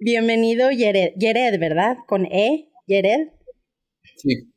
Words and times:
Bienvenido, 0.00 0.70
Yered, 0.70 1.14
Yered, 1.16 1.58
¿verdad? 1.58 1.96
Con 2.06 2.24
E, 2.26 2.70
Yered. 2.86 3.30
Sí. 4.16 4.48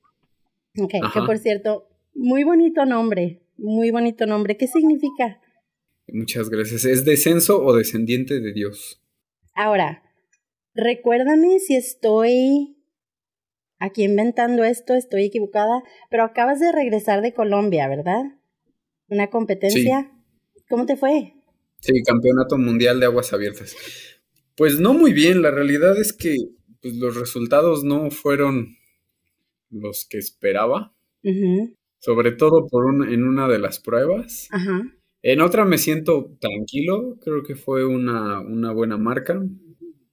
Ok, 0.78 0.92
que 0.92 1.22
por 1.26 1.40
cierto, 1.40 1.90
muy 2.14 2.44
bonito 2.44 2.86
nombre, 2.86 3.42
muy 3.58 3.90
bonito 3.90 4.28
nombre. 4.28 4.56
¿Qué 4.56 4.68
significa? 4.68 5.42
Muchas 6.08 6.50
gracias. 6.50 6.86
¿Es 6.86 7.06
descenso 7.06 7.60
o 7.64 7.76
descendiente 7.76 8.40
de 8.40 8.54
Dios? 8.54 9.02
Ahora, 9.56 10.04
recuérdame 10.76 11.58
si 11.58 11.76
estoy 11.76 12.78
aquí 13.80 14.04
inventando 14.04 14.64
esto, 14.64 14.94
estoy 14.94 15.26
equivocada, 15.26 15.82
pero 16.12 16.24
acabas 16.24 16.60
de 16.60 16.72
regresar 16.72 17.24
de 17.24 17.34
Colombia, 17.34 17.88
¿verdad? 17.88 18.26
Una 19.08 19.32
competencia. 19.32 20.12
¿Cómo 20.70 20.86
te 20.86 20.98
fue? 20.98 21.34
Sí, 21.80 22.04
campeonato 22.04 22.60
mundial 22.60 23.00
de 23.00 23.08
aguas 23.08 23.34
abiertas. 23.34 23.76
Pues 24.62 24.80
no 24.80 24.94
muy 24.94 25.12
bien, 25.12 25.42
la 25.42 25.50
realidad 25.50 26.00
es 26.00 26.14
que 26.14 26.36
pues, 26.84 26.94
los 26.98 27.16
resultados 27.16 27.84
no 27.84 28.12
fueron 28.12 28.78
los 29.72 30.06
que 30.08 30.20
esperaba. 30.20 30.94
Sobre 31.98 32.34
todo 32.34 32.68
por 32.68 32.86
en 33.10 33.24
una 33.24 33.48
de 33.48 33.58
las 33.58 33.80
pruebas. 33.80 34.50
En 35.24 35.42
otra 35.42 35.66
me 35.66 35.80
siento 35.80 36.38
tranquilo, 36.40 37.18
creo 37.24 37.42
que 37.42 37.56
fue 37.56 37.88
una, 37.88 38.40
una 38.42 38.72
buena 38.72 38.98
marca, 38.98 39.44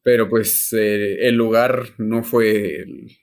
pero 0.03 0.31
pues 0.31 0.73
eh, 0.73 1.29
el 1.29 1.35
lugar 1.35 1.91
no 1.99 2.25
fue 2.25 2.77
el, 2.77 3.19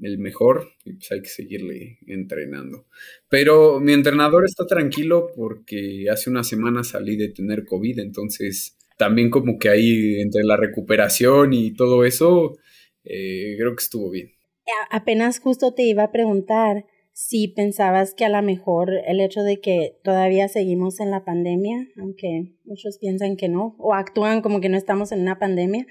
el 0.00 0.16
mejor 0.16 0.68
y 0.86 0.94
pues 0.94 1.12
hay 1.12 1.20
que 1.20 1.28
seguirle 1.28 1.98
entrenando. 2.06 2.86
Pero 3.28 3.78
mi 3.78 3.92
entrenador 3.92 4.46
está 4.46 4.66
tranquilo 4.66 5.26
porque 5.36 6.06
hace 6.10 6.30
una 6.30 6.44
semana 6.44 6.82
salí 6.82 7.16
de 7.16 7.28
tener 7.28 7.66
COVID, 7.66 7.98
entonces 7.98 8.78
también 9.00 9.30
como 9.30 9.58
que 9.58 9.70
ahí 9.70 10.20
entre 10.20 10.44
la 10.44 10.58
recuperación 10.58 11.54
y 11.54 11.72
todo 11.72 12.04
eso, 12.04 12.58
eh, 13.02 13.56
creo 13.58 13.74
que 13.74 13.82
estuvo 13.82 14.10
bien. 14.10 14.28
Apenas 14.90 15.40
justo 15.40 15.72
te 15.72 15.84
iba 15.84 16.02
a 16.02 16.12
preguntar 16.12 16.84
si 17.14 17.48
pensabas 17.48 18.12
que 18.14 18.26
a 18.26 18.28
lo 18.28 18.42
mejor 18.42 18.92
el 19.06 19.20
hecho 19.20 19.40
de 19.42 19.58
que 19.58 19.98
todavía 20.04 20.48
seguimos 20.48 21.00
en 21.00 21.10
la 21.10 21.24
pandemia, 21.24 21.88
aunque 21.98 22.52
muchos 22.64 22.98
piensan 22.98 23.36
que 23.36 23.48
no, 23.48 23.74
o 23.78 23.94
actúan 23.94 24.42
como 24.42 24.60
que 24.60 24.68
no 24.68 24.76
estamos 24.76 25.12
en 25.12 25.22
una 25.22 25.38
pandemia, 25.38 25.86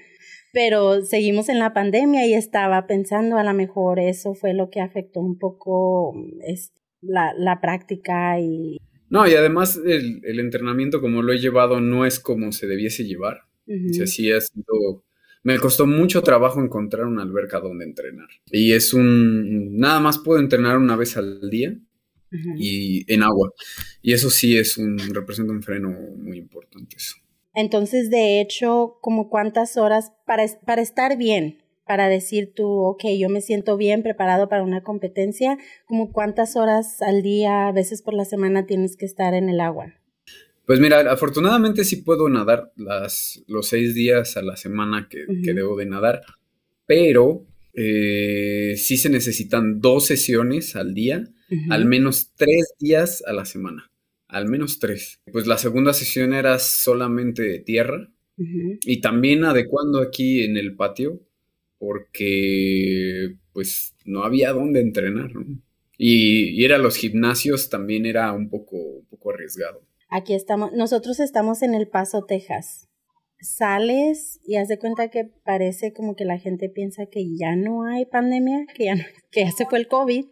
pero 0.52 1.02
seguimos 1.02 1.48
en 1.48 1.58
la 1.58 1.72
pandemia 1.72 2.26
y 2.28 2.34
estaba 2.34 2.86
pensando 2.86 3.38
a 3.38 3.44
lo 3.44 3.54
mejor 3.54 3.98
eso 3.98 4.34
fue 4.34 4.54
lo 4.54 4.70
que 4.70 4.80
afectó 4.80 5.20
un 5.20 5.36
poco 5.36 6.14
es, 6.46 6.72
la, 7.00 7.34
la, 7.36 7.60
práctica 7.60 8.38
y... 8.38 8.78
No, 9.10 9.26
y 9.26 9.34
además 9.34 9.78
el, 9.84 10.20
el, 10.24 10.38
entrenamiento 10.38 11.00
como 11.00 11.20
lo 11.22 11.32
he 11.32 11.38
llevado 11.38 11.80
no 11.80 12.06
es 12.06 12.20
como 12.20 12.52
se 12.52 12.68
debiese 12.68 13.04
llevar. 13.04 13.42
Uh 13.66 13.72
-huh. 13.74 14.06
sí 14.06 14.32
ha 14.32 14.40
sido... 14.40 15.04
Me 15.42 15.58
costó 15.58 15.86
mucho 15.86 16.22
trabajo 16.22 16.60
encontrar 16.60 17.06
una 17.06 17.22
alberca 17.22 17.58
donde 17.58 17.84
entrenar. 17.84 18.28
Y 18.52 18.72
es 18.72 18.94
un... 18.94 19.76
Nada 19.78 19.98
más 20.00 20.18
puedo 20.18 20.38
entrenar 20.38 20.78
una 20.78 20.96
vez 20.96 21.16
al 21.16 21.50
día 21.50 21.70
uh 21.70 22.36
-huh. 22.36 22.54
y 22.56 23.12
en 23.12 23.22
agua. 23.24 23.52
Y 24.00 24.12
eso 24.12 24.30
sí 24.30 24.56
es 24.56 24.78
un... 24.78 24.96
representa 25.12 25.52
un 25.52 25.62
freno 25.62 25.90
muy 26.16 26.38
importante 26.38 26.96
eso. 26.96 27.16
Entonces, 27.52 28.10
de 28.10 28.40
hecho, 28.40 28.98
como 29.00 29.28
cuántas 29.28 29.76
horas 29.76 30.12
para, 30.24 30.46
para 30.64 30.82
estar 30.82 31.18
bien, 31.18 31.59
para 31.90 32.08
decir 32.08 32.52
tú, 32.54 32.84
ok, 32.84 33.02
yo 33.18 33.28
me 33.28 33.40
siento 33.40 33.76
bien 33.76 34.04
preparado 34.04 34.48
para 34.48 34.62
una 34.62 34.84
competencia, 34.84 35.58
como 35.86 36.12
cuántas 36.12 36.54
horas 36.54 37.02
al 37.02 37.20
día, 37.20 37.66
a 37.66 37.72
veces 37.72 38.00
por 38.00 38.14
la 38.14 38.24
semana 38.24 38.64
tienes 38.64 38.96
que 38.96 39.06
estar 39.06 39.34
en 39.34 39.48
el 39.48 39.58
agua. 39.58 39.92
Pues 40.66 40.78
mira, 40.78 41.00
afortunadamente 41.10 41.82
sí 41.82 41.96
puedo 41.96 42.28
nadar 42.28 42.70
las, 42.76 43.42
los 43.48 43.66
seis 43.66 43.92
días 43.96 44.36
a 44.36 44.42
la 44.42 44.56
semana 44.56 45.08
que, 45.10 45.24
uh 45.24 45.32
-huh. 45.32 45.44
que 45.44 45.52
debo 45.52 45.76
de 45.76 45.86
nadar, 45.86 46.20
pero 46.86 47.44
eh, 47.74 48.74
sí 48.76 48.96
se 48.96 49.08
necesitan 49.08 49.80
dos 49.80 50.06
sesiones 50.06 50.76
al 50.76 50.94
día, 50.94 51.24
uh 51.50 51.54
-huh. 51.54 51.72
al 51.72 51.86
menos 51.86 52.30
tres 52.36 52.72
días 52.78 53.24
a 53.26 53.32
la 53.32 53.44
semana 53.46 53.90
al 54.28 54.46
menos 54.46 54.78
tres. 54.78 55.18
Pues 55.32 55.48
la 55.48 55.58
segunda 55.58 55.92
sesión 55.92 56.34
era 56.34 56.60
solamente 56.60 57.42
de 57.42 57.58
tierra 57.58 58.12
uh 58.36 58.42
-huh. 58.44 58.78
y 58.86 59.00
también 59.00 59.42
adecuando 59.42 59.98
aquí 60.00 60.44
en 60.44 60.56
el 60.56 60.76
patio 60.76 61.20
porque 61.80 63.34
pues 63.52 63.96
no 64.04 64.22
había 64.22 64.52
dónde 64.52 64.80
entrenar, 64.80 65.34
¿no? 65.34 65.60
Y 65.98 66.62
ir 66.62 66.72
a 66.72 66.78
los 66.78 66.96
gimnasios 66.96 67.68
también 67.68 68.06
era 68.06 68.32
un 68.32 68.48
poco, 68.48 68.76
un 68.76 69.06
poco 69.06 69.32
arriesgado. 69.32 69.82
Aquí 70.08 70.34
estamos, 70.34 70.72
nosotros 70.72 71.18
estamos 71.18 71.62
en 71.62 71.74
El 71.74 71.88
Paso, 71.88 72.24
Texas. 72.24 72.88
Sales 73.40 74.38
y 74.46 74.56
haz 74.56 74.68
de 74.68 74.78
cuenta 74.78 75.08
que 75.08 75.24
parece 75.44 75.92
como 75.92 76.14
que 76.14 76.24
la 76.24 76.38
gente 76.38 76.68
piensa 76.68 77.06
que 77.06 77.24
ya 77.36 77.56
no 77.56 77.84
hay 77.84 78.04
pandemia, 78.04 78.66
que 78.74 78.84
ya, 78.84 78.94
no, 78.94 79.02
que 79.32 79.44
ya 79.44 79.50
se 79.50 79.66
fue 79.66 79.78
el 79.78 79.88
COVID 79.88 80.26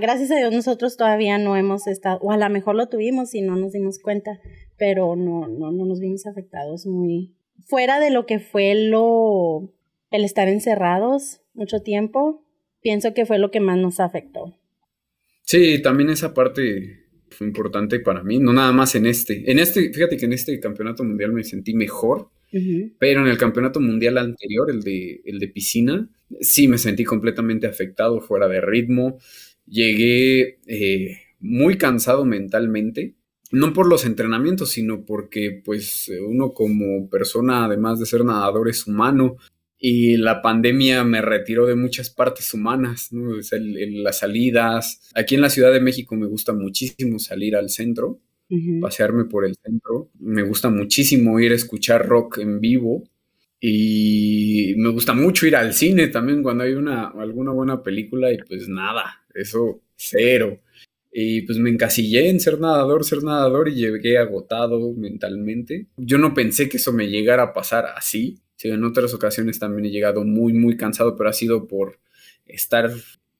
gracias 0.00 0.30
a 0.30 0.36
Dios 0.36 0.52
nosotros 0.52 0.96
todavía 0.96 1.38
no 1.38 1.56
hemos 1.56 1.86
estado, 1.86 2.18
o 2.20 2.30
a 2.32 2.36
lo 2.36 2.48
mejor 2.50 2.74
lo 2.74 2.88
tuvimos 2.88 3.34
y 3.34 3.40
no 3.40 3.56
nos 3.56 3.72
dimos 3.72 3.98
cuenta, 3.98 4.40
pero 4.76 5.16
no, 5.16 5.48
no, 5.48 5.72
no 5.72 5.84
nos 5.86 6.00
vimos 6.00 6.26
afectados 6.26 6.86
muy 6.86 7.34
fuera 7.66 8.00
de 8.00 8.10
lo 8.10 8.26
que 8.26 8.40
fue 8.40 8.74
lo, 8.74 9.72
el 10.14 10.24
estar 10.24 10.46
encerrados 10.46 11.40
mucho 11.54 11.80
tiempo, 11.80 12.46
pienso 12.80 13.14
que 13.14 13.26
fue 13.26 13.40
lo 13.40 13.50
que 13.50 13.58
más 13.58 13.78
nos 13.78 13.98
afectó. 13.98 14.56
Sí, 15.42 15.82
también 15.82 16.10
esa 16.10 16.32
parte 16.32 17.06
fue 17.30 17.48
importante 17.48 17.98
para 17.98 18.22
mí, 18.22 18.38
no 18.38 18.52
nada 18.52 18.70
más 18.70 18.94
en 18.94 19.06
este. 19.06 19.50
En 19.50 19.58
este, 19.58 19.92
fíjate 19.92 20.16
que 20.16 20.26
en 20.26 20.32
este 20.32 20.60
campeonato 20.60 21.02
mundial 21.02 21.32
me 21.32 21.42
sentí 21.42 21.74
mejor, 21.74 22.30
uh 22.52 22.56
-huh. 22.56 22.92
pero 22.96 23.22
en 23.22 23.26
el 23.26 23.36
campeonato 23.36 23.80
mundial 23.80 24.16
anterior, 24.18 24.70
el 24.70 24.82
de, 24.82 25.20
el 25.24 25.40
de 25.40 25.48
piscina, 25.48 26.08
sí 26.40 26.68
me 26.68 26.78
sentí 26.78 27.02
completamente 27.02 27.66
afectado, 27.66 28.20
fuera 28.20 28.46
de 28.46 28.60
ritmo. 28.60 29.18
Llegué 29.66 30.60
eh, 30.68 31.18
muy 31.40 31.76
cansado 31.76 32.24
mentalmente, 32.24 33.16
no 33.50 33.72
por 33.72 33.88
los 33.88 34.04
entrenamientos, 34.04 34.70
sino 34.70 35.04
porque 35.04 35.60
pues 35.64 36.08
uno 36.24 36.52
como 36.52 37.08
persona, 37.10 37.64
además 37.64 37.98
de 37.98 38.06
ser 38.06 38.24
nadador, 38.24 38.68
es 38.68 38.86
humano 38.86 39.38
y 39.86 40.16
la 40.16 40.40
pandemia 40.40 41.04
me 41.04 41.20
retiró 41.20 41.66
de 41.66 41.74
muchas 41.74 42.08
partes 42.08 42.54
humanas, 42.54 43.12
¿no? 43.12 43.34
el, 43.34 43.76
el, 43.76 44.02
las 44.02 44.20
salidas. 44.20 45.10
Aquí 45.14 45.34
en 45.34 45.42
la 45.42 45.50
Ciudad 45.50 45.74
de 45.74 45.82
México 45.82 46.16
me 46.16 46.24
gusta 46.24 46.54
muchísimo 46.54 47.18
salir 47.18 47.54
al 47.54 47.68
centro, 47.68 48.18
uh 48.48 48.56
-huh. 48.56 48.80
pasearme 48.80 49.26
por 49.26 49.44
el 49.44 49.56
centro. 49.56 50.08
Me 50.18 50.42
gusta 50.42 50.70
muchísimo 50.70 51.38
ir 51.38 51.52
a 51.52 51.56
escuchar 51.56 52.08
rock 52.08 52.38
en 52.38 52.60
vivo. 52.60 53.04
Y 53.60 54.72
me 54.78 54.88
gusta 54.88 55.12
mucho 55.12 55.46
ir 55.46 55.54
al 55.54 55.74
cine 55.74 56.08
también 56.08 56.42
cuando 56.42 56.64
hay 56.64 56.72
una, 56.72 57.08
alguna 57.08 57.52
buena 57.52 57.82
película 57.82 58.32
y 58.32 58.38
pues 58.38 58.66
nada, 58.70 59.04
eso 59.34 59.82
cero. 59.96 60.62
Y 61.12 61.42
pues 61.42 61.58
me 61.58 61.68
encasillé 61.68 62.30
en 62.30 62.40
ser 62.40 62.58
nadador, 62.58 63.04
ser 63.04 63.22
nadador 63.22 63.68
y 63.68 63.74
llegué 63.74 64.16
agotado 64.16 64.94
mentalmente. 64.94 65.88
Yo 65.98 66.16
no 66.16 66.32
pensé 66.32 66.70
que 66.70 66.78
eso 66.78 66.90
me 66.94 67.08
llegara 67.08 67.42
a 67.42 67.52
pasar 67.52 67.84
así. 67.94 68.38
Sí, 68.56 68.68
en 68.68 68.84
otras 68.84 69.14
ocasiones 69.14 69.58
también 69.58 69.86
he 69.86 69.90
llegado 69.90 70.24
muy, 70.24 70.52
muy 70.52 70.76
cansado, 70.76 71.16
pero 71.16 71.30
ha 71.30 71.32
sido 71.32 71.66
por 71.66 71.98
estar 72.46 72.90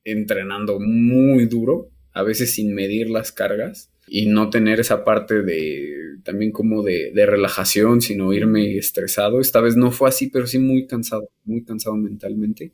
entrenando 0.05 0.81
muy 0.81 1.47
duro, 1.47 1.91
a 2.13 2.23
veces 2.23 2.53
sin 2.53 2.75
medir 2.75 3.11
las 3.11 3.33
cargas 3.33 3.91
y 4.07 4.27
no 4.27 4.51
tener 4.51 4.81
esa 4.81 5.05
parte 5.05 5.43
de 5.43 6.19
también 6.23 6.53
como 6.53 6.83
de, 6.83 7.13
de, 7.13 7.27
relajación, 7.27 8.01
sino 8.01 8.33
irme 8.33 8.77
estresado. 8.77 9.41
Esta 9.41 9.61
vez 9.61 9.77
no 9.77 9.91
fue 9.91 10.09
así, 10.09 10.29
pero 10.29 10.47
sí 10.47 10.59
muy 10.59 10.87
cansado, 10.87 11.29
muy 11.45 11.65
cansado 11.65 11.97
mentalmente. 11.97 12.73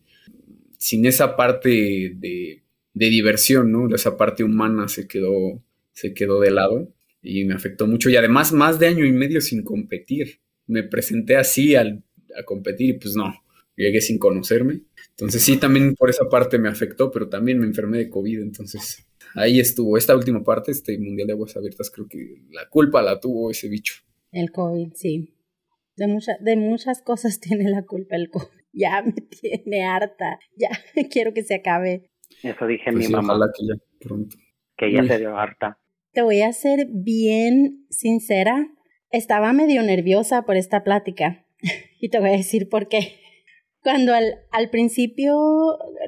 Sin 0.78 1.04
esa 1.04 1.36
parte 1.36 1.68
de, 2.16 2.62
de 2.94 3.10
diversión, 3.10 3.72
¿no? 3.72 3.94
Esa 3.94 4.16
parte 4.16 4.44
humana 4.44 4.88
se 4.88 5.08
quedó, 5.08 5.62
se 5.92 6.14
quedó 6.14 6.40
de 6.40 6.50
lado 6.50 6.92
y 7.22 7.44
me 7.44 7.54
afectó 7.54 7.86
mucho. 7.86 8.08
Y 8.08 8.16
además, 8.16 8.52
más 8.52 8.78
de 8.78 8.86
año 8.86 9.04
y 9.04 9.12
medio 9.12 9.40
sin 9.40 9.62
competir. 9.62 10.40
Me 10.66 10.84
presenté 10.84 11.36
así 11.36 11.74
al, 11.74 12.04
a 12.38 12.44
competir 12.44 12.90
y 12.90 12.98
pues 12.98 13.14
no, 13.16 13.32
llegué 13.76 14.00
sin 14.00 14.18
conocerme. 14.18 14.82
Entonces 15.10 15.42
sí, 15.42 15.56
también 15.56 15.94
por 15.94 16.10
esa 16.10 16.28
parte 16.28 16.58
me 16.58 16.68
afectó, 16.68 17.10
pero 17.10 17.28
también 17.28 17.58
me 17.58 17.66
enfermé 17.66 17.98
de 17.98 18.10
COVID, 18.10 18.40
entonces 18.40 19.06
ahí 19.34 19.60
estuvo. 19.60 19.96
Esta 19.96 20.16
última 20.16 20.42
parte, 20.42 20.70
este 20.70 20.98
Mundial 20.98 21.26
de 21.26 21.32
Aguas 21.32 21.56
Abiertas, 21.56 21.90
creo 21.90 22.06
que 22.08 22.42
la 22.50 22.68
culpa 22.68 23.02
la 23.02 23.20
tuvo 23.20 23.50
ese 23.50 23.68
bicho. 23.68 23.94
El 24.32 24.50
COVID, 24.50 24.92
sí. 24.94 25.34
De, 25.96 26.06
mucha, 26.06 26.32
de 26.40 26.56
muchas 26.56 27.02
cosas 27.02 27.40
tiene 27.40 27.68
la 27.70 27.82
culpa 27.84 28.16
el 28.16 28.30
COVID. 28.30 28.46
Ya 28.72 29.02
me 29.02 29.12
tiene 29.12 29.84
harta. 29.84 30.38
Ya 30.56 30.70
quiero 31.10 31.34
que 31.34 31.42
se 31.42 31.56
acabe. 31.56 32.10
Eso 32.42 32.66
dije 32.66 32.84
pues 32.84 32.96
mi 32.96 33.04
sí, 33.04 33.12
mamá. 33.12 33.34
Ojalá 33.34 33.52
que 33.54 33.66
ya 33.66 33.74
pronto. 34.00 34.36
Que 34.76 34.92
ya 34.92 35.02
Uy. 35.02 35.08
se 35.08 35.18
dio 35.18 35.36
harta. 35.36 35.78
Te 36.12 36.22
voy 36.22 36.42
a 36.42 36.52
ser 36.52 36.86
bien 36.90 37.86
sincera. 37.90 38.68
Estaba 39.10 39.52
medio 39.52 39.82
nerviosa 39.82 40.42
por 40.42 40.56
esta 40.56 40.84
plática. 40.84 41.44
y 42.00 42.08
te 42.08 42.18
voy 42.18 42.30
a 42.30 42.36
decir 42.36 42.68
por 42.68 42.88
qué. 42.88 43.14
Cuando 43.82 44.12
al, 44.14 44.40
al 44.50 44.70
principio 44.70 45.34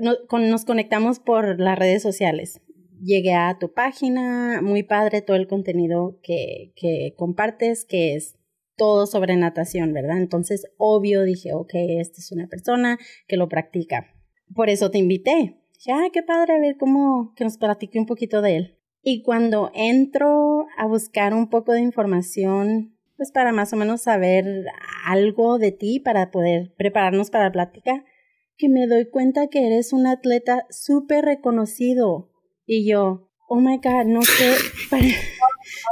no, 0.00 0.16
nos 0.30 0.64
conectamos 0.64 1.20
por 1.20 1.58
las 1.58 1.78
redes 1.78 2.02
sociales, 2.02 2.60
llegué 3.02 3.34
a 3.34 3.56
tu 3.58 3.72
página, 3.72 4.60
muy 4.62 4.82
padre 4.82 5.22
todo 5.22 5.36
el 5.36 5.48
contenido 5.48 6.18
que, 6.22 6.72
que 6.76 7.14
compartes, 7.16 7.84
que 7.84 8.14
es 8.14 8.36
todo 8.76 9.06
sobre 9.06 9.36
natación, 9.36 9.92
¿verdad? 9.92 10.18
Entonces, 10.18 10.66
obvio, 10.76 11.22
dije, 11.22 11.52
ok, 11.54 11.70
esta 11.74 12.18
es 12.20 12.32
una 12.32 12.46
persona 12.46 12.98
que 13.26 13.36
lo 13.36 13.48
practica. 13.48 14.06
Por 14.54 14.70
eso 14.70 14.90
te 14.90 14.98
invité. 14.98 15.58
Ya, 15.84 16.08
qué 16.12 16.22
padre, 16.22 16.54
a 16.54 16.60
ver 16.60 16.76
cómo, 16.78 17.32
que 17.36 17.44
nos 17.44 17.58
platique 17.58 17.98
un 17.98 18.06
poquito 18.06 18.40
de 18.40 18.56
él. 18.56 18.78
Y 19.02 19.22
cuando 19.22 19.70
entro 19.74 20.66
a 20.76 20.86
buscar 20.86 21.34
un 21.34 21.48
poco 21.48 21.72
de 21.72 21.80
información, 21.80 22.96
pues 23.22 23.30
para 23.30 23.52
más 23.52 23.72
o 23.72 23.76
menos 23.76 24.02
saber 24.02 24.64
algo 25.06 25.60
de 25.60 25.70
ti, 25.70 26.00
para 26.00 26.32
poder 26.32 26.74
prepararnos 26.76 27.30
para 27.30 27.44
la 27.44 27.52
plática, 27.52 28.04
que 28.56 28.68
me 28.68 28.88
doy 28.88 29.08
cuenta 29.08 29.46
que 29.46 29.64
eres 29.64 29.92
un 29.92 30.08
atleta 30.08 30.66
súper 30.70 31.24
reconocido. 31.24 32.32
Y 32.66 32.84
yo, 32.84 33.30
oh 33.48 33.60
my 33.60 33.76
God, 33.76 34.06
no 34.06 34.22
sé, 34.22 34.56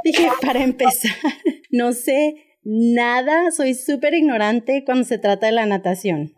dije, 0.04 0.28
para 0.42 0.64
empezar, 0.64 1.12
no 1.70 1.92
sé 1.92 2.34
nada, 2.64 3.52
soy 3.52 3.74
súper 3.74 4.14
ignorante 4.14 4.82
cuando 4.84 5.04
se 5.04 5.18
trata 5.18 5.46
de 5.46 5.52
la 5.52 5.66
natación. 5.66 6.32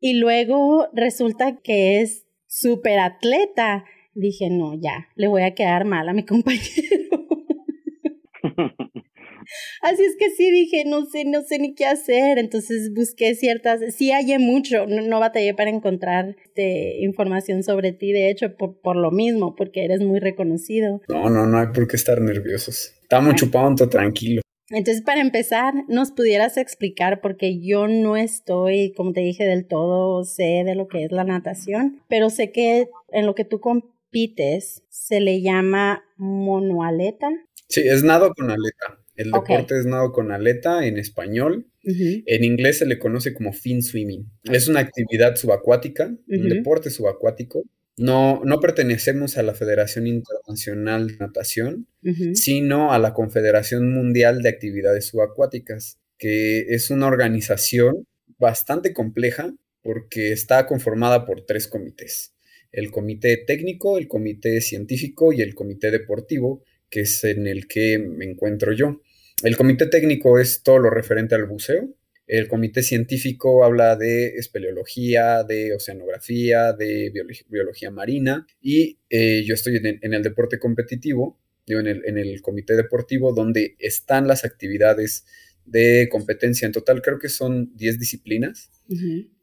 Y 0.00 0.14
luego 0.14 0.88
resulta 0.94 1.58
que 1.58 2.00
es 2.00 2.26
súper 2.46 3.00
atleta. 3.00 3.84
Dije, 4.14 4.48
no, 4.48 4.72
ya, 4.80 5.08
le 5.14 5.28
voy 5.28 5.42
a 5.42 5.54
quedar 5.54 5.84
mal 5.84 6.08
a 6.08 6.14
mi 6.14 6.24
compañero. 6.24 6.62
Así 9.82 10.02
es 10.02 10.16
que 10.18 10.30
sí 10.30 10.50
dije, 10.50 10.84
no 10.86 11.06
sé, 11.06 11.24
no 11.24 11.42
sé 11.42 11.58
ni 11.58 11.74
qué 11.74 11.86
hacer. 11.86 12.38
Entonces 12.38 12.92
busqué 12.94 13.34
ciertas, 13.34 13.80
sí 13.94 14.10
hallé 14.10 14.38
mucho, 14.38 14.86
no, 14.86 15.20
batallé 15.20 15.54
para 15.54 15.70
encontrar 15.70 16.36
este, 16.44 16.98
información 17.00 17.62
sobre 17.62 17.92
ti, 17.92 18.12
de 18.12 18.30
hecho, 18.30 18.56
por, 18.56 18.80
por, 18.80 18.96
lo 18.96 19.10
mismo, 19.10 19.54
porque 19.56 19.84
eres 19.84 20.00
muy 20.00 20.20
reconocido. 20.20 21.00
No, 21.08 21.30
no, 21.30 21.46
no 21.46 21.58
hay 21.58 21.68
por 21.68 21.86
qué 21.88 21.96
estar 21.96 22.20
nerviosos. 22.20 22.94
Estamos 23.02 23.34
chupando 23.36 23.88
tranquilo. 23.88 24.42
Entonces, 24.70 25.02
para 25.02 25.22
empezar, 25.22 25.72
nos 25.88 26.12
pudieras 26.12 26.58
explicar, 26.58 27.20
porque 27.22 27.58
yo 27.60 27.88
no 27.88 28.16
estoy, 28.16 28.92
como 28.94 29.12
te 29.12 29.20
dije, 29.20 29.44
del 29.44 29.66
todo 29.66 30.24
sé 30.24 30.62
de 30.66 30.74
lo 30.74 30.88
que 30.88 31.04
es 31.04 31.12
la 31.12 31.24
natación, 31.24 32.02
pero 32.08 32.28
sé 32.28 32.52
que 32.52 32.88
en 33.10 33.24
lo 33.24 33.34
que 33.34 33.46
tú 33.46 33.60
compites 33.60 34.82
se 34.90 35.20
le 35.20 35.40
llama 35.40 36.04
monoaleta. 36.16 37.30
Sí, 37.68 37.80
es 37.86 38.02
nado 38.04 38.34
con 38.34 38.50
aleta. 38.50 38.98
El 39.18 39.32
deporte 39.32 39.76
es 39.76 39.84
nado 39.84 40.12
con 40.12 40.30
aleta 40.30 40.86
en 40.86 40.96
español. 40.96 41.66
En 41.82 42.44
inglés 42.44 42.78
se 42.78 42.86
le 42.86 43.00
conoce 43.00 43.34
como 43.34 43.52
fin 43.52 43.82
swimming. 43.82 44.30
Es 44.44 44.68
una 44.68 44.78
actividad 44.78 45.34
subacuática, 45.34 46.14
un 46.28 46.48
deporte 46.48 46.88
subacuático. 46.88 47.64
No, 47.96 48.40
no 48.44 48.60
pertenecemos 48.60 49.36
a 49.36 49.42
la 49.42 49.54
Federación 49.54 50.06
Internacional 50.06 51.08
de 51.08 51.16
Natación, 51.16 51.88
sino 52.34 52.92
a 52.92 53.00
la 53.00 53.12
Confederación 53.12 53.92
Mundial 53.92 54.40
de 54.40 54.50
Actividades 54.50 55.06
Subacuáticas, 55.08 55.98
que 56.16 56.66
es 56.68 56.90
una 56.90 57.08
organización 57.08 58.06
bastante 58.38 58.92
compleja 58.92 59.52
porque 59.82 60.30
está 60.30 60.64
conformada 60.66 61.26
por 61.26 61.44
tres 61.44 61.66
comités. 61.66 62.36
El 62.70 62.92
comité 62.92 63.36
técnico, 63.36 63.98
el 63.98 64.06
comité 64.06 64.60
científico 64.60 65.32
y 65.32 65.40
el 65.40 65.56
comité 65.56 65.90
deportivo, 65.90 66.62
que 66.88 67.00
es 67.00 67.24
en 67.24 67.48
el 67.48 67.66
que 67.66 67.98
me 67.98 68.24
encuentro 68.24 68.72
yo. 68.72 69.00
El 69.42 69.56
comité 69.56 69.86
técnico 69.86 70.38
es 70.38 70.62
todo 70.62 70.78
lo 70.78 70.90
referente 70.90 71.34
al 71.34 71.46
buceo. 71.46 71.94
El 72.26 72.48
comité 72.48 72.82
científico 72.82 73.64
habla 73.64 73.96
de 73.96 74.34
espeleología, 74.34 75.44
de 75.44 75.74
oceanografía, 75.74 76.72
de 76.72 77.12
biología, 77.48 77.90
marina. 77.90 78.46
Y 78.60 78.98
eh, 79.08 79.44
yo 79.46 79.54
estoy 79.54 79.76
en, 79.76 80.12
el 80.14 80.22
deporte 80.22 80.58
competitivo, 80.58 81.40
en 81.66 81.86
el, 81.86 82.02
en 82.04 82.18
el 82.18 82.42
comité 82.42 82.76
deportivo, 82.76 83.32
donde 83.32 83.76
están 83.78 84.26
las 84.28 84.44
actividades 84.44 85.24
de 85.64 86.08
competencia. 86.10 86.66
En 86.66 86.72
total 86.72 87.00
creo 87.00 87.18
que 87.18 87.28
son 87.28 87.74
10 87.76 87.98
disciplinas. 87.98 88.70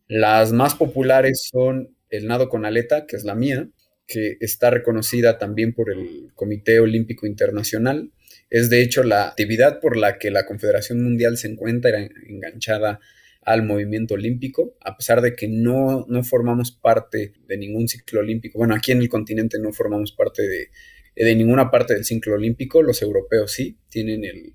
Las 0.07 0.51
más 0.51 0.75
populares 0.75 1.49
son 1.51 1.95
el 2.09 2.27
nado 2.27 2.49
con 2.49 2.65
aleta, 2.65 3.07
que 3.07 3.15
es 3.15 3.23
la 3.23 3.33
mía, 3.33 3.69
que 4.05 4.37
está 4.41 4.69
reconocida 4.69 5.37
también 5.37 5.73
por 5.73 5.91
el 5.91 6.31
Comité 6.35 6.79
Olímpico 6.79 7.25
Internacional. 7.25 8.11
Es 8.55 8.69
de 8.69 8.81
hecho 8.81 9.03
la 9.03 9.27
actividad 9.27 9.81
por 9.81 9.97
la 9.97 10.17
que 10.17 10.31
la 10.31 10.45
Confederación 10.45 11.03
Mundial 11.03 11.35
se 11.35 11.49
encuentra 11.49 12.07
enganchada 12.25 13.01
al 13.41 13.63
movimiento 13.63 14.13
olímpico, 14.13 14.77
a 14.79 14.95
pesar 14.95 15.19
de 15.19 15.35
que 15.35 15.49
no, 15.49 16.05
no 16.07 16.23
formamos 16.23 16.71
parte 16.71 17.33
de 17.45 17.57
ningún 17.57 17.89
ciclo 17.89 18.21
olímpico. 18.21 18.57
Bueno, 18.57 18.73
aquí 18.73 18.93
en 18.93 18.99
el 18.99 19.09
continente 19.09 19.59
no 19.59 19.73
formamos 19.73 20.13
parte 20.13 20.43
de, 20.43 20.69
de 21.17 21.35
ninguna 21.35 21.69
parte 21.69 21.95
del 21.95 22.05
ciclo 22.05 22.35
olímpico, 22.35 22.81
los 22.81 23.01
europeos 23.01 23.51
sí, 23.51 23.77
tienen 23.89 24.23
el, 24.23 24.53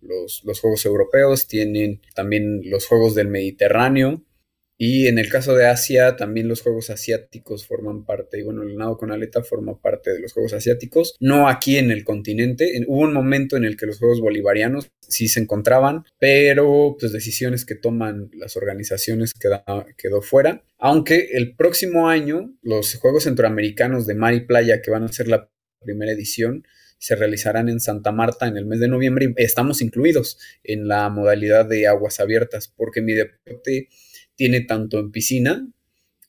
los, 0.00 0.42
los 0.46 0.58
Juegos 0.58 0.86
Europeos, 0.86 1.46
tienen 1.46 2.00
también 2.14 2.62
los 2.64 2.86
Juegos 2.86 3.14
del 3.14 3.28
Mediterráneo, 3.28 4.24
y 4.84 5.06
en 5.06 5.20
el 5.20 5.28
caso 5.28 5.54
de 5.54 5.66
Asia, 5.66 6.16
también 6.16 6.48
los 6.48 6.60
Juegos 6.60 6.90
Asiáticos 6.90 7.64
forman 7.64 8.04
parte, 8.04 8.40
y 8.40 8.42
bueno, 8.42 8.64
el 8.64 8.76
nado 8.76 8.96
con 8.96 9.12
aleta 9.12 9.44
forma 9.44 9.80
parte 9.80 10.12
de 10.12 10.18
los 10.18 10.32
Juegos 10.32 10.54
Asiáticos, 10.54 11.14
no 11.20 11.48
aquí 11.48 11.76
en 11.76 11.92
el 11.92 12.02
continente. 12.02 12.72
hubo 12.88 13.02
un 13.02 13.12
momento 13.12 13.56
en 13.56 13.64
el 13.64 13.76
que 13.76 13.86
los 13.86 14.00
Juegos 14.00 14.20
Bolivarianos 14.20 14.90
sí 15.00 15.28
se 15.28 15.38
encontraban, 15.38 16.02
pero 16.18 16.96
pues 16.98 17.12
decisiones 17.12 17.64
que 17.64 17.76
toman 17.76 18.28
las 18.34 18.56
organizaciones 18.56 19.34
quedó 19.34 20.20
fuera. 20.20 20.64
Aunque 20.78 21.28
el 21.34 21.54
próximo 21.54 22.08
año 22.08 22.52
los 22.60 22.96
Juegos 22.96 23.22
Centroamericanos 23.22 24.04
de 24.08 24.16
Mar 24.16 24.34
y 24.34 24.40
Playa, 24.40 24.82
que 24.82 24.90
van 24.90 25.04
a 25.04 25.12
ser 25.12 25.28
la 25.28 25.48
primera 25.78 26.10
edición, 26.10 26.64
se 26.98 27.14
realizarán 27.14 27.68
en 27.68 27.78
Santa 27.78 28.10
Marta 28.10 28.48
en 28.48 28.56
el 28.56 28.66
mes 28.66 28.80
de 28.80 28.88
noviembre 28.88 29.32
y 29.36 29.42
estamos 29.44 29.80
incluidos 29.80 30.40
en 30.64 30.88
la 30.88 31.08
modalidad 31.08 31.66
de 31.66 31.86
aguas 31.86 32.18
abiertas, 32.18 32.66
porque 32.66 33.00
mi 33.00 33.12
deporte 33.12 33.88
tiene 34.34 34.60
tanto 34.60 34.98
en 34.98 35.10
piscina 35.10 35.68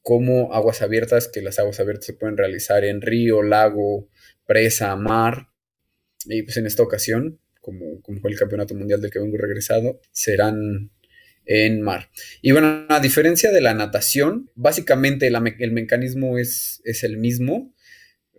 como 0.02 0.54
aguas 0.54 0.82
abiertas, 0.82 1.30
que 1.30 1.42
las 1.42 1.60
aguas 1.60 1.80
abiertas 1.80 2.06
se 2.06 2.14
pueden 2.14 2.38
realizar 2.38 2.84
en 2.84 3.02
río, 3.02 3.42
lago, 3.42 4.10
presa, 4.46 4.96
mar. 4.98 5.48
Y 6.26 6.44
pues 6.44 6.58
en 6.58 6.66
esta 6.66 6.84
ocasión, 6.84 7.40
como, 7.62 8.02
como 8.02 8.20
fue 8.20 8.32
el 8.32 8.38
campeonato 8.38 8.76
mundial 8.76 9.02
del 9.02 9.12
que 9.12 9.20
vengo 9.20 9.38
regresado, 9.38 10.02
serán 10.12 10.92
en 11.46 11.82
mar. 11.82 12.10
Y 12.42 12.52
bueno, 12.52 12.86
a 12.90 13.00
diferencia 13.00 13.52
de 13.52 13.62
la 13.62 13.74
natación, 13.74 14.50
básicamente 14.56 15.28
el 15.28 15.72
mecanismo 15.72 16.38
es, 16.38 16.82
es, 16.84 17.04
el 17.04 17.18
mismo, 17.18 17.74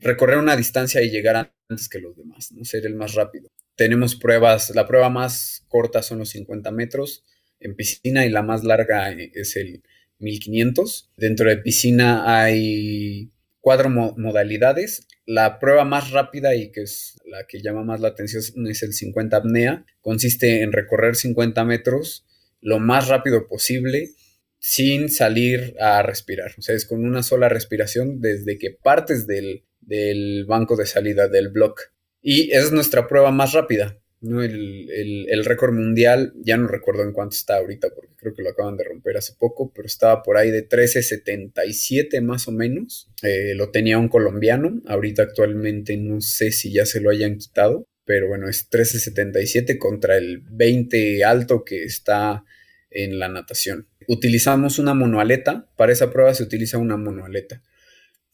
recorrer 0.00 0.38
una 0.38 0.56
distancia 0.56 1.02
y 1.02 1.10
llegar 1.10 1.52
antes 1.68 1.88
que 1.88 1.98
los 1.98 2.16
demás, 2.16 2.52
¿no? 2.52 2.64
ser 2.64 2.86
el 2.86 2.94
más 2.94 3.14
rápido. 3.14 3.50
Tenemos 3.74 4.16
pruebas, 4.16 4.70
la 4.74 4.86
prueba 4.86 5.10
más 5.10 5.64
corta 5.68 6.02
son 6.02 6.18
los 6.18 6.30
50 6.30 6.70
metros, 6.70 7.24
en 7.66 7.76
piscina 7.76 8.24
y 8.24 8.30
la 8.30 8.42
más 8.42 8.64
larga 8.64 9.10
es 9.12 9.56
el 9.56 9.82
1500. 10.18 11.10
Dentro 11.16 11.48
de 11.48 11.58
piscina 11.58 12.40
hay 12.40 13.30
cuatro 13.60 13.90
modalidades. 13.90 15.06
La 15.26 15.58
prueba 15.58 15.84
más 15.84 16.10
rápida 16.10 16.54
y 16.54 16.70
que 16.70 16.82
es 16.82 17.18
la 17.24 17.46
que 17.46 17.62
llama 17.62 17.82
más 17.82 18.00
la 18.00 18.08
atención 18.08 18.42
es 18.68 18.82
el 18.82 18.92
50 18.92 19.36
apnea. 19.36 19.86
Consiste 20.00 20.62
en 20.62 20.72
recorrer 20.72 21.16
50 21.16 21.64
metros 21.64 22.26
lo 22.60 22.78
más 22.78 23.08
rápido 23.08 23.46
posible 23.46 24.10
sin 24.58 25.10
salir 25.10 25.76
a 25.78 26.02
respirar. 26.02 26.52
O 26.58 26.62
sea, 26.62 26.74
es 26.74 26.86
con 26.86 27.04
una 27.04 27.22
sola 27.22 27.50
respiración 27.50 28.20
desde 28.20 28.58
que 28.58 28.70
partes 28.70 29.26
del, 29.26 29.64
del 29.80 30.46
banco 30.46 30.76
de 30.76 30.86
salida 30.86 31.28
del 31.28 31.50
block. 31.50 31.92
Y 32.22 32.50
es 32.52 32.72
nuestra 32.72 33.06
prueba 33.06 33.30
más 33.30 33.52
rápida. 33.52 33.98
¿No? 34.24 34.42
El, 34.42 35.44
récord 35.44 35.74
mundial, 35.74 36.32
ya 36.36 36.56
no 36.56 36.66
recuerdo 36.66 37.02
en 37.02 37.12
cuánto 37.12 37.36
está 37.36 37.56
ahorita, 37.58 37.90
porque 37.94 38.14
creo 38.16 38.34
que 38.34 38.42
lo 38.42 38.50
acaban 38.50 38.76
de 38.76 38.84
romper 38.84 39.18
hace 39.18 39.34
poco, 39.38 39.70
pero 39.74 39.86
estaba 39.86 40.22
por 40.22 40.38
ahí 40.38 40.50
de 40.50 40.66
13.77 40.66 42.20
más 42.22 42.48
o 42.48 42.52
menos. 42.52 43.10
Eh, 43.22 43.54
lo 43.54 43.70
tenía 43.70 43.98
un 43.98 44.08
colombiano, 44.08 44.80
ahorita 44.86 45.22
actualmente 45.22 45.96
no 45.96 46.20
sé 46.20 46.50
si 46.50 46.72
ya 46.72 46.86
se 46.86 47.00
lo 47.00 47.10
hayan 47.10 47.36
quitado, 47.36 47.86
pero 48.04 48.28
bueno, 48.28 48.48
es 48.48 48.70
13.77 48.70 49.78
contra 49.78 50.16
el 50.16 50.40
20 50.40 51.22
alto 51.24 51.64
que 51.64 51.84
está 51.84 52.44
en 52.90 53.18
la 53.18 53.28
natación. 53.28 53.88
Utilizamos 54.08 54.78
una 54.78 54.94
monoaleta, 54.94 55.68
para 55.76 55.92
esa 55.92 56.10
prueba 56.10 56.32
se 56.32 56.42
utiliza 56.42 56.78
una 56.78 56.96
monoaleta. 56.96 57.62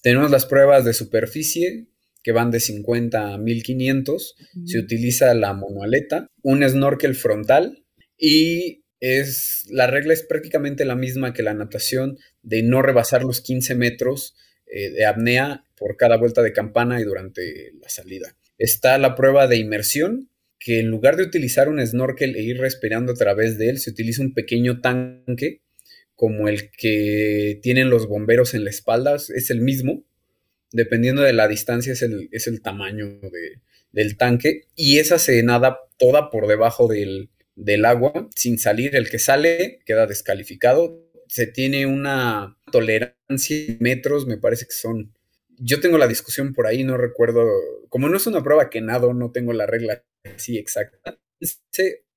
Tenemos 0.02 0.30
las 0.30 0.46
pruebas 0.46 0.84
de 0.84 0.94
superficie, 0.94 1.86
que 2.22 2.32
van 2.32 2.50
de 2.50 2.60
50 2.60 3.34
a 3.34 3.38
1500. 3.38 4.36
Se 4.66 4.78
utiliza 4.78 5.34
la 5.34 5.52
monoaleta, 5.52 6.28
un 6.42 6.68
snorkel 6.68 7.14
frontal 7.14 7.84
y 8.16 8.84
es, 9.00 9.66
la 9.70 9.86
regla 9.86 10.12
es 10.12 10.22
prácticamente 10.22 10.84
la 10.84 10.94
misma 10.94 11.32
que 11.32 11.42
la 11.42 11.54
natación 11.54 12.18
de 12.42 12.62
no 12.62 12.82
rebasar 12.82 13.24
los 13.24 13.40
15 13.40 13.74
metros 13.74 14.34
eh, 14.66 14.90
de 14.90 15.06
apnea 15.06 15.64
por 15.76 15.96
cada 15.96 16.18
vuelta 16.18 16.42
de 16.42 16.52
campana 16.52 17.00
y 17.00 17.04
durante 17.04 17.72
la 17.80 17.88
salida. 17.88 18.36
Está 18.58 18.98
la 18.98 19.14
prueba 19.14 19.46
de 19.46 19.56
inmersión, 19.56 20.28
que 20.58 20.80
en 20.80 20.88
lugar 20.88 21.16
de 21.16 21.22
utilizar 21.22 21.70
un 21.70 21.84
snorkel 21.84 22.36
e 22.36 22.42
ir 22.42 22.58
respirando 22.58 23.12
a 23.12 23.16
través 23.16 23.56
de 23.56 23.70
él, 23.70 23.78
se 23.78 23.90
utiliza 23.90 24.20
un 24.22 24.34
pequeño 24.34 24.82
tanque 24.82 25.62
como 26.14 26.48
el 26.48 26.70
que 26.70 27.58
tienen 27.62 27.88
los 27.88 28.06
bomberos 28.06 28.52
en 28.52 28.64
la 28.64 28.70
espalda, 28.70 29.16
es 29.16 29.50
el 29.50 29.62
mismo, 29.62 30.04
dependiendo 30.72 31.22
de 31.22 31.32
la 31.32 31.48
distancia, 31.48 31.92
es 31.92 32.02
el, 32.02 32.28
es 32.32 32.46
el 32.46 32.62
tamaño 32.62 33.20
del 33.92 34.16
tanque. 34.16 34.62
Y 34.74 34.98
esa 34.98 35.18
se 35.18 35.42
nada 35.42 35.78
toda 35.98 36.30
por 36.30 36.46
debajo 36.46 36.88
del, 36.88 37.30
del 37.54 37.84
agua 37.84 38.28
sin 38.34 38.58
salir. 38.58 38.96
El 38.96 39.10
que 39.10 39.18
sale 39.18 39.80
queda 39.84 40.06
descalificado. 40.06 41.06
Se 41.28 41.46
tiene 41.46 41.86
una 41.86 42.56
tolerancia 42.72 43.16
en 43.56 43.78
metros, 43.80 44.26
me 44.26 44.38
parece 44.38 44.66
que 44.66 44.72
son. 44.72 45.14
Yo 45.58 45.80
tengo 45.80 45.98
la 45.98 46.08
discusión 46.08 46.54
por 46.54 46.66
ahí, 46.66 46.84
no 46.84 46.96
recuerdo. 46.96 47.46
Como 47.88 48.08
no 48.08 48.16
es 48.16 48.26
una 48.26 48.42
prueba 48.42 48.70
que 48.70 48.80
nado, 48.80 49.14
no 49.14 49.30
tengo 49.30 49.52
la 49.52 49.66
regla 49.66 50.02
así 50.34 50.58
exacta. 50.58 51.18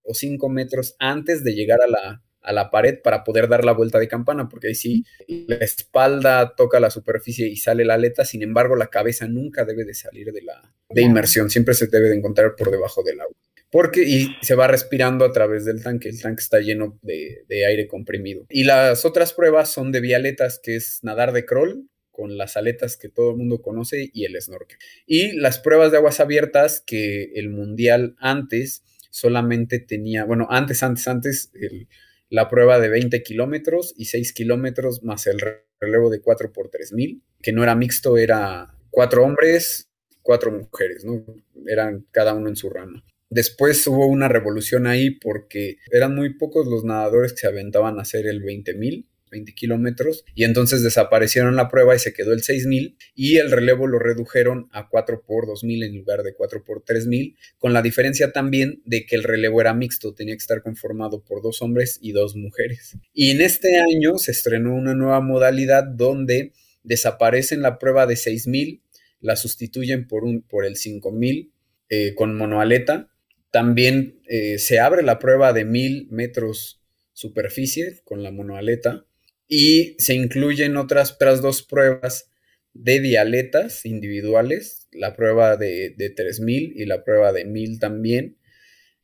O 0.05 0.13
cinco 0.13 0.49
metros 0.49 0.95
antes 0.99 1.43
de 1.43 1.53
llegar 1.53 1.81
a 1.81 1.87
la, 1.87 2.23
a 2.43 2.53
la 2.53 2.69
pared 2.69 2.99
para 3.01 3.23
poder 3.23 3.47
dar 3.47 3.65
la 3.65 3.71
vuelta 3.71 3.99
de 3.99 4.07
campana, 4.07 4.49
porque 4.49 4.67
ahí 4.67 4.75
sí 4.75 5.05
la 5.27 5.55
espalda 5.55 6.55
toca 6.55 6.79
la 6.79 6.89
superficie 6.89 7.47
y 7.47 7.55
sale 7.55 7.85
la 7.85 7.95
aleta, 7.95 8.25
sin 8.25 8.43
embargo 8.43 8.75
la 8.75 8.87
cabeza 8.87 9.27
nunca 9.27 9.65
debe 9.65 9.85
de 9.85 9.93
salir 9.93 10.31
de 10.31 10.41
la 10.41 10.73
de 10.89 11.01
inmersión, 11.01 11.49
siempre 11.49 11.73
se 11.73 11.87
debe 11.87 12.09
de 12.09 12.15
encontrar 12.15 12.55
por 12.55 12.69
debajo 12.69 13.03
del 13.03 13.19
agua. 13.21 13.35
Porque 13.71 14.03
y 14.03 14.35
se 14.41 14.53
va 14.53 14.67
respirando 14.67 15.25
a 15.25 15.31
través 15.31 15.65
del 15.65 15.81
tanque, 15.81 16.09
el 16.09 16.21
tanque 16.21 16.41
está 16.41 16.59
lleno 16.59 16.99
de, 17.01 17.43
de 17.47 17.65
aire 17.65 17.87
comprimido. 17.87 18.45
Y 18.49 18.65
las 18.65 19.03
otras 19.03 19.33
pruebas 19.33 19.71
son 19.71 19.91
de 19.91 19.99
vialetas, 19.99 20.59
que 20.61 20.75
es 20.75 20.99
nadar 21.01 21.31
de 21.31 21.45
crawl, 21.45 21.89
con 22.11 22.37
las 22.37 22.55
aletas 22.55 22.95
que 22.95 23.09
todo 23.09 23.31
el 23.31 23.37
mundo 23.37 23.63
conoce 23.63 24.11
y 24.13 24.25
el 24.25 24.39
snorkel. 24.39 24.77
Y 25.07 25.31
las 25.31 25.57
pruebas 25.57 25.91
de 25.91 25.97
aguas 25.97 26.19
abiertas 26.19 26.83
que 26.85 27.31
el 27.33 27.49
mundial 27.49 28.15
antes 28.19 28.83
solamente 29.09 29.79
tenía, 29.79 30.23
bueno, 30.23 30.47
antes, 30.51 30.83
antes, 30.83 31.07
antes, 31.07 31.51
el, 31.55 31.87
la 32.33 32.49
prueba 32.49 32.79
de 32.79 32.89
20 32.89 33.21
kilómetros 33.21 33.93
y 33.95 34.05
6 34.05 34.33
kilómetros 34.33 35.03
más 35.03 35.27
el 35.27 35.39
relevo 35.79 36.09
de 36.09 36.19
4 36.19 36.51
por 36.51 36.69
3000, 36.69 37.21
que 37.43 37.51
no 37.51 37.61
era 37.61 37.75
mixto, 37.75 38.17
era 38.17 38.75
cuatro 38.89 39.23
hombres, 39.23 39.91
cuatro 40.23 40.51
mujeres, 40.51 41.05
¿no? 41.05 41.23
Eran 41.67 42.07
cada 42.09 42.33
uno 42.33 42.49
en 42.49 42.55
su 42.55 42.71
rama. 42.71 43.03
Después 43.29 43.85
hubo 43.85 44.07
una 44.07 44.29
revolución 44.29 44.87
ahí 44.87 45.11
porque 45.11 45.77
eran 45.91 46.15
muy 46.15 46.33
pocos 46.33 46.65
los 46.65 46.83
nadadores 46.83 47.33
que 47.33 47.41
se 47.41 47.47
aventaban 47.47 47.99
a 47.99 48.01
hacer 48.01 48.25
el 48.25 48.41
20.000 48.41 49.05
20 49.33 49.53
kilómetros 49.53 50.23
y 50.35 50.43
entonces 50.43 50.83
desaparecieron 50.83 51.55
la 51.55 51.69
prueba 51.69 51.95
y 51.95 51.99
se 51.99 52.13
quedó 52.13 52.33
el 52.33 52.43
6000 52.43 52.95
y 53.15 53.37
el 53.37 53.51
relevo 53.51 53.87
lo 53.87 53.99
redujeron 53.99 54.69
a 54.71 54.87
4 54.87 55.23
por 55.25 55.47
2000 55.47 55.83
en 55.83 55.95
lugar 55.95 56.23
de 56.23 56.35
4 56.35 56.63
por 56.63 56.83
3000 56.83 57.35
con 57.57 57.73
la 57.73 57.81
diferencia 57.81 58.31
también 58.31 58.81
de 58.85 59.05
que 59.05 59.15
el 59.15 59.23
relevo 59.23 59.59
era 59.59 59.73
mixto, 59.73 60.13
tenía 60.13 60.35
que 60.35 60.41
estar 60.41 60.61
conformado 60.61 61.23
por 61.23 61.41
dos 61.41 61.61
hombres 61.61 61.99
y 62.01 62.11
dos 62.11 62.35
mujeres. 62.35 62.97
Y 63.13 63.31
en 63.31 63.41
este 63.41 63.79
año 63.79 64.17
se 64.17 64.31
estrenó 64.31 64.75
una 64.75 64.93
nueva 64.93 65.19
modalidad 65.21 65.83
donde 65.83 66.53
desaparecen 66.83 67.61
la 67.61 67.79
prueba 67.79 68.05
de 68.05 68.15
6000, 68.15 68.81
la 69.19 69.35
sustituyen 69.35 70.07
por, 70.07 70.23
un, 70.23 70.41
por 70.41 70.65
el 70.65 70.75
5000 70.75 71.51
eh, 71.89 72.13
con 72.15 72.37
monoaleta. 72.37 73.09
También 73.51 74.19
eh, 74.27 74.59
se 74.59 74.79
abre 74.79 75.01
la 75.01 75.19
prueba 75.19 75.53
de 75.53 75.65
1000 75.65 76.07
metros 76.11 76.81
superficie 77.13 78.01
con 78.03 78.23
la 78.23 78.31
monoaleta 78.31 79.05
y 79.47 79.95
se 79.99 80.13
incluyen 80.13 80.77
otras, 80.77 81.17
dos 81.19 81.63
pruebas 81.63 82.31
de 82.73 82.99
dialetas 82.99 83.85
individuales, 83.85 84.87
la 84.91 85.15
prueba 85.15 85.57
de, 85.57 85.93
de 85.97 86.09
3000 86.09 86.73
y 86.75 86.85
la 86.85 87.03
prueba 87.03 87.31
de 87.31 87.45
1000 87.45 87.79
también. 87.79 88.37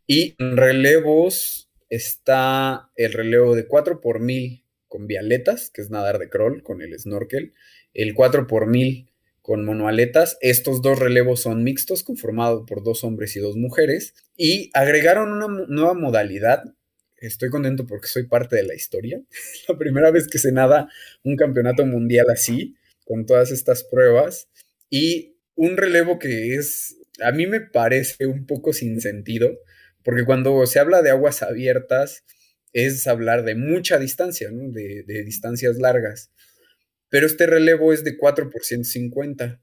Y 0.07 0.35
en 0.39 0.57
relevos 0.57 1.69
está 1.89 2.91
el 2.95 3.13
relevo 3.13 3.55
de 3.55 3.67
4 3.67 4.01
por 4.01 4.19
1000 4.19 4.65
con 4.87 5.07
vialetas, 5.07 5.69
que 5.69 5.81
es 5.81 5.89
nadar 5.89 6.19
de 6.19 6.29
crawl 6.29 6.63
con 6.63 6.81
el 6.81 6.97
snorkel, 6.99 7.53
el 7.93 8.13
4 8.13 8.47
por 8.47 8.67
1000 8.67 9.09
con 9.41 9.65
monoaletas. 9.65 10.37
Estos 10.41 10.81
dos 10.81 10.99
relevos 10.99 11.41
son 11.41 11.63
mixtos, 11.63 12.03
conformados 12.03 12.63
por 12.67 12.83
dos 12.83 13.03
hombres 13.03 13.35
y 13.35 13.39
dos 13.39 13.55
mujeres. 13.55 14.13
Y 14.35 14.69
agregaron 14.73 15.31
una 15.31 15.65
nueva 15.67 15.93
modalidad 15.93 16.63
estoy 17.21 17.49
contento 17.49 17.85
porque 17.85 18.07
soy 18.07 18.23
parte 18.27 18.55
de 18.55 18.63
la 18.63 18.75
historia. 18.75 19.21
la 19.67 19.77
primera 19.77 20.11
vez 20.11 20.27
que 20.27 20.39
se 20.39 20.51
nada 20.51 20.89
un 21.23 21.35
campeonato 21.35 21.85
mundial 21.85 22.27
así, 22.29 22.75
con 23.05 23.25
todas 23.25 23.51
estas 23.51 23.83
pruebas. 23.83 24.47
Y 24.89 25.35
un 25.55 25.77
relevo 25.77 26.19
que 26.19 26.55
es, 26.55 26.97
a 27.21 27.31
mí 27.31 27.47
me 27.47 27.61
parece 27.61 28.25
un 28.25 28.45
poco 28.45 28.73
sin 28.73 29.01
sentido, 29.01 29.59
porque 30.03 30.25
cuando 30.25 30.65
se 30.65 30.79
habla 30.79 31.01
de 31.01 31.09
aguas 31.09 31.43
abiertas 31.43 32.23
es 32.73 33.07
hablar 33.07 33.43
de 33.43 33.55
mucha 33.55 33.97
distancia, 33.97 34.49
de, 34.51 35.03
distancias 35.25 35.77
largas. 35.77 36.31
Pero 37.09 37.25
este 37.25 37.47
relevo 37.47 37.93
es 37.93 38.03
de 38.03 38.17
4 38.17 38.49
por 38.49 38.63
150. 38.63 39.59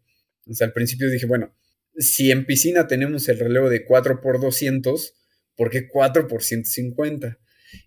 O 0.49 0.55
sea, 0.55 0.67
al 0.67 0.73
principio 0.73 1.09
dije, 1.09 1.27
bueno, 1.27 1.55
si 1.97 2.31
en 2.31 2.45
piscina 2.45 2.87
tenemos 2.89 3.29
el 3.29 3.39
relevo 3.39 3.71
de 3.71 3.85
4 3.85 4.21
por 4.21 4.41
200, 4.41 5.15
¿por 5.57 5.71
qué 5.71 5.89
4 5.89 6.27
por 6.29 6.43
150? 6.43 7.39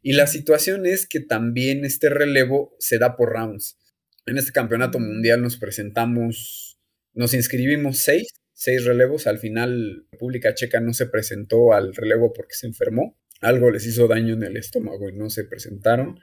Y 0.01 0.13
la 0.13 0.27
situación 0.27 0.85
es 0.85 1.07
que 1.07 1.19
también 1.19 1.85
este 1.85 2.09
relevo 2.09 2.75
se 2.79 2.97
da 2.97 3.15
por 3.15 3.31
rounds. 3.31 3.77
En 4.25 4.37
este 4.37 4.51
campeonato 4.51 4.99
mundial 4.99 5.41
nos 5.41 5.57
presentamos, 5.57 6.79
nos 7.13 7.33
inscribimos 7.33 7.99
seis, 7.99 8.27
seis 8.53 8.85
relevos. 8.85 9.27
Al 9.27 9.39
final, 9.39 10.05
República 10.11 10.53
Checa 10.53 10.79
no 10.79 10.93
se 10.93 11.07
presentó 11.07 11.73
al 11.73 11.95
relevo 11.95 12.33
porque 12.33 12.55
se 12.55 12.67
enfermó. 12.67 13.17
Algo 13.41 13.71
les 13.71 13.85
hizo 13.85 14.07
daño 14.07 14.33
en 14.33 14.43
el 14.43 14.57
estómago 14.57 15.09
y 15.09 15.13
no 15.13 15.29
se 15.29 15.45
presentaron. 15.45 16.19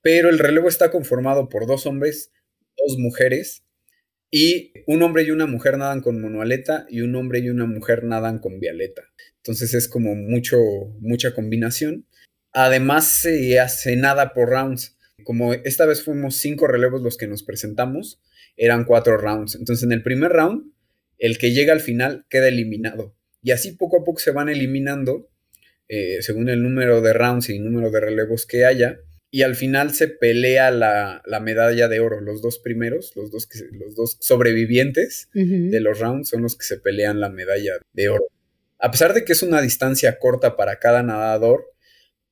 Pero 0.00 0.30
el 0.30 0.38
relevo 0.38 0.68
está 0.68 0.90
conformado 0.90 1.48
por 1.48 1.66
dos 1.66 1.84
hombres, 1.86 2.32
dos 2.76 2.96
mujeres, 2.98 3.64
y 4.30 4.72
un 4.86 5.02
hombre 5.02 5.22
y 5.22 5.30
una 5.30 5.46
mujer 5.46 5.78
nadan 5.78 6.00
con 6.00 6.20
monoaleta 6.20 6.86
y 6.88 7.00
un 7.00 7.14
hombre 7.16 7.40
y 7.40 7.48
una 7.48 7.66
mujer 7.66 8.04
nadan 8.04 8.38
con 8.38 8.60
vialeta. 8.60 9.02
Entonces 9.36 9.72
es 9.74 9.88
como 9.88 10.14
mucho, 10.14 10.58
mucha 11.00 11.34
combinación. 11.34 12.06
Además, 12.60 13.06
se 13.06 13.60
hace 13.60 13.94
nada 13.94 14.34
por 14.34 14.48
rounds. 14.48 14.96
Como 15.22 15.52
esta 15.52 15.86
vez 15.86 16.02
fuimos 16.02 16.38
cinco 16.38 16.66
relevos 16.66 17.02
los 17.02 17.16
que 17.16 17.28
nos 17.28 17.44
presentamos, 17.44 18.20
eran 18.56 18.84
cuatro 18.84 19.16
rounds. 19.16 19.54
Entonces, 19.54 19.84
en 19.84 19.92
el 19.92 20.02
primer 20.02 20.32
round, 20.32 20.72
el 21.18 21.38
que 21.38 21.52
llega 21.52 21.72
al 21.72 21.78
final 21.78 22.26
queda 22.28 22.48
eliminado. 22.48 23.14
Y 23.44 23.52
así 23.52 23.76
poco 23.76 24.00
a 24.00 24.04
poco 24.04 24.18
se 24.18 24.32
van 24.32 24.48
eliminando, 24.48 25.30
eh, 25.86 26.18
según 26.20 26.48
el 26.48 26.60
número 26.60 27.00
de 27.00 27.12
rounds 27.12 27.48
y 27.48 27.58
el 27.58 27.64
número 27.64 27.92
de 27.92 28.00
relevos 28.00 28.44
que 28.44 28.64
haya. 28.64 28.98
Y 29.30 29.42
al 29.42 29.54
final 29.54 29.94
se 29.94 30.08
pelea 30.08 30.72
la, 30.72 31.22
medalla 31.40 31.86
de 31.86 32.00
oro. 32.00 32.20
Los 32.20 32.42
dos 32.42 32.58
primeros, 32.58 33.12
los 33.14 33.30
dos, 33.30 33.46
que, 33.46 33.60
los 33.70 33.94
dos 33.94 34.16
sobrevivientes 34.18 35.28
de 35.32 35.78
los 35.78 36.00
rounds 36.00 36.30
son 36.30 36.42
los 36.42 36.56
que 36.56 36.64
se 36.64 36.78
pelean 36.78 37.20
la 37.20 37.28
medalla 37.28 37.74
de 37.92 38.08
oro. 38.08 38.24
A 38.80 38.90
pesar 38.90 39.14
de 39.14 39.24
que 39.24 39.34
es 39.34 39.44
una 39.44 39.60
distancia 39.60 40.18
corta 40.18 40.56
para 40.56 40.80
cada 40.80 41.04
nadador, 41.04 41.77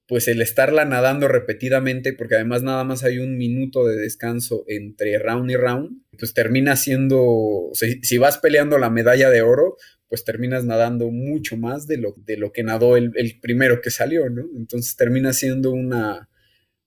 pues 0.08 0.28
el 0.28 0.40
estarla 0.40 0.84
nadando 0.84 1.26
repetidamente, 1.26 2.12
porque 2.12 2.36
además 2.36 2.62
nada 2.62 2.84
más 2.84 3.02
hay 3.02 3.18
un 3.18 3.36
minuto 3.36 3.84
de 3.86 3.96
descanso 3.96 4.64
entre 4.68 5.18
round 5.18 5.50
y 5.50 5.56
round, 5.56 6.02
pues 6.16 6.32
termina 6.32 6.76
siendo, 6.76 7.70
si, 7.72 8.18
vas 8.18 8.38
peleando 8.38 8.78
la 8.78 8.88
medalla 8.88 9.30
de 9.30 9.42
oro, 9.42 9.76
pues 10.08 10.25
terminas 10.25 10.64
nadando 10.64 11.10
mucho 11.10 11.56
más 11.56 11.88
de 11.88 11.98
lo, 11.98 12.14
de 12.18 12.36
lo 12.36 12.52
que 12.52 12.62
nadó 12.62 12.96
el, 12.96 13.12
primero 13.42 13.80
que 13.80 13.90
salió, 13.90 14.30
¿no? 14.30 14.44
Entonces 14.56 14.94
termina 14.94 15.32
siendo 15.32 15.72
una, 15.72 16.28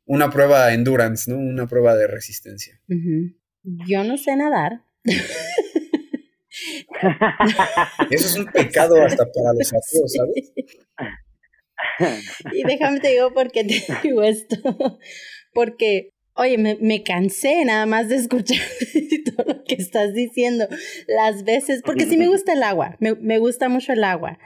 una 0.05 0.29
prueba 0.29 0.67
de 0.67 0.75
endurance, 0.75 1.29
¿no? 1.29 1.37
Una 1.37 1.67
prueba 1.67 1.97
de 1.97 2.07
resistencia. 2.07 2.79
Yo 3.63 4.05
no 4.05 4.17
sé 4.17 4.37
nadar. 4.37 4.83
Eso 8.09 8.25
es 8.27 8.37
un 8.37 8.45
pecado 8.45 9.01
hasta 9.01 9.25
para 9.25 9.53
los 9.53 9.67
ateos, 9.67 10.13
¿sabes? 10.13 10.53
y 12.53 12.63
déjame 12.63 12.99
te 12.99 13.09
digo 13.09 13.33
por 13.33 13.51
qué 13.51 13.63
te 13.63 13.83
digo 14.03 14.23
esto. 14.23 14.55
Porque, 15.53 16.13
oye, 16.39 16.57
me, 16.57 16.77
me 16.81 17.03
cansé 17.03 17.63
nada 17.65 17.85
más 17.85 18.09
de 18.09 18.15
escuchar 18.15 18.57
todo 19.35 19.45
lo 19.53 19.63
que 19.63 19.75
estás 19.75 20.13
diciendo 20.13 20.67
las 21.07 21.43
veces, 21.43 21.81
porque 21.85 22.05
sí 22.05 22.17
me 22.17 22.27
gusta 22.29 22.53
el 22.53 22.63
agua, 22.63 22.95
me, 22.99 23.15
me 23.15 23.37
gusta 23.37 23.69
mucho 23.69 23.93
el 23.93 24.03
agua. 24.03 24.39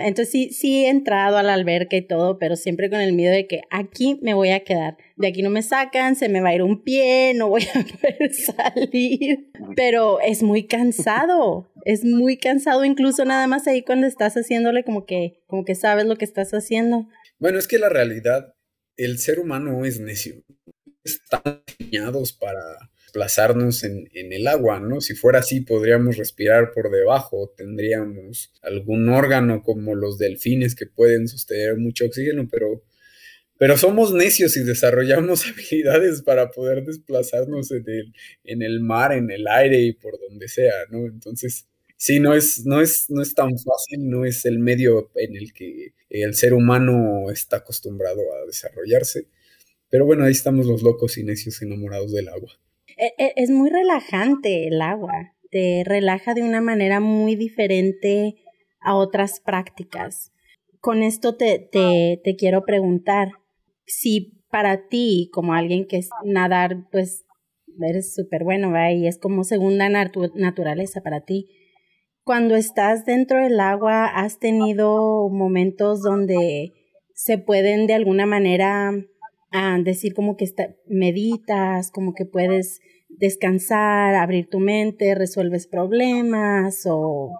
entonces 0.00 0.30
sí, 0.30 0.50
sí 0.50 0.84
he 0.84 0.88
entrado 0.88 1.38
a 1.38 1.42
la 1.42 1.54
alberca 1.54 1.96
y 1.96 2.02
todo, 2.02 2.38
pero 2.38 2.56
siempre 2.56 2.90
con 2.90 3.00
el 3.00 3.12
miedo 3.12 3.32
de 3.32 3.46
que 3.46 3.62
aquí 3.70 4.18
me 4.22 4.34
voy 4.34 4.50
a 4.50 4.64
quedar. 4.64 4.96
De 5.16 5.28
aquí 5.28 5.42
no 5.42 5.50
me 5.50 5.62
sacan, 5.62 6.16
se 6.16 6.28
me 6.28 6.40
va 6.40 6.48
a 6.48 6.54
ir 6.54 6.62
un 6.62 6.82
pie, 6.82 7.34
no 7.34 7.48
voy 7.48 7.62
a 7.62 7.72
poder 8.00 8.34
salir. 8.34 9.50
Pero 9.76 10.20
es 10.20 10.42
muy 10.42 10.66
cansado 10.66 11.70
es 11.84 12.04
muy 12.04 12.36
cansado 12.36 12.84
incluso 12.84 13.24
nada 13.24 13.46
más 13.46 13.66
ahí 13.66 13.82
cuando 13.82 14.06
estás 14.06 14.34
haciéndole 14.34 14.84
como 14.84 15.06
que, 15.06 15.42
como 15.46 15.64
que 15.64 15.74
sabes 15.74 16.06
lo 16.06 16.16
que 16.16 16.24
estás 16.24 16.52
haciendo. 16.52 17.06
Bueno, 17.38 17.58
es 17.58 17.68
que 17.68 17.78
la 17.78 17.88
realidad, 17.88 18.54
el 18.96 19.18
ser 19.18 19.38
humano 19.38 19.84
es 19.84 20.00
necio. 20.00 20.42
Están 21.04 21.62
diseñados 21.78 22.32
para 22.32 22.90
desplazarnos 23.04 23.84
en, 23.84 24.08
en, 24.12 24.32
el 24.32 24.48
agua, 24.48 24.80
¿no? 24.80 25.00
Si 25.00 25.14
fuera 25.14 25.38
así, 25.38 25.60
podríamos 25.60 26.16
respirar 26.16 26.72
por 26.72 26.90
debajo, 26.90 27.52
tendríamos 27.56 28.52
algún 28.62 29.08
órgano 29.08 29.62
como 29.62 29.94
los 29.94 30.18
delfines 30.18 30.74
que 30.74 30.86
pueden 30.86 31.28
sostener 31.28 31.76
mucho 31.76 32.06
oxígeno, 32.06 32.48
pero, 32.50 32.82
pero 33.58 33.76
somos 33.76 34.12
necios 34.12 34.56
y 34.56 34.64
desarrollamos 34.64 35.46
habilidades 35.46 36.22
para 36.22 36.50
poder 36.50 36.84
desplazarnos 36.84 37.70
en 37.70 37.84
el, 37.88 38.14
en 38.42 38.62
el 38.62 38.80
mar, 38.80 39.12
en 39.12 39.30
el 39.30 39.46
aire 39.46 39.80
y 39.80 39.92
por 39.92 40.18
donde 40.18 40.48
sea, 40.48 40.72
¿no? 40.90 41.06
Entonces, 41.06 41.66
Sí, 41.96 42.20
no 42.20 42.34
es, 42.34 42.66
no, 42.66 42.80
es, 42.82 43.08
no 43.08 43.22
es 43.22 43.34
tan 43.34 43.56
fácil, 43.58 44.10
no 44.10 44.24
es 44.24 44.44
el 44.44 44.58
medio 44.58 45.10
en 45.14 45.36
el 45.36 45.52
que 45.54 45.94
el 46.10 46.34
ser 46.34 46.52
humano 46.52 47.30
está 47.30 47.58
acostumbrado 47.58 48.20
a 48.34 48.46
desarrollarse. 48.46 49.28
Pero 49.94 50.06
bueno, 50.06 50.24
ahí 50.24 50.32
estamos 50.32 50.66
los 50.66 50.82
locos 50.82 51.18
y 51.18 51.22
necios 51.22 51.62
enamorados 51.62 52.10
del 52.10 52.28
agua. 52.28 52.50
E, 52.96 53.14
e, 53.16 53.32
es 53.36 53.50
muy 53.50 53.70
relajante 53.70 54.66
el 54.66 54.82
agua, 54.82 55.36
te 55.52 55.84
relaja 55.86 56.34
de 56.34 56.42
una 56.42 56.60
manera 56.60 56.98
muy 56.98 57.36
diferente 57.36 58.34
a 58.80 58.96
otras 58.96 59.38
prácticas. 59.38 60.32
Con 60.80 61.04
esto 61.04 61.36
te, 61.36 61.60
te, 61.60 62.20
te 62.24 62.34
quiero 62.34 62.64
preguntar 62.64 63.34
si 63.86 64.42
para 64.50 64.88
ti, 64.88 65.30
como 65.32 65.54
alguien 65.54 65.86
que 65.86 65.98
es 65.98 66.08
nadar, 66.24 66.88
pues 66.90 67.24
eres 67.80 68.16
súper 68.16 68.42
bueno, 68.42 68.72
¿va? 68.72 68.90
y 68.90 69.06
es 69.06 69.16
como 69.16 69.44
segunda 69.44 69.88
naturaleza 69.88 71.02
para 71.02 71.20
ti. 71.20 71.50
Cuando 72.24 72.56
estás 72.56 73.04
dentro 73.04 73.40
del 73.40 73.60
agua, 73.60 74.06
¿has 74.06 74.40
tenido 74.40 75.28
momentos 75.28 76.02
donde 76.02 76.72
se 77.14 77.38
pueden 77.38 77.86
de 77.86 77.94
alguna 77.94 78.26
manera 78.26 78.92
ah, 79.54 79.78
decir 79.82 80.12
como 80.12 80.36
que 80.36 80.46
meditas, 80.86 81.90
como 81.90 82.14
que 82.14 82.26
puedes 82.26 82.80
descansar, 83.08 84.14
abrir 84.14 84.48
tu 84.50 84.60
mente, 84.60 85.14
resuelves 85.14 85.66
problemas 85.66 86.82
o... 86.84 87.32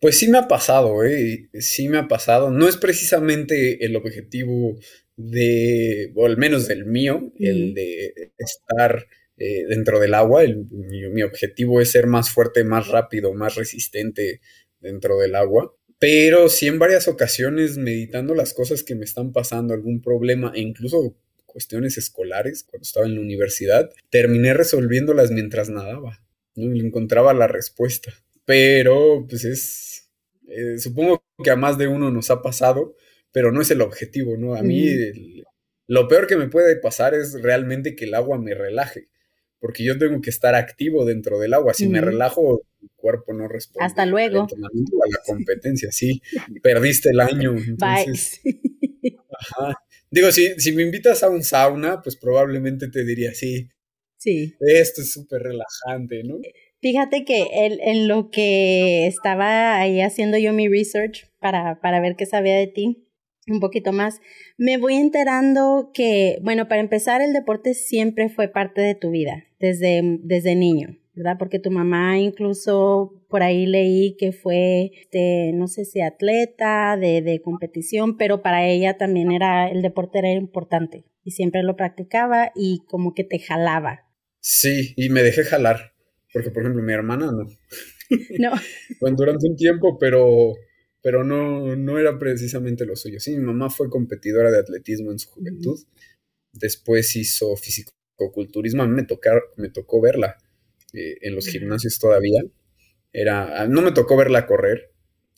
Pues 0.00 0.18
sí 0.18 0.28
me 0.28 0.38
ha 0.38 0.46
pasado, 0.46 1.04
¿eh? 1.04 1.48
sí 1.54 1.88
me 1.88 1.98
ha 1.98 2.06
pasado. 2.06 2.50
No 2.50 2.68
es 2.68 2.76
precisamente 2.76 3.84
el 3.84 3.96
objetivo 3.96 4.76
de, 5.16 6.12
o 6.14 6.26
al 6.26 6.36
menos 6.36 6.68
del 6.68 6.84
mío, 6.84 7.32
el 7.38 7.74
de 7.74 8.32
estar 8.36 9.06
eh, 9.38 9.64
dentro 9.68 9.98
del 9.98 10.14
agua. 10.14 10.42
mi, 10.70 11.22
objetivo 11.22 11.80
es 11.80 11.90
ser 11.90 12.06
más 12.06 12.30
fuerte, 12.30 12.64
más 12.64 12.88
rápido, 12.88 13.34
más 13.34 13.54
resistente 13.54 14.40
dentro 14.80 15.18
del 15.18 15.34
agua. 15.34 15.74
Pero 15.98 16.48
sí 16.50 16.66
en 16.66 16.78
varias 16.78 17.08
ocasiones 17.08 17.78
meditando 17.78 18.34
las 18.34 18.52
cosas 18.52 18.82
que 18.82 18.94
me 18.94 19.04
están 19.04 19.32
pasando, 19.32 19.72
algún 19.72 20.02
problema 20.02 20.52
e 20.54 20.60
incluso 20.60 21.16
cuestiones 21.56 21.96
escolares 21.96 22.64
cuando 22.64 22.82
estaba 22.82 23.06
en 23.06 23.14
la 23.14 23.22
universidad, 23.22 23.88
terminé 24.10 24.52
resolviéndolas 24.52 25.30
mientras 25.30 25.70
nadaba. 25.70 26.20
¿no? 26.54 26.70
encontraba 26.74 27.32
la 27.32 27.46
respuesta. 27.46 28.12
Pero 28.44 29.24
pues 29.26 29.46
es, 29.46 30.10
eh, 30.48 30.78
supongo 30.78 31.24
que 31.42 31.48
a 31.48 31.56
más 31.56 31.78
de 31.78 31.88
uno 31.88 32.10
nos 32.10 32.30
ha 32.30 32.42
pasado, 32.42 32.94
pero 33.32 33.52
no 33.52 33.62
es 33.62 33.70
el 33.70 33.80
objetivo, 33.80 34.36
¿no? 34.36 34.54
A 34.54 34.62
mí 34.62 35.42
lo 35.86 36.08
peor 36.08 36.26
que 36.26 36.36
me 36.36 36.48
puede 36.48 36.76
pasar 36.76 37.14
es 37.14 37.40
realmente 37.40 37.96
que 37.96 38.04
el 38.04 38.12
agua 38.12 38.38
me 38.38 38.52
relaje 38.52 39.08
porque 39.58 39.82
yo 39.82 39.96
tengo 39.96 40.20
que 40.20 40.30
estar 40.30 40.54
activo 40.54 41.06
dentro 41.06 41.38
del 41.38 41.54
agua. 41.54 41.72
Si 41.72 41.88
me 41.88 42.02
relajo, 42.02 42.62
el 42.82 42.90
cuerpo 42.94 43.32
no 43.32 43.48
responde. 43.48 43.86
Hasta 43.86 44.04
luego. 44.04 44.42
a 44.42 45.08
la 45.10 45.20
competencia, 45.26 45.90
sí. 45.90 46.20
Perdiste 46.62 47.10
el 47.10 47.20
año. 47.20 47.56
Entonces, 47.56 48.42
Ajá. 49.38 49.74
Digo, 50.10 50.30
si, 50.32 50.58
si 50.58 50.72
me 50.72 50.82
invitas 50.82 51.22
a 51.22 51.30
un 51.30 51.42
sauna, 51.42 52.00
pues 52.02 52.16
probablemente 52.16 52.88
te 52.88 53.04
diría, 53.04 53.34
sí. 53.34 53.68
Sí. 54.18 54.54
Esto 54.60 55.02
es 55.02 55.12
súper 55.12 55.42
relajante, 55.42 56.22
¿no? 56.24 56.38
Fíjate 56.80 57.24
que 57.24 57.46
en 57.52 58.08
lo 58.08 58.30
que 58.30 59.06
estaba 59.06 59.78
ahí 59.78 60.00
haciendo 60.00 60.38
yo 60.38 60.52
mi 60.52 60.68
research 60.68 61.30
para, 61.40 61.80
para 61.80 62.00
ver 62.00 62.16
qué 62.16 62.26
sabía 62.26 62.56
de 62.56 62.66
ti, 62.66 63.06
un 63.48 63.60
poquito 63.60 63.92
más, 63.92 64.20
me 64.56 64.76
voy 64.78 64.94
enterando 64.94 65.90
que, 65.94 66.38
bueno, 66.42 66.68
para 66.68 66.80
empezar, 66.80 67.20
el 67.20 67.32
deporte 67.32 67.74
siempre 67.74 68.28
fue 68.28 68.48
parte 68.48 68.80
de 68.80 68.94
tu 68.94 69.10
vida, 69.10 69.44
desde, 69.58 70.00
desde 70.22 70.54
niño, 70.54 70.98
¿verdad? 71.16 71.36
Porque 71.38 71.58
tu 71.58 71.70
mamá 71.70 72.18
incluso 72.18 73.24
por 73.28 73.42
ahí 73.42 73.66
leí 73.66 74.16
que 74.16 74.32
fue, 74.32 74.92
este, 75.00 75.52
no 75.54 75.66
sé 75.66 75.86
si 75.86 76.02
atleta 76.02 76.96
de, 76.98 77.22
de 77.22 77.40
competición, 77.40 78.18
pero 78.18 78.42
para 78.42 78.66
ella 78.66 78.98
también 78.98 79.32
era, 79.32 79.68
el 79.70 79.80
deporte 79.80 80.18
era 80.18 80.30
importante 80.32 81.06
y 81.24 81.30
siempre 81.30 81.62
lo 81.62 81.74
practicaba 81.74 82.52
y 82.54 82.82
como 82.86 83.14
que 83.14 83.24
te 83.24 83.38
jalaba. 83.38 84.04
Sí, 84.40 84.92
y 84.96 85.08
me 85.08 85.22
dejé 85.22 85.44
jalar, 85.44 85.94
porque 86.32 86.50
por 86.50 86.62
ejemplo 86.62 86.82
mi 86.82 86.92
hermana 86.92 87.32
no. 87.32 87.46
No. 88.38 88.52
bueno, 89.00 89.16
durante 89.16 89.48
un 89.48 89.56
tiempo, 89.56 89.98
pero 89.98 90.54
pero 91.02 91.24
no, 91.24 91.74
no 91.74 91.98
era 91.98 92.18
precisamente 92.18 92.84
lo 92.84 92.94
suyo. 92.94 93.18
Sí, 93.18 93.36
mi 93.36 93.42
mamá 93.42 93.68
fue 93.68 93.90
competidora 93.90 94.50
de 94.52 94.58
atletismo 94.58 95.10
en 95.10 95.18
su 95.18 95.28
juventud, 95.30 95.78
después 96.52 97.16
hizo 97.16 97.56
fisicoculturismo, 97.56 98.84
a 98.84 98.86
mí 98.86 98.94
me, 98.94 99.04
tocar, 99.04 99.40
me 99.56 99.70
tocó 99.70 100.00
verla 100.00 100.36
eh, 100.96 101.18
en 101.20 101.34
los 101.34 101.46
gimnasios 101.46 101.98
todavía. 101.98 102.42
Era, 103.12 103.62
ah, 103.62 103.68
no 103.68 103.82
me 103.82 103.92
tocó 103.92 104.16
verla 104.16 104.46
correr, 104.46 104.92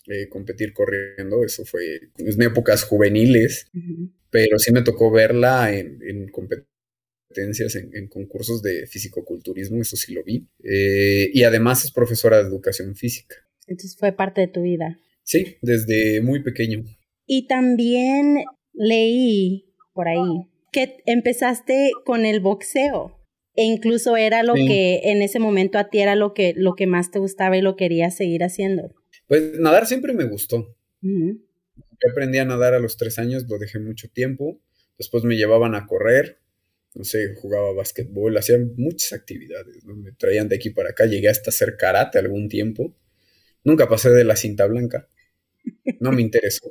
eh, 0.06 0.28
competir 0.28 0.72
corriendo, 0.72 1.44
eso 1.44 1.64
fue 1.64 2.10
en 2.16 2.42
épocas 2.42 2.84
juveniles, 2.84 3.68
pero 4.30 4.58
sí 4.58 4.72
me 4.72 4.82
tocó 4.82 5.10
verla 5.10 5.74
en, 5.74 6.28
competencias, 6.28 7.74
en, 7.74 8.08
concursos 8.08 8.62
de 8.62 8.86
fisicoculturismo, 8.86 9.82
eso 9.82 9.96
sí 9.96 10.14
lo 10.14 10.24
vi. 10.24 10.46
Eh, 10.62 11.30
y 11.32 11.42
además 11.42 11.84
es 11.84 11.90
profesora 11.90 12.38
de 12.38 12.48
educación 12.48 12.94
física. 12.94 13.36
Entonces 13.66 13.96
fue 13.98 14.12
parte 14.12 14.40
de 14.40 14.48
tu 14.48 14.62
vida. 14.62 14.98
Sí, 15.24 15.56
desde 15.60 16.20
muy 16.22 16.42
pequeño. 16.42 16.84
Y 17.26 17.46
también 17.48 18.44
leí 18.72 19.74
por 19.92 20.08
ahí 20.08 20.48
que 20.72 21.02
empezaste 21.06 21.90
con 22.04 22.24
el 22.24 22.40
boxeo. 22.40 23.17
E 23.58 23.64
incluso 23.64 24.16
era 24.16 24.44
lo 24.44 24.54
que 24.54 25.00
en 25.02 25.20
ese 25.20 25.40
momento 25.40 25.78
a 25.78 25.90
ti 25.90 25.98
era 25.98 26.14
lo 26.14 26.32
que, 26.32 26.54
lo 26.56 26.76
que 26.76 26.86
más 26.86 27.10
te 27.10 27.18
gustaba 27.18 27.56
y 27.56 27.60
lo 27.60 27.74
querías 27.74 28.16
seguir 28.16 28.44
haciendo. 28.44 28.94
Pues 29.26 29.58
nadar 29.58 29.86
siempre 29.86 30.12
me 30.12 30.26
gustó. 30.26 30.76
Yo 31.02 32.10
aprendí 32.12 32.38
a 32.38 32.44
nadar 32.44 32.74
a 32.74 32.78
los 32.78 32.96
tres 32.96 33.18
años, 33.18 33.46
lo 33.48 33.58
dejé 33.58 33.80
mucho 33.80 34.08
tiempo. 34.08 34.60
Después 34.96 35.24
me 35.24 35.36
llevaban 35.36 35.74
a 35.74 35.86
correr, 35.86 36.38
no 36.94 37.02
sé, 37.02 37.34
jugaba 37.34 37.72
básquetbol, 37.72 38.36
hacía 38.36 38.58
muchas 38.76 39.12
actividades. 39.12 39.84
Me 39.84 40.12
traían 40.12 40.48
de 40.48 40.54
aquí 40.54 40.70
para 40.70 40.90
acá, 40.90 41.06
llegué 41.06 41.28
hasta 41.28 41.50
hacer 41.50 41.76
karate 41.76 42.20
algún 42.20 42.48
tiempo. 42.48 42.94
Nunca 43.64 43.88
pasé 43.88 44.10
de 44.10 44.22
la 44.22 44.36
cinta 44.36 44.66
blanca 44.66 45.08
no 46.00 46.12
me 46.12 46.22
interesó. 46.22 46.68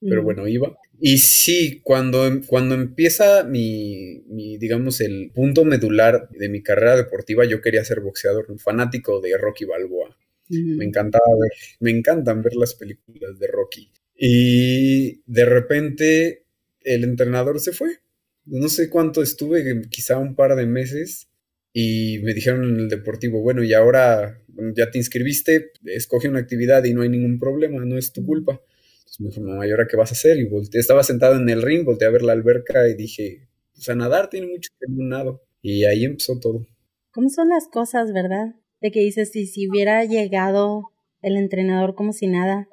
Pero 0.00 0.22
bueno, 0.22 0.46
iba. 0.46 0.76
Y 1.00 1.18
sí, 1.18 1.80
cuando, 1.82 2.28
cuando 2.46 2.74
empieza 2.74 3.44
mi, 3.44 4.22
digamos, 4.58 5.00
el 5.00 5.30
punto 5.34 5.64
medular 5.64 6.28
de 6.30 6.48
mi 6.48 6.62
carrera 6.62 6.96
deportiva, 6.96 7.44
yo 7.44 7.60
quería 7.60 7.84
ser 7.84 8.00
boxeador, 8.00 8.46
un 8.50 8.58
fanático 8.58 9.20
de 9.20 9.36
Rocky 9.36 9.64
Balboa. 9.64 10.16
Me 10.48 10.84
encantaba 10.84 11.26
ver, 11.40 11.50
me 11.80 11.90
encantan 11.90 12.42
ver 12.42 12.54
las 12.54 12.74
películas 12.74 13.38
de 13.38 13.46
Rocky. 13.48 13.90
Y 14.16 15.22
de 15.26 15.44
repente 15.44 16.44
el 16.82 17.04
entrenador 17.04 17.58
se 17.60 17.72
fue. 17.72 17.98
No 18.44 18.68
sé 18.68 18.88
cuánto 18.88 19.22
estuve, 19.22 19.82
quizá 19.90 20.18
un 20.18 20.36
par 20.36 20.54
de 20.54 20.66
meses, 20.66 21.28
y 21.72 22.20
me 22.22 22.32
dijeron 22.32 22.64
en 22.64 22.80
el 22.80 22.88
deportivo, 22.88 23.42
bueno, 23.42 23.62
y 23.62 23.74
ahora 23.74 24.40
ya 24.74 24.90
te 24.90 24.96
inscribiste, 24.96 25.72
escoge 25.84 26.28
una 26.28 26.38
actividad 26.38 26.84
y 26.84 26.94
no 26.94 27.02
hay 27.02 27.10
ningún 27.10 27.38
problema, 27.38 27.84
no 27.84 27.98
es 27.98 28.12
tu 28.12 28.24
culpa. 28.24 28.62
Entonces 29.06 29.20
me 29.20 29.28
dijo, 29.28 29.40
mamá, 29.40 29.66
¿y 29.66 29.70
ahora 29.70 29.86
qué 29.88 29.96
vas 29.96 30.10
a 30.10 30.14
hacer? 30.14 30.36
Y 30.38 30.48
volteé, 30.48 30.80
estaba 30.80 31.04
sentado 31.04 31.36
en 31.36 31.48
el 31.48 31.62
ring, 31.62 31.84
volteé 31.84 32.08
a 32.08 32.10
ver 32.10 32.22
la 32.22 32.32
alberca 32.32 32.88
y 32.88 32.94
dije, 32.94 33.48
pues 33.72 33.88
a 33.88 33.94
nadar 33.94 34.28
tiene 34.28 34.48
mucho 34.48 34.70
que 34.78 34.86
un 34.90 35.08
nado. 35.08 35.42
Y 35.62 35.84
ahí 35.84 36.04
empezó 36.04 36.40
todo. 36.40 36.66
¿Cómo 37.12 37.30
son 37.30 37.48
las 37.48 37.68
cosas, 37.68 38.12
verdad? 38.12 38.56
De 38.80 38.90
que 38.90 39.00
dices, 39.00 39.30
si, 39.30 39.46
si 39.46 39.68
hubiera 39.68 40.04
llegado 40.04 40.90
el 41.22 41.36
entrenador 41.36 41.94
como 41.94 42.12
si 42.12 42.26
nada, 42.26 42.68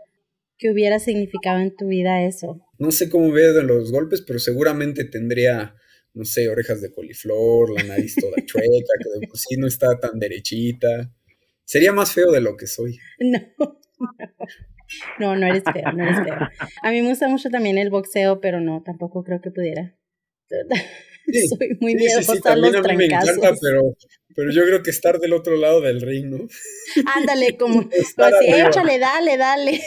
¿qué 0.58 0.72
hubiera 0.72 1.00
significado 1.00 1.60
en 1.60 1.76
tu 1.76 1.88
vida 1.88 2.26
eso? 2.26 2.60
No 2.80 2.91
sé 2.91 3.10
cómo 3.10 3.32
veo 3.32 3.54
de 3.54 3.63
los 3.63 3.91
golpes, 3.91 4.22
pero 4.22 4.39
seguramente 4.39 5.06
tendría 5.06 5.76
no 6.13 6.26
sé, 6.26 6.48
orejas 6.48 6.82
de 6.82 6.91
coliflor, 6.91 7.72
la 7.72 7.84
nariz 7.84 8.15
toda 8.15 8.36
chueca, 8.46 8.93
que 9.02 9.19
de 9.19 9.28
por 9.28 9.38
sí 9.38 9.58
no 9.58 9.67
está 9.67 10.00
tan 10.00 10.19
derechita. 10.19 11.12
Sería 11.65 11.91
más 11.91 12.12
feo 12.13 12.32
de 12.32 12.41
lo 12.41 12.56
que 12.56 12.67
soy. 12.67 13.00
No, 13.19 13.39
no, 13.58 13.80
no 15.19 15.48
eres 15.48 15.63
feo, 15.63 15.91
no 15.93 16.04
eres 16.04 16.24
feo. 16.24 16.50
A 16.82 16.91
mí 16.91 17.02
me 17.02 17.10
gusta 17.10 17.28
mucho 17.28 17.50
también 17.50 17.78
el 17.78 17.89
boxeo, 17.89 18.39
pero 18.41 18.60
no, 18.60 18.84
tampoco 18.84 19.24
creo 19.24 19.41
que 19.41 19.52
pudiera. 19.52 19.96
Soy 21.58 21.78
muy 21.80 21.96
miedosa 21.96 22.34
sí, 22.34 22.41
a 22.43 22.56
los 22.56 22.76
a 22.76 22.82
mí 22.82 22.98
me 22.98 23.06
encanta, 23.06 23.54
pero, 23.62 23.96
pero 24.36 24.52
yo 24.52 24.63
creo 24.65 24.84
que 24.84 24.89
estar 24.89 25.19
del 25.19 25.34
otro 25.34 25.56
lado 25.56 25.80
del 25.80 26.02
ring, 26.02 26.26
¿no? 26.26 26.48
Ándale, 27.15 27.56
como, 27.58 27.80
así, 28.17 28.46
échale, 28.48 29.00
dale, 29.00 29.38
dale. 29.38 29.82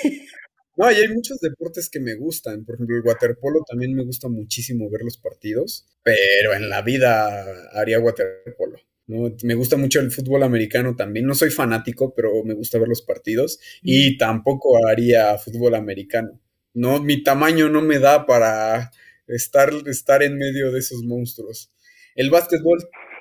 No, 0.76 0.90
y 0.90 0.94
hay 0.94 1.08
muchos 1.08 1.38
deportes 1.40 1.88
que 1.90 2.00
me 2.00 2.14
gustan. 2.14 2.64
Por 2.64 2.76
ejemplo, 2.76 2.96
el 2.96 3.02
waterpolo 3.02 3.60
también 3.68 3.94
me 3.94 4.04
gusta 4.04 4.28
muchísimo 4.28 4.90
ver 4.90 5.02
los 5.02 5.18
partidos, 5.18 5.86
pero 6.02 6.54
en 6.54 6.68
la 6.68 6.82
vida 6.82 7.44
haría 7.72 7.98
waterpolo. 7.98 8.78
¿No? 9.06 9.34
Me 9.42 9.54
gusta 9.54 9.76
mucho 9.76 10.00
el 10.00 10.10
fútbol 10.10 10.42
americano 10.42 10.96
también. 10.96 11.26
No 11.26 11.34
soy 11.34 11.50
fanático, 11.50 12.14
pero 12.14 12.44
me 12.44 12.54
gusta 12.54 12.78
ver 12.78 12.88
los 12.88 13.02
partidos. 13.02 13.58
Y 13.82 14.18
tampoco 14.18 14.86
haría 14.86 15.38
fútbol 15.38 15.74
americano. 15.74 16.40
No, 16.74 17.00
mi 17.00 17.22
tamaño 17.22 17.68
no 17.68 17.82
me 17.82 17.98
da 17.98 18.26
para 18.26 18.90
estar, 19.26 19.72
estar 19.86 20.22
en 20.22 20.36
medio 20.36 20.70
de 20.72 20.80
esos 20.80 21.02
monstruos. 21.02 21.72
El 22.14 22.30
básquetbol, 22.30 22.78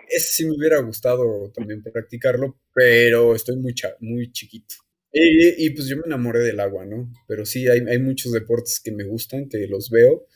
ese 0.10 0.28
sí 0.28 0.46
me 0.46 0.56
hubiera 0.56 0.80
gustado 0.80 1.52
también 1.54 1.82
practicarlo, 1.82 2.58
pero 2.74 3.36
estoy 3.36 3.58
muy, 3.58 3.74
muy 4.00 4.32
chiquito. 4.32 4.76
Y, 5.18 5.70
pues 5.70 5.88
yo 5.88 5.96
me 5.96 6.04
enamoré 6.06 6.40
del 6.40 6.60
agua, 6.60 6.86
¿no? 6.86 7.10
Pero 7.26 7.46
sí, 7.46 7.70
hay, 7.70 7.80
hay 7.88 8.00
muchos 8.00 8.34
deportes 8.34 8.82
que 8.84 8.92
me 8.92 9.06
gustan, 9.06 9.48
que 9.48 9.66
los 9.66 9.90
veo. 9.90 10.28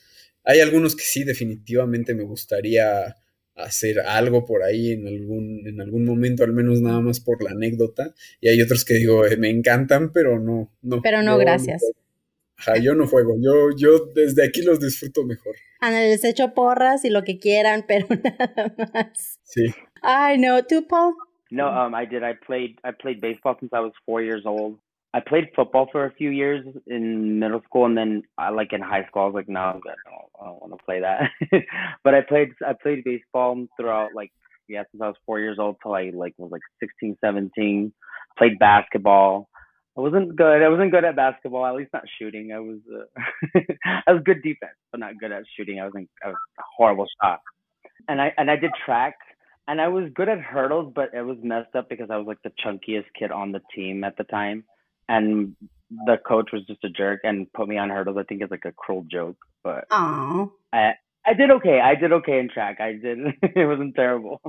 Hay 0.45 0.61
algunos 0.61 0.95
que 0.95 1.03
sí, 1.03 1.25
definitivamente 1.25 2.15
me 2.15 2.23
gustaría 2.23 3.13
hacer 3.63 3.99
algo 3.99 4.45
por 4.45 4.63
ahí 4.63 4.91
en 4.93 5.07
algún, 5.07 5.67
en 5.67 5.81
algún 5.81 6.05
momento, 6.05 6.43
al 6.43 6.53
menos 6.53 6.81
nada 6.81 6.99
más 7.01 7.19
por 7.19 7.43
la 7.43 7.51
anécdota. 7.51 8.13
Y 8.41 8.49
hay 8.49 8.61
otros 8.61 8.85
que 8.85 8.95
digo, 8.95 9.25
eh, 9.25 9.37
me 9.37 9.49
encantan, 9.49 10.11
pero 10.11 10.39
no, 10.39 10.71
no. 10.81 11.01
Pero 11.01 11.21
no, 11.23 11.37
gracias. 11.37 11.83
Ajá, 12.57 12.77
yo 12.77 12.93
no 12.93 13.07
juego, 13.07 13.35
yo, 13.39 13.69
yo 13.77 14.05
desde 14.13 14.45
aquí 14.45 14.61
los 14.61 14.79
disfruto 14.79 15.23
mejor. 15.23 15.55
Ana, 15.79 16.01
les 16.01 16.25
echo 16.25 16.53
porras 16.53 17.05
y 17.05 17.09
lo 17.09 17.23
que 17.23 17.39
quieran, 17.39 17.85
pero 17.87 18.07
nada 18.09 18.75
más. 18.93 19.39
Sí. 19.43 19.65
I 20.03 20.37
know. 20.37 20.61
¿Tú, 20.67 20.85
Paul? 20.87 21.15
No, 21.51 21.67
um, 21.69 21.95
I 21.95 22.05
did. 22.05 22.23
I 22.23 22.33
played. 22.45 22.77
I 22.83 22.91
played 22.91 23.21
baseball 23.21 23.55
since 23.59 23.71
I 23.73 23.79
was 23.79 23.93
four 24.05 24.21
years 24.21 24.45
old. 24.45 24.77
I 25.13 25.21
played 25.21 25.49
football 25.55 25.87
for 25.91 26.05
a 26.05 26.13
few 26.13 26.29
years 26.29 26.63
in 26.85 27.39
middle 27.39 27.61
school, 27.65 27.85
and 27.85 27.97
then 27.97 28.21
I 28.37 28.49
like 28.49 28.73
in 28.73 28.81
high 28.81 29.05
school. 29.07 29.23
I 29.23 29.25
was 29.25 29.33
like, 29.33 29.49
no. 29.49 29.59
I 29.59 29.71
don't, 29.73 29.83
don't 30.45 30.61
want 30.61 30.73
to 30.73 30.85
play 30.85 31.01
that. 31.01 31.31
but 32.03 32.13
I 32.13 32.21
played. 32.21 32.49
I 32.65 32.73
played 32.81 33.03
baseball 33.03 33.65
throughout 33.75 34.13
like 34.13 34.31
yeah 34.67 34.83
since 34.91 35.01
I 35.01 35.07
was 35.07 35.15
four 35.25 35.39
years 35.39 35.57
old 35.59 35.77
till 35.81 35.95
I 35.95 36.11
like 36.13 36.35
was 36.37 36.51
like 36.51 36.61
16, 36.79 37.17
17. 37.23 37.93
Played 38.37 38.59
basketball. 38.59 39.49
I 39.97 40.01
wasn't 40.01 40.35
good. 40.35 40.61
I 40.61 40.69
wasn't 40.69 40.91
good 40.91 41.03
at 41.03 41.15
basketball. 41.15 41.65
At 41.65 41.75
least 41.75 41.91
not 41.91 42.03
shooting. 42.19 42.51
I 42.53 42.59
was. 42.59 42.79
Uh, 42.93 43.59
I 44.07 44.13
was 44.13 44.21
good 44.23 44.43
defense, 44.43 44.77
but 44.91 44.99
not 44.99 45.17
good 45.19 45.31
at 45.31 45.43
shooting. 45.57 45.79
I 45.79 45.85
was. 45.85 45.93
I 46.23 46.27
was 46.27 46.37
a 46.59 46.63
horrible 46.77 47.07
shot. 47.21 47.39
And 48.07 48.21
I 48.21 48.31
and 48.37 48.49
I 48.49 48.55
did 48.55 48.71
track, 48.85 49.15
and 49.67 49.81
I 49.81 49.87
was 49.87 50.05
good 50.15 50.29
at 50.29 50.39
hurdles, 50.39 50.93
but 50.95 51.13
it 51.13 51.23
was 51.23 51.37
messed 51.41 51.75
up 51.75 51.89
because 51.89 52.09
I 52.11 52.17
was 52.17 52.27
like 52.27 52.41
the 52.43 52.51
chunkiest 52.63 53.05
kid 53.17 53.31
on 53.31 53.51
the 53.51 53.61
team 53.75 54.03
at 54.03 54.15
the 54.17 54.23
time, 54.25 54.63
and 55.09 55.55
the 55.89 56.17
coach 56.25 56.51
was 56.53 56.63
just 56.67 56.83
a 56.83 56.89
jerk 56.89 57.21
and 57.23 57.51
put 57.51 57.67
me 57.67 57.77
on 57.77 57.89
hurdles. 57.89 58.17
I 58.17 58.23
think 58.23 58.41
it's 58.41 58.51
like 58.51 58.65
a 58.65 58.71
cruel 58.71 59.05
joke, 59.11 59.37
but 59.63 59.89
Aww. 59.89 60.51
I 60.71 60.93
I 61.25 61.33
did 61.33 61.51
okay. 61.51 61.81
I 61.81 61.95
did 61.95 62.13
okay 62.13 62.39
in 62.39 62.49
track. 62.49 62.79
I 62.79 62.93
did. 62.93 63.17
it 63.43 63.67
wasn't 63.67 63.95
terrible. 63.95 64.41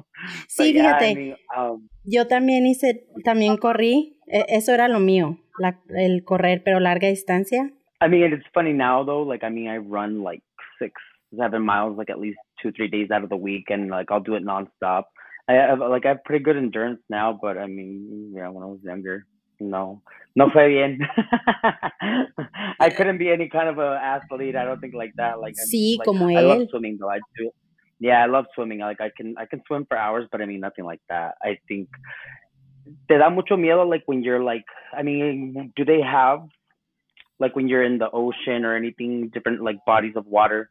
Sí, 0.48 0.72
yeah, 0.74 0.98
fíjate. 0.98 1.10
I 1.10 1.14
mean, 1.14 1.36
um, 1.56 1.88
yo 2.04 2.26
también 2.26 2.66
hice, 2.66 3.04
también 3.24 3.56
corrí. 3.56 4.16
Eso 4.26 4.72
era 4.72 4.88
lo 4.88 5.00
mío, 5.00 5.38
la, 5.58 5.80
el 5.96 6.22
correr, 6.24 6.62
pero 6.64 6.78
larga 6.78 7.08
distancia. 7.08 7.70
I 8.00 8.08
mean, 8.08 8.32
it's 8.32 8.46
funny 8.54 8.72
now 8.72 9.02
though. 9.04 9.22
Like, 9.22 9.42
I 9.44 9.50
mean, 9.50 9.68
I 9.68 9.78
run 9.78 10.22
like 10.22 10.42
six, 10.78 10.92
seven 11.36 11.62
miles, 11.62 11.98
like 11.98 12.10
at 12.10 12.20
least 12.20 12.38
two, 12.62 12.70
three 12.72 12.88
days 12.88 13.10
out 13.10 13.24
of 13.24 13.30
the 13.30 13.36
week, 13.36 13.64
and 13.70 13.90
like 13.90 14.10
I'll 14.10 14.20
do 14.20 14.36
it 14.36 14.44
nonstop. 14.44 15.04
I 15.48 15.54
have 15.54 15.80
like 15.80 16.06
I 16.06 16.10
have 16.10 16.24
pretty 16.24 16.44
good 16.44 16.56
endurance 16.56 17.00
now, 17.10 17.36
but 17.40 17.58
I 17.58 17.66
mean, 17.66 18.32
yeah, 18.34 18.48
when 18.48 18.62
I 18.62 18.66
was 18.66 18.80
younger, 18.84 19.26
no, 19.60 20.02
no 20.34 20.50
fue 20.50 20.68
bien. 20.68 20.98
I 22.80 22.90
couldn't 22.90 23.18
be 23.18 23.30
any 23.30 23.48
kind 23.48 23.68
of 23.68 23.78
an 23.78 23.98
athlete. 24.02 24.56
I 24.56 24.64
don't 24.64 24.80
think 24.80 24.94
like 24.94 25.12
that. 25.16 25.40
Like, 25.40 25.54
sí, 25.54 25.98
like, 25.98 26.06
como 26.06 26.28
I 26.28 26.42
él. 26.42 26.48
love 26.48 26.68
swimming 26.70 26.98
though. 26.98 27.10
I 27.10 27.20
do. 27.36 27.50
Yeah, 27.98 28.22
I 28.22 28.26
love 28.26 28.46
swimming. 28.54 28.80
Like 28.80 29.00
I 29.00 29.10
can 29.14 29.34
I 29.38 29.46
can 29.46 29.62
swim 29.66 29.86
for 29.86 29.96
hours, 29.96 30.26
but 30.32 30.40
I 30.40 30.46
mean 30.46 30.60
nothing 30.60 30.84
like 30.84 31.00
that. 31.08 31.34
I 31.42 31.58
think 31.68 31.88
te 33.08 33.18
da 33.18 33.28
mucho 33.30 33.56
miedo 33.56 33.88
like 33.88 34.02
when 34.06 34.22
you're 34.22 34.42
like 34.42 34.64
I 34.96 35.02
mean, 35.02 35.72
do 35.76 35.84
they 35.84 36.00
have 36.00 36.40
like 37.38 37.54
when 37.54 37.68
you're 37.68 37.84
in 37.84 37.98
the 37.98 38.10
ocean 38.10 38.64
or 38.64 38.74
anything 38.74 39.28
different 39.28 39.62
like 39.62 39.84
bodies 39.86 40.14
of 40.16 40.26
water? 40.26 40.70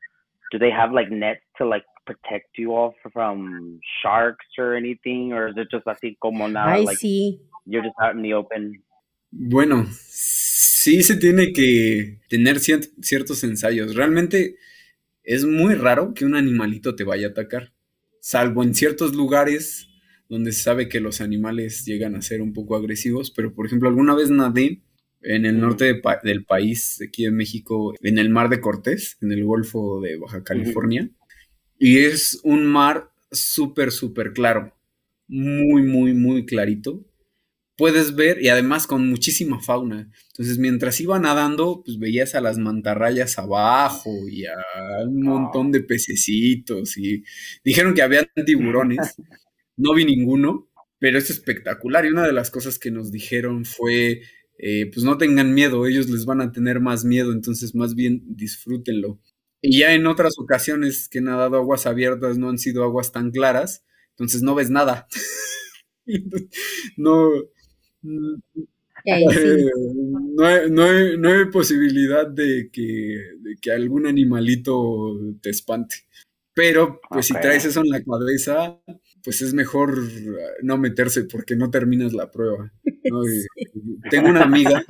Do 0.51 0.59
they 0.59 0.71
have 0.71 0.91
like 0.91 1.11
nets 1.11 1.41
to 1.57 1.65
like 1.65 1.85
protect 2.05 2.57
you 2.57 2.71
all 2.75 2.95
from 3.13 3.79
sharks 4.01 4.45
or 4.57 4.75
anything, 4.75 5.31
or 5.33 5.49
is 5.49 5.55
it 5.57 5.67
just 5.71 5.85
así 5.85 6.17
como 6.19 6.47
nada? 6.47 6.81
Like 6.83 6.97
sí. 6.97 7.39
you're 7.65 7.83
just 7.83 7.95
out 8.01 8.15
in 8.15 8.23
the 8.23 8.33
open. 8.33 8.83
Bueno, 9.31 9.85
sí 9.91 11.03
se 11.03 11.17
tiene 11.17 11.53
que 11.53 12.19
tener 12.29 12.59
ciertos 12.59 13.43
ensayos. 13.43 13.95
Realmente 13.95 14.55
es 15.23 15.45
muy 15.45 15.75
raro 15.75 16.13
que 16.15 16.25
un 16.25 16.35
animalito 16.35 16.95
te 16.95 17.03
vaya 17.03 17.27
a 17.27 17.29
atacar, 17.31 17.71
salvo 18.21 18.63
en 18.63 18.73
ciertos 18.73 19.15
lugares 19.15 19.87
donde 20.29 20.51
se 20.51 20.61
sabe 20.61 20.89
que 20.89 20.99
los 20.99 21.21
animales 21.21 21.85
llegan 21.85 22.15
a 22.15 22.21
ser 22.21 22.41
un 22.41 22.53
poco 22.53 22.75
agresivos, 22.75 23.31
pero 23.31 23.53
por 23.53 23.65
ejemplo 23.65 23.89
alguna 23.89 24.15
vez 24.15 24.29
nadé 24.29 24.81
en 25.21 25.45
el 25.45 25.59
norte 25.59 25.85
de 25.85 25.95
pa 25.95 26.19
del 26.23 26.45
país, 26.45 26.99
aquí 27.05 27.25
en 27.25 27.35
México, 27.35 27.93
en 28.01 28.17
el 28.17 28.29
mar 28.29 28.49
de 28.49 28.61
Cortés, 28.61 29.17
en 29.21 29.31
el 29.31 29.43
Golfo 29.43 30.01
de 30.01 30.17
Baja 30.17 30.43
California, 30.43 31.03
uh 31.03 31.05
-huh. 31.05 31.15
y 31.79 31.97
es 31.99 32.39
un 32.43 32.65
mar 32.65 33.11
súper, 33.31 33.91
súper 33.91 34.33
claro, 34.33 34.73
muy, 35.27 35.83
muy, 35.83 36.13
muy 36.13 36.45
clarito. 36.45 37.05
Puedes 37.77 38.15
ver, 38.15 38.41
y 38.41 38.49
además 38.49 38.87
con 38.87 39.07
muchísima 39.07 39.61
fauna. 39.61 40.11
Entonces, 40.31 40.57
mientras 40.57 40.99
iba 40.99 41.17
nadando, 41.17 41.81
pues 41.85 41.97
veías 41.97 42.35
a 42.35 42.41
las 42.41 42.57
mantarrayas 42.57 43.39
abajo 43.39 44.11
y 44.29 44.45
a 44.45 44.57
un 45.05 45.21
montón 45.23 45.71
de 45.71 45.81
pececitos. 45.81 46.97
Y 46.97 47.23
dijeron 47.63 47.93
que 47.93 48.01
había 48.01 48.25
tiburones. 48.45 48.97
No 49.81 49.93
vi 49.93 50.03
ninguno, 50.03 50.67
pero 50.99 51.17
es 51.17 51.29
espectacular. 51.29 52.05
Y 52.05 52.09
una 52.09 52.27
de 52.27 52.33
las 52.33 52.51
cosas 52.51 52.77
que 52.79 52.91
nos 52.91 53.13
dijeron 53.13 53.63
fue 53.63 54.23
eh, 54.61 54.91
pues 54.93 55.05
no 55.05 55.17
tengan 55.17 55.53
miedo, 55.53 55.87
ellos 55.87 56.09
les 56.09 56.25
van 56.25 56.41
a 56.41 56.51
tener 56.51 56.81
más 56.81 57.05
miedo, 57.05 57.31
entonces 57.31 57.73
más 57.73 57.95
bien 57.95 58.23
disfrútenlo. 58.27 59.17
Y 59.61 59.79
ya 59.79 59.93
en 59.93 60.05
otras 60.05 60.37
ocasiones 60.37 61.07
que 61.07 61.19
he 61.19 61.21
nadado 61.21 61.55
aguas 61.55 61.85
abiertas 61.85 62.37
no 62.37 62.49
han 62.49 62.57
sido 62.57 62.83
aguas 62.83 63.13
tan 63.13 63.31
claras, 63.31 63.85
entonces 64.11 64.41
no 64.41 64.55
ves 64.55 64.69
nada. 64.69 65.07
no, 66.97 67.29
no, 68.01 68.37
hay, 69.05 69.25
no, 70.69 70.83
hay, 70.83 71.17
no, 71.17 71.29
hay, 71.29 71.45
posibilidad 71.51 72.27
de 72.27 72.69
que, 72.69 73.17
de 73.39 73.55
que, 73.61 73.71
algún 73.71 74.07
animalito 74.07 75.17
te 75.41 75.51
espante. 75.51 75.95
Pero, 76.53 76.99
pues 77.09 77.31
okay. 77.31 77.37
si 77.37 77.41
traes 77.41 77.63
eso 77.63 77.79
en 77.79 77.89
la 77.89 78.03
cabeza, 78.03 78.81
pues 79.23 79.41
es 79.41 79.53
mejor 79.53 80.01
no 80.61 80.77
meterse 80.77 81.23
porque 81.23 81.55
no 81.55 81.69
terminas 81.69 82.13
la 82.13 82.31
prueba. 82.31 82.71
¿no? 83.09 83.23
Sí. 83.23 83.45
Tengo 84.09 84.29
una 84.29 84.43
amiga 84.43 84.83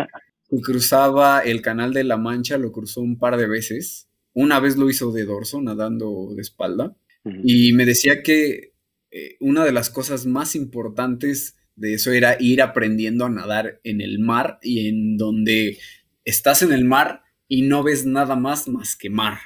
que 0.50 0.58
cruzaba 0.62 1.39
el 1.39 1.62
canal 1.62 1.94
de 1.94 2.04
la 2.04 2.18
Mancha, 2.18 2.58
lo 2.58 2.72
cruzó 2.72 3.02
un 3.02 3.18
par 3.18 3.38
de 3.38 3.48
veces. 3.48 4.10
Una 4.34 4.60
vez 4.60 4.78
lo 4.78 4.89
hizo 4.89 5.12
de 5.12 5.26
dorso, 5.26 5.62
nadando 5.62 6.34
de 6.36 6.42
espalda. 6.42 6.96
Uh 7.24 7.30
-huh. 7.30 7.42
Y 7.44 7.74
me 7.74 7.86
decía 7.86 8.24
que 8.24 8.74
eh, 9.12 9.38
una 9.39 9.65
de 9.65 9.72
las 9.72 9.89
cosas 9.89 10.26
más 10.26 10.56
importantes 10.56 11.56
de 11.76 11.94
eso 11.94 12.12
era 12.12 12.38
ir 12.39 12.62
aprendiendo 12.62 13.26
a 13.26 13.30
nadar 13.30 13.80
en 13.84 14.02
el 14.02 14.20
mar 14.20 14.60
y 14.62 14.88
en 14.88 15.18
donde 15.18 15.80
estás 16.26 16.62
en 16.62 16.72
el 16.72 16.86
mar 16.86 17.24
y 17.48 17.63
no 17.63 17.84
ves 17.84 18.06
nada 18.06 18.36
más 18.36 18.68
más 18.68 18.96
que 18.96 19.10
mar 19.10 19.39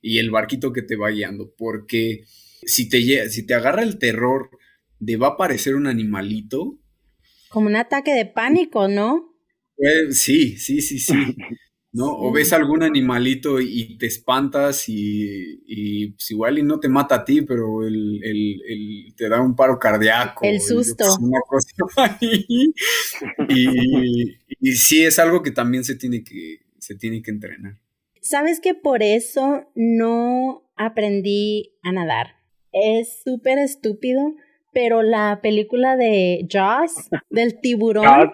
y 0.00 0.18
el 0.18 0.30
barquito 0.30 0.72
que 0.72 0.82
te 0.82 0.96
va 0.96 1.10
guiando, 1.10 1.54
porque 1.56 2.24
si 2.64 2.88
te, 2.88 3.28
si 3.28 3.46
te 3.46 3.54
agarra 3.54 3.82
el 3.82 3.98
terror 3.98 4.50
de 4.98 5.16
va 5.16 5.28
a 5.28 5.30
aparecer 5.30 5.74
un 5.74 5.86
animalito. 5.86 6.78
Como 7.48 7.66
un 7.66 7.76
ataque 7.76 8.12
de 8.14 8.26
pánico, 8.26 8.88
¿no? 8.88 9.34
Eh, 9.78 10.12
sí, 10.12 10.56
sí, 10.56 10.80
sí, 10.80 10.98
sí. 10.98 11.14
¿No? 11.94 12.06
Sí. 12.06 12.12
O 12.20 12.32
ves 12.32 12.52
algún 12.54 12.82
animalito 12.82 13.60
y 13.60 13.98
te 13.98 14.06
espantas 14.06 14.88
y, 14.88 15.60
y 15.66 16.12
pues 16.12 16.30
igual 16.30 16.58
y 16.58 16.62
no 16.62 16.80
te 16.80 16.88
mata 16.88 17.16
a 17.16 17.24
ti, 17.24 17.42
pero 17.42 17.86
el, 17.86 18.18
el, 18.24 18.62
el 18.66 19.14
te 19.14 19.28
da 19.28 19.42
un 19.42 19.54
paro 19.54 19.78
cardíaco. 19.78 20.42
El 20.42 20.60
susto. 20.62 21.04
Y, 21.04 21.24
una 21.24 21.40
cosa 21.46 21.68
ahí. 22.18 22.72
y, 23.50 24.38
y 24.58 24.72
sí 24.72 25.02
es 25.04 25.18
algo 25.18 25.42
que 25.42 25.50
también 25.50 25.84
se 25.84 25.96
tiene 25.96 26.24
que, 26.24 26.60
se 26.78 26.94
tiene 26.94 27.20
que 27.20 27.30
entrenar. 27.30 27.78
¿Sabes 28.22 28.60
que 28.60 28.74
por 28.74 29.02
eso 29.02 29.70
no 29.74 30.70
aprendí 30.76 31.74
a 31.82 31.92
nadar? 31.92 32.41
Es 32.72 33.22
súper 33.22 33.58
estúpido, 33.58 34.34
pero 34.72 35.02
la 35.02 35.40
película 35.42 35.96
de 35.96 36.46
Jaws, 36.50 37.10
del 37.30 37.60
tiburón, 37.60 38.32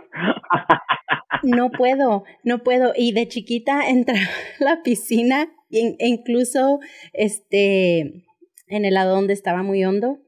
no 1.43 1.71
puedo, 1.71 2.25
no 2.45 2.63
puedo. 2.63 2.93
Y 2.97 3.13
de 3.13 3.29
chiquita 3.29 3.81
entraba 3.89 4.21
a 4.61 4.65
la 4.65 4.83
piscina 4.83 5.51
e 5.71 5.97
incluso 6.07 6.81
este, 7.13 8.25
en 8.69 8.85
el 8.85 8.95
lado 8.95 9.15
donde 9.15 9.35
estaba 9.35 9.63
muy 9.63 9.85
hondo. 9.85 10.19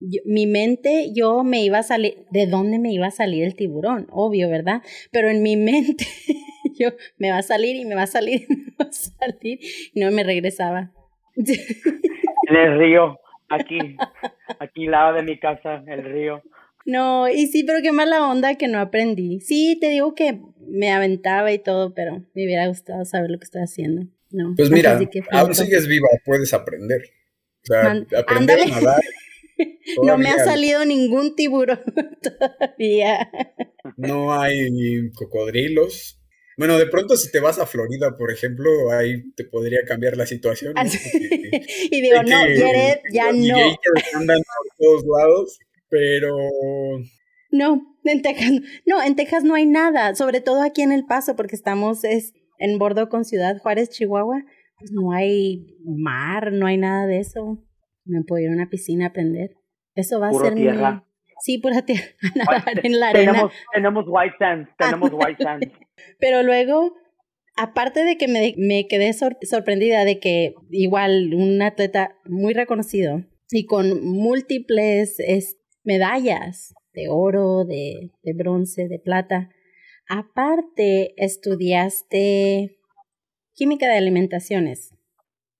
Yo, 0.00 0.20
mi 0.26 0.46
mente, 0.46 1.12
yo 1.14 1.44
me 1.44 1.64
iba 1.64 1.78
a 1.78 1.82
salir, 1.82 2.26
¿de 2.30 2.46
dónde 2.46 2.78
me 2.78 2.92
iba 2.92 3.06
a 3.06 3.10
salir 3.10 3.44
el 3.44 3.54
tiburón? 3.54 4.08
Obvio, 4.10 4.50
¿verdad? 4.50 4.82
Pero 5.12 5.30
en 5.30 5.42
mi 5.42 5.56
mente, 5.56 6.04
yo, 6.78 6.90
me 7.16 7.30
va 7.30 7.38
a 7.38 7.42
salir 7.42 7.76
y 7.76 7.84
me 7.84 7.94
va 7.94 8.02
a 8.02 8.06
salir 8.06 8.42
y 8.42 8.54
me 8.54 8.74
va 8.78 8.88
a 8.88 8.92
salir, 8.92 9.60
y 9.94 10.00
no 10.00 10.10
me 10.10 10.24
regresaba. 10.24 10.92
En 11.36 12.56
el 12.56 12.78
río, 12.78 13.18
aquí, 13.54 13.78
aquí 14.58 14.86
al 14.86 14.90
lado 14.90 15.16
de 15.16 15.22
mi 15.22 15.38
casa, 15.38 15.82
el 15.86 16.04
río. 16.04 16.42
No, 16.86 17.28
y 17.28 17.46
sí, 17.46 17.64
pero 17.64 17.80
qué 17.82 17.92
mala 17.92 18.28
onda 18.28 18.56
que 18.56 18.68
no 18.68 18.78
aprendí. 18.78 19.40
Sí, 19.40 19.78
te 19.80 19.88
digo 19.88 20.14
que 20.14 20.40
me 20.58 20.92
aventaba 20.92 21.52
y 21.52 21.58
todo, 21.58 21.94
pero 21.94 22.22
me 22.34 22.44
hubiera 22.44 22.66
gustado 22.66 23.04
saber 23.04 23.30
lo 23.30 23.38
que 23.38 23.44
estoy 23.44 23.62
haciendo. 23.62 24.06
No, 24.30 24.54
pues 24.56 24.70
mira, 24.70 24.98
aún 25.30 25.54
sigues 25.54 25.86
viva, 25.86 26.08
puedes 26.24 26.52
aprender. 26.52 27.00
O 27.62 27.66
sea, 27.66 27.82
Man, 27.84 28.06
aprender 28.16 28.60
ándale. 28.60 28.72
a 28.72 28.80
nadar. 28.80 29.00
no 30.04 30.18
me 30.18 30.28
ha 30.28 30.44
salido 30.44 30.84
ningún 30.84 31.36
tiburón 31.36 31.80
todavía. 32.22 33.30
no 33.96 34.34
hay 34.34 35.10
cocodrilos. 35.14 36.20
Bueno, 36.56 36.78
de 36.78 36.86
pronto 36.86 37.16
si 37.16 37.30
te 37.30 37.40
vas 37.40 37.58
a 37.58 37.66
Florida, 37.66 38.16
por 38.16 38.30
ejemplo, 38.30 38.90
ahí 38.92 39.32
te 39.32 39.44
podría 39.44 39.80
cambiar 39.86 40.16
la 40.16 40.26
situación. 40.26 40.74
y 41.90 42.00
digo, 42.00 42.22
no, 42.22 42.38
Jared, 42.38 43.00
ya 43.12 43.32
no. 43.32 43.56
andan 44.14 44.38
por 44.38 44.76
todos 44.78 45.04
lados, 45.06 45.58
pero... 45.88 46.36
No, 47.50 47.82
en 48.04 48.22
Texas, 48.22 48.50
no, 48.86 49.02
en 49.02 49.16
Texas 49.16 49.44
no 49.44 49.54
hay 49.54 49.66
nada, 49.66 50.14
sobre 50.14 50.40
todo 50.40 50.62
aquí 50.62 50.82
en 50.82 50.92
El 50.92 51.06
Paso, 51.06 51.36
porque 51.36 51.56
estamos 51.56 52.04
es, 52.04 52.32
en 52.58 52.78
bordo 52.78 53.08
con 53.08 53.24
Ciudad 53.24 53.58
Juárez, 53.58 53.90
Chihuahua, 53.90 54.44
pues 54.78 54.92
no 54.92 55.12
hay 55.12 55.66
mar, 55.84 56.52
no 56.52 56.66
hay 56.66 56.76
nada 56.78 57.06
de 57.06 57.20
eso. 57.20 57.64
Me 58.04 58.22
puedo 58.22 58.42
ir 58.42 58.50
a 58.50 58.52
una 58.52 58.68
piscina 58.68 59.06
a 59.06 59.08
aprender. 59.08 59.56
Eso 59.94 60.20
va 60.20 60.28
a 60.28 60.32
ser 60.32 60.54
tierra. 60.54 61.04
Sí, 61.40 61.58
pura 61.58 61.82
tierra, 61.82 62.06
nadar 62.34 62.80
en 62.84 63.00
la 63.00 63.08
arena. 63.08 63.32
Tenemos, 63.32 63.52
tenemos 63.72 64.04
white 64.08 64.36
sands, 64.38 64.70
tenemos 64.78 65.10
white 65.12 65.42
sands. 65.42 65.68
Pero 66.18 66.42
luego, 66.42 66.94
aparte 67.56 68.04
de 68.04 68.16
que 68.16 68.28
me, 68.28 68.54
me 68.56 68.86
quedé 68.88 69.12
sorprendida 69.12 70.04
de 70.04 70.18
que 70.18 70.54
igual 70.70 71.34
un 71.34 71.62
atleta 71.62 72.16
muy 72.24 72.54
reconocido 72.54 73.24
y 73.50 73.66
con 73.66 74.04
múltiples 74.04 75.16
medallas 75.84 76.74
de 76.92 77.08
oro, 77.08 77.64
de, 77.64 78.10
de 78.22 78.32
bronce, 78.34 78.88
de 78.88 78.98
plata, 78.98 79.50
aparte 80.08 81.14
estudiaste 81.16 82.78
química 83.54 83.88
de 83.88 83.96
alimentaciones. 83.96 84.90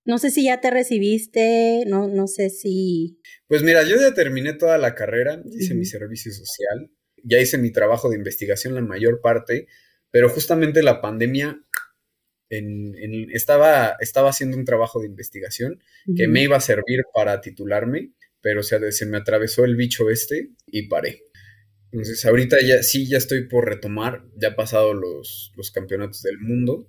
No 0.06 0.18
sé 0.18 0.30
si 0.30 0.44
ya 0.44 0.60
te 0.60 0.70
recibiste, 0.70 1.84
no, 1.86 2.08
no 2.08 2.26
sé 2.26 2.50
si... 2.50 3.20
Pues 3.48 3.62
mira, 3.62 3.82
yo 3.84 3.96
ya 3.96 4.12
terminé 4.12 4.52
toda 4.52 4.76
la 4.76 4.94
carrera, 4.94 5.42
hice 5.50 5.74
mi 5.74 5.86
servicio 5.86 6.30
social, 6.30 6.90
ya 7.22 7.40
hice 7.40 7.56
mi 7.56 7.72
trabajo 7.72 8.10
de 8.10 8.16
investigación 8.16 8.74
la 8.74 8.82
mayor 8.82 9.20
parte, 9.22 9.66
pero 10.14 10.28
justamente 10.28 10.80
la 10.84 11.00
pandemia 11.00 11.60
en, 12.48 12.94
estaba, 13.32 13.96
estaba 13.98 14.30
haciendo 14.30 14.56
un 14.56 14.64
trabajo 14.64 15.00
de 15.00 15.08
investigación 15.08 15.82
que 16.14 16.28
me 16.28 16.44
iba 16.44 16.56
a 16.56 16.60
servir 16.60 17.00
para 17.12 17.40
titularme, 17.40 18.12
pero 18.40 18.62
se, 18.62 18.92
se 18.92 19.06
me 19.06 19.16
atravesó 19.16 19.64
el 19.64 19.74
bicho 19.74 20.10
este 20.10 20.50
y 20.68 20.86
paré. 20.86 21.22
Entonces 21.90 22.24
ahorita 22.24 22.58
ya 22.64 22.84
sí, 22.84 23.08
ya 23.08 23.18
estoy 23.18 23.48
por 23.48 23.68
retomar, 23.68 24.22
ya 24.36 24.48
he 24.48 24.52
pasado 24.52 24.94
los, 24.94 25.52
los 25.56 25.72
campeonatos 25.72 26.22
del 26.22 26.38
mundo 26.38 26.88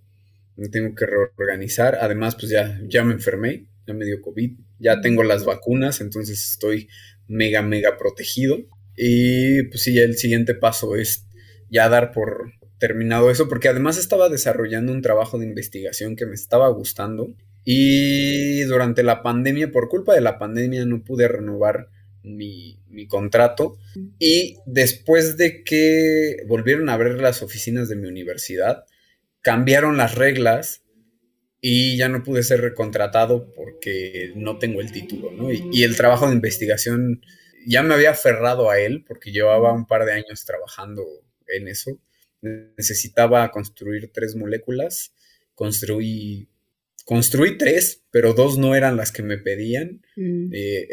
me 0.55 0.69
tengo 0.69 0.93
que 0.93 1.07
reorganizar. 1.07 1.97
Además, 2.01 2.35
pues 2.35 2.51
ya, 2.51 2.79
ya 2.83 3.03
me 3.03 3.13
enfermé, 3.13 3.65
ya 3.87 3.95
me 3.95 4.05
dio 4.05 4.21
COVID, 4.21 4.51
ya 4.77 5.01
tengo 5.01 5.23
las 5.23 5.45
vacunas, 5.45 5.99
entonces 5.99 6.51
estoy 6.51 6.89
mega, 7.27 7.63
mega 7.63 7.97
protegido. 7.97 8.59
Y 8.95 9.63
pues 9.63 9.81
sí, 9.81 9.97
el 9.97 10.15
siguiente 10.15 10.53
paso 10.53 10.95
es 10.95 11.25
ya 11.71 11.89
dar 11.89 12.11
por 12.11 12.53
terminado 12.77 13.31
eso, 13.31 13.47
porque 13.47 13.69
además 13.69 13.97
estaba 13.97 14.29
desarrollando 14.29 14.91
un 14.91 15.01
trabajo 15.01 15.37
de 15.37 15.45
investigación 15.45 16.15
que 16.15 16.25
me 16.25 16.35
estaba 16.35 16.67
gustando. 16.69 17.33
Y 17.63 18.61
durante 18.63 19.03
la 19.03 19.23
pandemia, 19.23 19.71
por 19.71 19.89
culpa 19.89 20.13
de 20.13 20.21
la 20.21 20.37
pandemia, 20.37 20.85
no 20.85 21.03
pude 21.03 21.27
renovar 21.27 21.89
mi, 22.21 22.79
mi, 22.87 23.07
contrato. 23.07 23.77
Y 24.19 24.57
después 24.65 25.37
de 25.37 25.63
que 25.63 26.37
volvieron 26.47 26.89
a 26.89 26.93
abrir 26.93 27.19
las 27.21 27.41
oficinas 27.41 27.89
de 27.89 27.95
mi 27.95 28.07
universidad, 28.07 28.85
cambiaron 29.41 29.97
las 29.97 30.15
reglas 30.15 30.81
y 31.67 31.97
ya 31.97 32.09
no 32.09 32.21
pude 32.21 32.43
ser 32.43 32.61
recontratado 32.61 33.51
porque 33.55 34.31
no 34.35 34.59
tengo 34.59 34.81
el 34.81 34.91
título, 34.91 35.31
¿no? 35.31 35.51
Y, 35.51 35.81
el 35.81 35.95
trabajo 35.95 36.27
de 36.27 36.35
investigación 36.35 37.21
ya 37.65 37.81
me 37.81 37.95
había 37.95 38.11
aferrado 38.11 38.69
a 38.69 38.79
él 38.79 39.03
porque 39.07 39.31
llevaba 39.31 39.73
un 39.73 39.87
par 39.87 40.05
de 40.05 40.13
años 40.13 40.45
trabajando 40.45 41.03
en 41.47 41.67
eso. 41.67 41.99
Necesitaba 42.77 43.49
construir 43.51 44.11
tres 44.13 44.35
moléculas, 44.35 45.13
construí, 45.53 46.47
construí 47.05 47.57
tres, 47.57 48.03
pero 48.11 48.33
dos 48.33 48.57
no 48.57 48.75
eran 48.75 48.97
las 48.97 49.11
que 49.11 49.23
me 49.23 49.37
pedían. 49.37 50.01
Mm. 50.15 50.49
Eh, 50.53 50.87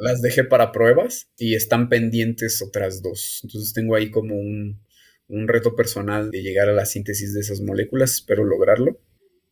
las 0.00 0.22
dejé 0.22 0.44
para 0.44 0.72
pruebas 0.72 1.30
y 1.38 1.54
están 1.54 1.88
pendientes 1.88 2.62
otras 2.62 3.02
dos. 3.02 3.40
Entonces 3.44 3.72
tengo 3.72 3.94
ahí 3.94 4.10
como 4.10 4.36
un, 4.36 4.80
un 5.28 5.48
reto 5.48 5.74
personal 5.74 6.30
de 6.30 6.42
llegar 6.42 6.68
a 6.68 6.72
la 6.74 6.86
síntesis 6.86 7.34
de 7.34 7.40
esas 7.40 7.60
moléculas, 7.60 8.12
espero 8.12 8.44
lograrlo, 8.44 8.98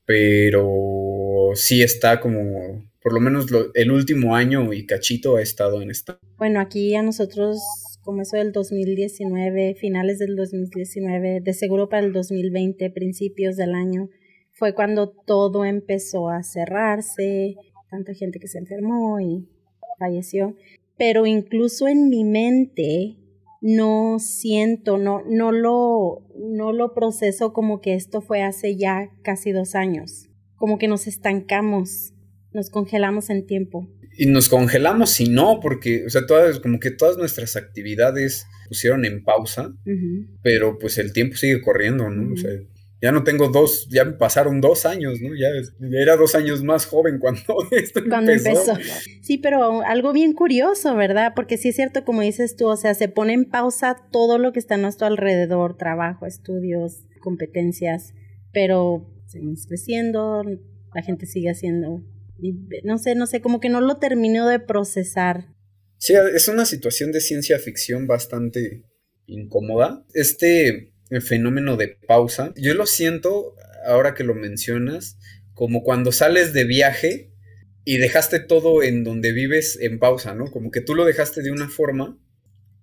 pero 0.05 1.51
sí 1.55 1.83
está 1.83 2.21
como, 2.21 2.91
por 3.01 3.12
lo 3.12 3.21
menos 3.21 3.47
el 3.75 3.91
último 3.91 4.37
año 4.37 4.73
y 4.73 4.87
cachito 4.87 5.37
ha 5.37 5.43
estado 5.43 5.83
en 5.83 5.91
esta. 5.91 6.19
Bueno, 6.37 6.61
aquí 6.61 6.95
a 6.95 7.03
nosotros, 7.03 7.61
como 8.03 8.23
eso 8.23 8.37
del 8.37 8.53
2019, 8.53 9.75
finales 9.75 10.19
del 10.19 10.37
2019, 10.37 11.41
de 11.41 11.53
seguro 11.55 11.88
para 11.88 12.05
el 12.05 12.12
2020, 12.12 12.91
principios 12.91 13.57
del 13.57 13.75
año, 13.75 14.09
fue 14.51 14.75
cuando 14.75 15.11
todo 15.11 15.65
empezó 15.65 16.29
a 16.29 16.43
cerrarse, 16.43 17.57
tanta 17.91 18.15
gente 18.15 18.38
que 18.38 18.49
se 18.49 18.59
enfermó 18.59 19.21
y 19.21 19.49
falleció, 19.99 20.57
pero 20.97 21.27
incluso 21.27 21.88
en 21.88 22.09
mi 22.09 22.25
mente 22.25 23.17
no 23.61 24.19
siento, 24.19 24.99
no, 24.99 25.23
no, 25.25 25.53
lo, 25.53 26.27
no 26.37 26.73
lo 26.73 26.95
proceso 26.95 27.53
como 27.53 27.81
que 27.81 27.95
esto 27.95 28.21
fue 28.21 28.43
hace 28.43 28.77
ya 28.77 29.11
casi 29.23 29.53
dos 29.53 29.75
años. 29.77 30.29
Como 30.57 30.79
que 30.79 30.88
nos 30.88 31.07
estancamos, 31.07 32.12
nos 32.53 32.71
congelamos 32.71 33.31
en 33.31 33.47
tiempo. 33.47 33.87
Y 34.16 34.27
nos 34.27 34.48
congelamos 34.48 35.20
y 35.20 35.29
no, 35.29 35.61
porque, 35.61 36.05
o 36.07 36.11
sea, 36.11 36.27
todas, 36.27 36.61
como 36.61 36.79
que 36.79 36.90
todas 36.90 37.16
nuestras 37.16 37.57
actividades 37.57 38.46
pusieron 38.68 39.05
en 39.05 39.25
pausa, 39.25 39.75
pero 40.42 40.79
pues 40.79 40.98
el 40.98 41.12
tiempo 41.12 41.37
sigue 41.37 41.61
corriendo, 41.61 42.09
¿no? 42.11 42.33
O 42.33 42.37
sea, 42.37 42.51
ya 43.03 43.11
no 43.11 43.25
tengo 43.25 43.48
dos, 43.48 43.88
ya 43.90 44.05
me 44.05 44.12
pasaron 44.12 44.61
dos 44.61 44.87
años, 44.87 45.20
¿no? 45.20 45.35
Ya 45.35 45.48
era 45.90 46.16
dos 46.16 46.37
años 46.37 46.62
más 46.62 46.87
joven 46.87 47.18
cuando 47.18 47.42
esto 47.72 48.01
cuando 48.09 48.31
empezó. 48.31 48.75
Sí, 49.20 49.38
pero 49.38 49.83
algo 49.83 50.12
bien 50.12 50.35
curioso, 50.35 50.94
¿verdad? 50.94 51.33
Porque 51.35 51.59
sí 51.59 51.70
es 51.70 51.77
cierto, 51.77 52.05
como 52.05 52.22
dices 52.22 52.55
tú, 52.55 52.68
o 52.68 52.77
sea, 52.77 52.94
se 52.94 53.09
pone 53.09 53.33
en 53.33 53.44
pausa 53.44 53.96
todo 54.12 54.38
lo 54.38 54.53
que 54.53 54.61
está 54.61 54.77
a 54.77 54.79
nuestro 54.79 55.09
alrededor, 55.09 55.77
trabajo, 55.77 56.27
estudios, 56.27 57.05
competencias, 57.20 58.14
pero 58.53 59.11
seguimos 59.27 59.66
creciendo, 59.66 60.44
la 60.94 61.03
gente 61.03 61.27
sigue 61.27 61.51
haciendo, 61.51 62.05
no 62.85 62.99
sé, 62.99 63.15
no 63.15 63.27
sé, 63.27 63.41
como 63.41 63.61
que 63.61 63.69
no 63.69 63.81
lo 63.81 63.99
terminó 63.99 64.49
de 64.49 64.61
procesar. 64.61 65.55
Sí, 65.99 66.15
es 66.15 66.49
una 66.49 66.67
situación 66.67 67.13
de 67.13 67.21
ciencia 67.21 67.59
ficción 67.59 68.07
bastante 68.07 68.85
incómoda. 69.27 70.05
Este 70.15 70.93
el 71.13 71.21
fenómeno 71.21 71.77
de 71.77 71.89
pausa. 71.89 72.55
Yo 72.57 72.73
lo 72.73 72.87
siento, 72.87 73.55
ahora 73.85 74.15
que 74.15 74.25
lo 74.25 74.35
mencionas, 74.35 75.19
como 75.53 75.83
cuando 75.83 76.11
sales 76.11 76.55
de 76.55 76.65
viaje 76.65 77.31
y 77.85 77.99
dejaste 77.99 78.41
todo 78.41 78.83
en 78.83 79.05
donde 79.05 79.33
vives 79.33 79.79
en 79.79 79.99
pausa, 79.99 80.35
¿no? 80.35 80.51
Como 80.51 80.71
que 80.71 80.81
tú 80.81 80.95
lo 80.95 81.05
dejaste 81.05 81.43
de 81.43 81.51
una 81.51 81.69
forma 81.69 82.19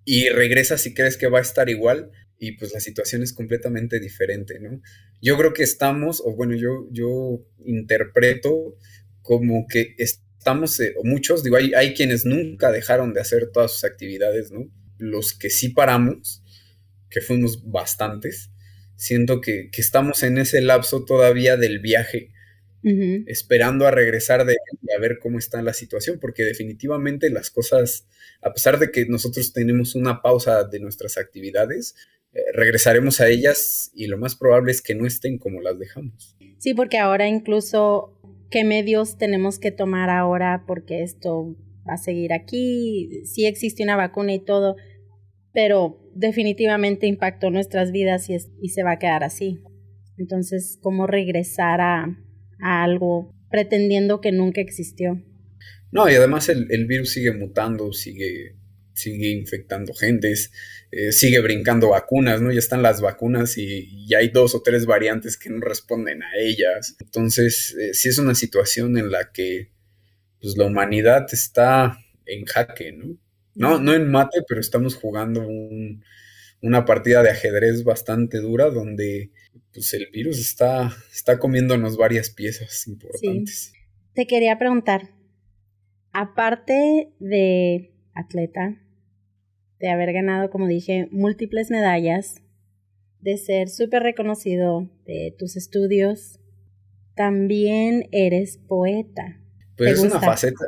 y 0.04 0.28
regresas 0.28 0.86
y 0.86 0.94
crees 0.94 1.16
que 1.16 1.26
va 1.26 1.38
a 1.38 1.42
estar 1.42 1.68
igual 1.68 2.12
y 2.38 2.52
pues 2.52 2.72
la 2.72 2.78
situación 2.78 3.24
es 3.24 3.32
completamente 3.32 3.98
diferente, 3.98 4.60
¿no? 4.60 4.80
Yo 5.20 5.36
creo 5.36 5.52
que 5.52 5.64
estamos, 5.64 6.22
o 6.24 6.36
bueno, 6.36 6.54
yo, 6.54 6.86
yo 6.92 7.44
interpreto 7.64 8.76
como 9.30 9.68
que 9.68 9.94
estamos, 9.96 10.80
eh, 10.80 10.92
o 10.98 11.04
muchos, 11.04 11.44
digo, 11.44 11.54
hay, 11.54 11.72
hay 11.72 11.94
quienes 11.94 12.26
nunca 12.26 12.72
dejaron 12.72 13.14
de 13.14 13.20
hacer 13.20 13.52
todas 13.52 13.70
sus 13.70 13.84
actividades, 13.84 14.50
¿no? 14.50 14.68
Los 14.98 15.34
que 15.34 15.50
sí 15.50 15.68
paramos, 15.68 16.42
que 17.08 17.20
fuimos 17.20 17.70
bastantes, 17.70 18.50
siento 18.96 19.40
que, 19.40 19.70
estamos 19.76 20.24
en 20.24 20.38
ese 20.38 20.60
lapso 20.62 21.04
todavía 21.04 21.56
del 21.56 21.78
viaje, 21.78 22.32
esperando 23.26 23.86
a 23.86 23.92
regresar 23.92 24.44
de 24.44 24.54
él 24.54 24.78
y 24.82 24.92
a 24.92 24.98
ver 24.98 25.20
cómo 25.20 25.38
está 25.38 25.62
la 25.62 25.74
situación, 25.74 26.18
porque 26.20 26.42
definitivamente 26.42 27.30
las 27.30 27.50
cosas, 27.50 28.08
a 28.42 28.52
pesar 28.52 28.80
de 28.80 28.90
que 28.90 29.06
nosotros 29.06 29.52
tenemos 29.52 29.94
una 29.94 30.22
pausa 30.22 30.64
de 30.64 30.80
nuestras 30.80 31.18
actividades, 31.18 31.94
eh, 32.32 32.40
regresaremos 32.52 33.20
a 33.20 33.28
ellas 33.28 33.92
y 33.94 34.08
lo 34.08 34.18
más 34.18 34.34
probable 34.34 34.72
es 34.72 34.82
que 34.82 34.96
no 34.96 35.06
estén 35.06 35.38
como 35.38 35.60
las 35.60 35.78
dejamos. 35.78 36.36
Sí, 36.58 36.74
porque 36.74 36.98
ahora 36.98 37.26
incluso 37.26 38.19
qué 38.50 38.64
medios 38.64 39.16
tenemos 39.18 39.58
que 39.58 39.70
tomar 39.70 40.10
ahora 40.10 40.64
porque 40.66 41.02
esto 41.02 41.56
va 41.88 41.94
a 41.94 41.98
seguir 41.98 42.32
aquí, 42.32 43.24
sí 43.24 43.46
existe 43.46 43.82
una 43.82 43.96
vacuna 43.96 44.34
y 44.34 44.44
todo, 44.44 44.76
pero 45.52 46.00
definitivamente 46.14 47.06
impactó 47.06 47.50
nuestras 47.50 47.92
vidas 47.92 48.28
y, 48.28 48.36
y 48.60 48.68
se 48.68 48.82
va 48.82 48.92
a 48.92 48.98
quedar 48.98 49.24
así. 49.24 49.60
Entonces, 50.20 50.78
¿cómo 50.82 51.06
regresar 51.06 51.80
a, 51.80 52.18
algo 52.60 53.34
pretendiendo 53.50 54.20
que 54.20 54.32
nunca 54.32 54.60
existió? 54.60 55.18
No, 55.92 56.08
y 56.10 56.14
además 56.14 56.50
el, 56.50 56.86
virus 56.86 57.12
sigue 57.12 57.32
mutando, 57.32 57.90
sigue, 57.92 58.58
sigue 58.94 59.30
infectando 59.30 59.94
gentes, 59.94 60.52
eh, 60.90 61.12
sigue 61.12 61.40
brincando 61.40 61.90
vacunas, 61.90 62.40
¿no? 62.40 62.52
Ya 62.52 62.58
están 62.58 62.82
las 62.82 63.00
vacunas 63.00 63.56
y 63.56 64.06
ya 64.06 64.18
hay 64.18 64.28
dos 64.28 64.54
o 64.54 64.62
tres 64.62 64.86
variantes 64.86 65.36
que 65.36 65.50
no 65.50 65.60
responden 65.60 66.22
a 66.22 66.36
ellas. 66.38 66.96
Entonces, 67.00 67.76
eh, 67.80 67.94
sí 67.94 68.08
es 68.08 68.18
una 68.18 68.34
situación 68.34 68.98
en 68.98 69.10
la 69.10 69.30
que 69.32 69.70
pues, 70.40 70.56
la 70.56 70.66
humanidad 70.66 71.26
está 71.32 71.98
en 72.26 72.44
jaque, 72.44 72.92
¿no? 72.92 73.16
No, 73.54 73.78
no 73.78 73.94
en 73.94 74.10
mate, 74.10 74.42
pero 74.48 74.60
estamos 74.60 74.94
jugando 74.94 75.46
un, 75.46 76.02
una 76.62 76.84
partida 76.84 77.22
de 77.22 77.30
ajedrez 77.30 77.84
bastante 77.84 78.38
dura 78.38 78.70
donde 78.70 79.30
pues 79.72 79.92
el 79.94 80.08
virus 80.12 80.38
está, 80.38 80.94
está 81.12 81.38
comiéndonos 81.38 81.96
varias 81.96 82.30
piezas 82.30 82.86
importantes. 82.86 83.72
Te 84.14 84.26
quería 84.26 84.58
preguntar, 84.58 85.10
aparte 86.12 87.12
de 87.18 87.89
atleta, 88.14 88.76
de 89.78 89.88
haber 89.88 90.12
ganado, 90.12 90.50
como 90.50 90.66
dije, 90.66 91.08
múltiples 91.10 91.70
medallas, 91.70 92.42
de 93.20 93.36
ser 93.36 93.68
súper 93.68 94.02
reconocido 94.02 94.90
de 95.04 95.34
tus 95.38 95.56
estudios, 95.56 96.40
también 97.14 98.08
eres 98.12 98.58
poeta. 98.58 99.40
Pues 99.76 99.92
es 99.92 100.00
una 100.00 100.20
faceta 100.20 100.66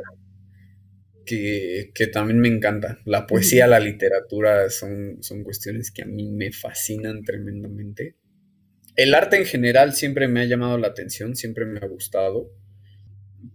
que, 1.25 2.09
también 2.11 2.39
me 2.39 2.47
encanta. 2.47 2.99
La 3.05 3.27
poesía, 3.27 3.67
la 3.67 3.79
literatura 3.79 4.69
son, 4.69 5.17
son 5.21 5.43
cuestiones 5.43 5.91
que 5.91 6.03
a 6.03 6.05
mí 6.05 6.31
me 6.31 6.51
fascinan 6.51 7.23
tremendamente. 7.23 8.17
El 8.95 9.15
arte 9.15 9.37
en 9.37 9.45
general 9.45 9.93
siempre 9.93 10.27
me 10.27 10.41
ha 10.41 10.45
llamado 10.45 10.77
la 10.77 10.87
atención, 10.87 11.35
siempre 11.35 11.65
me 11.65 11.79
ha 11.79 11.87
gustado, 11.87 12.51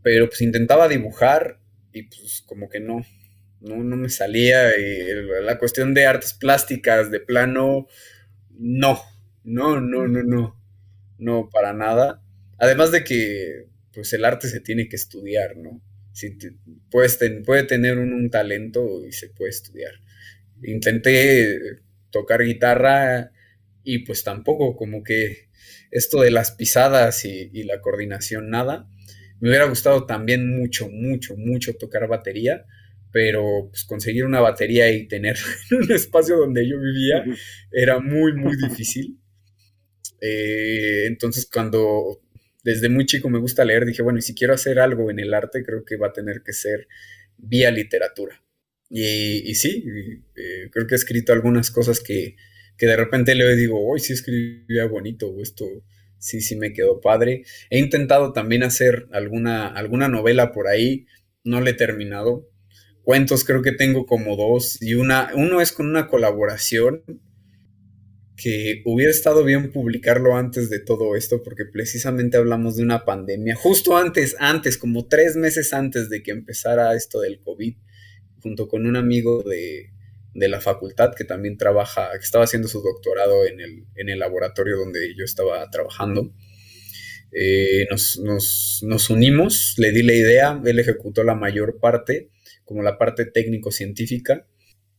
pero 0.02 0.28
pues 0.28 0.40
intentaba 0.40 0.88
dibujar 0.88 1.60
y 1.92 2.04
pues 2.04 2.42
como 2.46 2.68
que 2.68 2.80
no, 2.80 3.02
no, 3.60 3.82
no 3.82 3.96
me 3.96 4.08
salía. 4.08 4.70
la 5.42 5.58
cuestión 5.58 5.94
de 5.94 6.06
artes 6.06 6.34
plásticas, 6.34 7.10
de 7.10 7.20
plano, 7.20 7.86
no, 8.50 9.00
no, 9.44 9.80
no, 9.80 10.06
no, 10.06 10.22
no, 10.22 10.60
no, 11.18 11.50
para 11.50 11.72
nada. 11.72 12.22
Además 12.58 12.92
de 12.92 13.04
que 13.04 13.68
pues 13.92 14.12
el 14.12 14.24
arte 14.24 14.48
se 14.48 14.60
tiene 14.60 14.88
que 14.88 14.96
estudiar, 14.96 15.56
¿no? 15.56 15.82
Si 16.12 16.36
puede 16.90 17.64
tener 17.64 17.98
un, 17.98 18.28
talento 18.30 19.06
y 19.06 19.12
se 19.12 19.28
puede 19.28 19.50
estudiar. 19.50 19.92
Intenté 20.62 21.80
tocar 22.10 22.42
guitarra 22.42 23.32
y 23.84 24.00
pues 24.00 24.24
tampoco 24.24 24.76
como 24.76 25.04
que 25.04 25.48
esto 25.90 26.20
de 26.20 26.32
las 26.32 26.52
pisadas 26.52 27.24
y 27.24 27.62
la 27.62 27.80
coordinación, 27.80 28.50
nada. 28.50 28.88
Me 29.40 29.50
hubiera 29.50 29.66
gustado 29.66 30.06
también 30.06 30.58
mucho, 30.58 30.88
mucho, 30.88 31.36
mucho 31.36 31.76
tocar 31.76 32.08
batería, 32.08 32.66
pero 33.12 33.68
pues, 33.70 33.84
conseguir 33.84 34.24
una 34.24 34.40
batería 34.40 34.90
y 34.90 35.06
tener 35.08 35.36
un 35.70 35.90
espacio 35.92 36.36
donde 36.36 36.68
yo 36.68 36.78
vivía 36.80 37.24
era 37.72 38.00
muy, 38.00 38.34
muy 38.34 38.56
difícil. 38.56 39.18
Eh, 40.20 41.04
entonces, 41.06 41.48
cuando 41.52 42.20
desde 42.64 42.88
muy 42.88 43.06
chico 43.06 43.30
me 43.30 43.38
gusta 43.38 43.64
leer, 43.64 43.86
dije, 43.86 44.02
bueno, 44.02 44.18
y 44.18 44.22
si 44.22 44.34
quiero 44.34 44.54
hacer 44.54 44.78
algo 44.78 45.10
en 45.10 45.20
el 45.20 45.32
arte, 45.32 45.62
creo 45.64 45.84
que 45.84 45.96
va 45.96 46.08
a 46.08 46.12
tener 46.12 46.42
que 46.42 46.52
ser 46.52 46.88
vía 47.36 47.70
literatura. 47.70 48.42
Y, 48.90 49.54
sí, 49.54 49.84
eh, 50.34 50.70
creo 50.72 50.86
que 50.86 50.94
he 50.94 50.96
escrito 50.96 51.32
algunas 51.32 51.70
cosas 51.70 52.00
que, 52.00 52.36
que 52.76 52.86
de 52.86 52.96
repente 52.96 53.34
leo 53.34 53.52
y 53.52 53.56
digo, 53.56 53.86
hoy 53.86 54.00
sí 54.00 54.12
escribía 54.14 54.86
bonito, 54.86 55.28
o 55.28 55.42
esto 55.42 55.66
sí, 56.18 56.40
sí 56.40 56.56
me 56.56 56.72
quedó 56.72 57.00
padre. 57.00 57.44
He 57.70 57.78
intentado 57.78 58.32
también 58.32 58.62
hacer 58.62 59.08
alguna, 59.12 59.68
alguna 59.68 60.08
novela 60.08 60.52
por 60.52 60.68
ahí, 60.68 61.06
no 61.44 61.60
le 61.60 61.70
he 61.70 61.74
terminado, 61.74 62.48
cuentos 63.08 63.42
creo 63.42 63.62
que 63.62 63.72
tengo 63.72 64.04
como 64.04 64.36
dos 64.36 64.82
y 64.82 64.92
una, 64.92 65.30
uno 65.34 65.62
es 65.62 65.72
con 65.72 65.86
una 65.86 66.08
colaboración 66.08 67.02
que 68.36 68.82
hubiera 68.84 69.10
estado 69.10 69.44
bien 69.44 69.72
publicarlo 69.72 70.36
antes 70.36 70.68
de 70.68 70.78
todo 70.78 71.16
esto 71.16 71.42
porque 71.42 71.64
precisamente 71.64 72.36
hablamos 72.36 72.76
de 72.76 72.82
una 72.82 73.06
pandemia, 73.06 73.54
justo 73.54 73.96
antes, 73.96 74.36
antes, 74.40 74.76
como 74.76 75.06
tres 75.06 75.36
meses 75.36 75.72
antes 75.72 76.10
de 76.10 76.22
que 76.22 76.32
empezara 76.32 76.94
esto 76.94 77.20
del 77.20 77.40
COVID, 77.40 77.76
junto 78.42 78.68
con 78.68 78.84
un 78.84 78.94
amigo 78.94 79.42
de, 79.42 79.90
la 80.34 80.60
facultad 80.60 81.14
que 81.14 81.24
también 81.24 81.56
trabaja, 81.56 82.10
que 82.12 82.24
estaba 82.24 82.44
haciendo 82.44 82.68
su 82.68 82.82
doctorado 82.82 83.46
en 83.46 83.60
el, 83.60 83.86
en 83.94 84.10
el 84.10 84.18
laboratorio 84.18 84.76
donde 84.76 85.14
yo 85.16 85.24
estaba 85.24 85.70
trabajando. 85.70 86.30
Eh, 87.32 87.86
nos, 87.90 88.20
nos 88.82 89.08
unimos, 89.08 89.76
le 89.78 89.92
di 89.92 90.02
la 90.02 90.12
idea, 90.12 90.60
él 90.62 90.78
ejecutó 90.78 91.24
la 91.24 91.34
mayor 91.34 91.78
parte 91.80 92.28
como 92.68 92.82
la 92.82 92.98
parte 92.98 93.24
técnico-científica. 93.24 94.46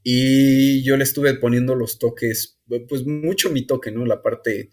Y 0.04 0.82
yo 0.84 0.98
le 0.98 1.04
estuve 1.04 1.36
poniendo 1.36 1.76
los 1.76 2.00
toques, 2.00 2.60
pues 2.88 3.06
mucho 3.06 3.52
mi 3.52 3.68
toque, 3.68 3.92
¿no? 3.92 4.06
La 4.06 4.24
parte, 4.24 4.72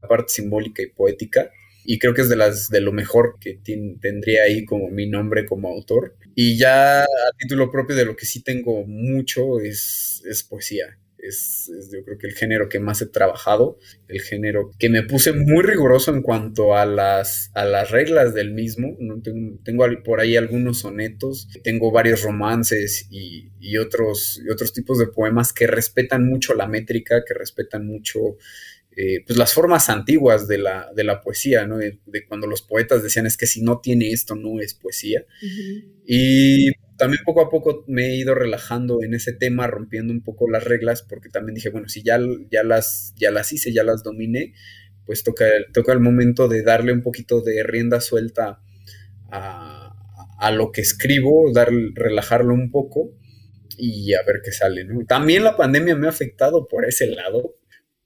la 0.00 0.08
parte 0.08 0.32
simbólica 0.32 0.82
y 0.82 0.86
poética. 0.86 1.50
Y 1.84 1.98
creo 1.98 2.14
que 2.14 2.22
es 2.22 2.28
de 2.30 2.36
las 2.36 2.70
de 2.70 2.80
lo 2.80 2.92
mejor 2.92 3.36
que 3.40 3.60
tendría 4.00 4.44
ahí 4.44 4.64
como 4.64 4.88
mi 4.88 5.06
nombre 5.06 5.44
como 5.46 5.68
autor. 5.68 6.16
Y 6.34 6.56
ya 6.56 7.02
a 7.02 7.06
título 7.38 7.70
propio 7.70 7.96
de 7.96 8.06
lo 8.06 8.16
que 8.16 8.26
sí 8.26 8.42
tengo 8.42 8.86
mucho 8.86 9.60
es, 9.60 10.22
es 10.26 10.42
poesía 10.42 10.98
es, 11.18 11.70
yo 11.92 12.04
creo 12.04 12.18
que 12.18 12.26
el 12.26 12.34
género 12.34 12.68
que 12.68 12.80
más 12.80 13.02
he 13.02 13.06
trabajado, 13.06 13.78
el 14.08 14.20
género 14.20 14.70
que 14.78 14.88
me 14.88 15.02
puse 15.02 15.32
muy 15.32 15.62
riguroso 15.62 16.14
en 16.14 16.22
cuanto 16.22 16.76
a 16.76 16.86
las, 16.86 17.50
a 17.54 17.64
las 17.64 17.90
reglas 17.90 18.34
del 18.34 18.52
mismo. 18.52 18.96
¿no? 19.00 19.20
Tengo, 19.20 19.58
tengo 19.64 19.86
por 20.04 20.20
ahí 20.20 20.36
algunos 20.36 20.80
sonetos, 20.80 21.48
tengo 21.62 21.90
varios 21.90 22.22
romances 22.22 23.06
y, 23.10 23.50
y, 23.60 23.76
otros, 23.78 24.40
y 24.44 24.50
otros 24.50 24.72
tipos 24.72 24.98
de 24.98 25.06
poemas 25.06 25.52
que 25.52 25.66
respetan 25.66 26.26
mucho 26.26 26.54
la 26.54 26.66
métrica, 26.66 27.24
que 27.26 27.34
respetan 27.34 27.86
mucho 27.86 28.36
eh, 29.00 29.22
pues 29.24 29.38
las 29.38 29.54
formas 29.54 29.90
antiguas 29.90 30.48
de 30.48 30.58
la, 30.58 30.90
de 30.92 31.04
la 31.04 31.20
poesía, 31.20 31.64
¿no? 31.68 31.78
De, 31.78 32.00
cuando 32.26 32.48
los 32.48 32.62
poetas 32.62 33.00
decían 33.00 33.26
es 33.26 33.36
que 33.36 33.46
si 33.46 33.62
no 33.62 33.78
tiene 33.78 34.10
esto 34.10 34.34
no 34.34 34.60
es 34.60 34.74
poesía. 34.74 35.24
Y 36.04 36.72
también 36.98 37.22
poco 37.24 37.40
a 37.40 37.48
poco 37.48 37.84
me 37.86 38.06
he 38.06 38.16
ido 38.16 38.34
relajando 38.34 39.02
en 39.02 39.14
ese 39.14 39.32
tema, 39.32 39.66
rompiendo 39.66 40.12
un 40.12 40.22
poco 40.22 40.50
las 40.50 40.64
reglas, 40.64 41.02
porque 41.02 41.30
también 41.30 41.54
dije, 41.54 41.70
bueno, 41.70 41.88
si 41.88 42.02
ya, 42.02 42.18
ya, 42.50 42.64
las, 42.64 43.14
ya 43.16 43.30
las 43.30 43.52
hice, 43.52 43.72
ya 43.72 43.84
las 43.84 44.02
dominé, 44.02 44.52
pues 45.06 45.22
toca, 45.22 45.46
toca 45.72 45.92
el 45.92 46.00
momento 46.00 46.48
de 46.48 46.62
darle 46.62 46.92
un 46.92 47.02
poquito 47.02 47.40
de 47.40 47.62
rienda 47.62 48.00
suelta 48.00 48.60
a, 49.30 49.94
a 50.38 50.50
lo 50.50 50.72
que 50.72 50.80
escribo, 50.80 51.52
dar, 51.52 51.70
relajarlo 51.94 52.52
un 52.52 52.70
poco 52.70 53.14
y 53.76 54.14
a 54.14 54.22
ver 54.24 54.40
qué 54.44 54.52
sale, 54.52 54.84
¿no? 54.84 55.04
También 55.06 55.44
la 55.44 55.56
pandemia 55.56 55.94
me 55.94 56.08
ha 56.08 56.10
afectado 56.10 56.66
por 56.66 56.84
ese 56.84 57.06
lado, 57.06 57.54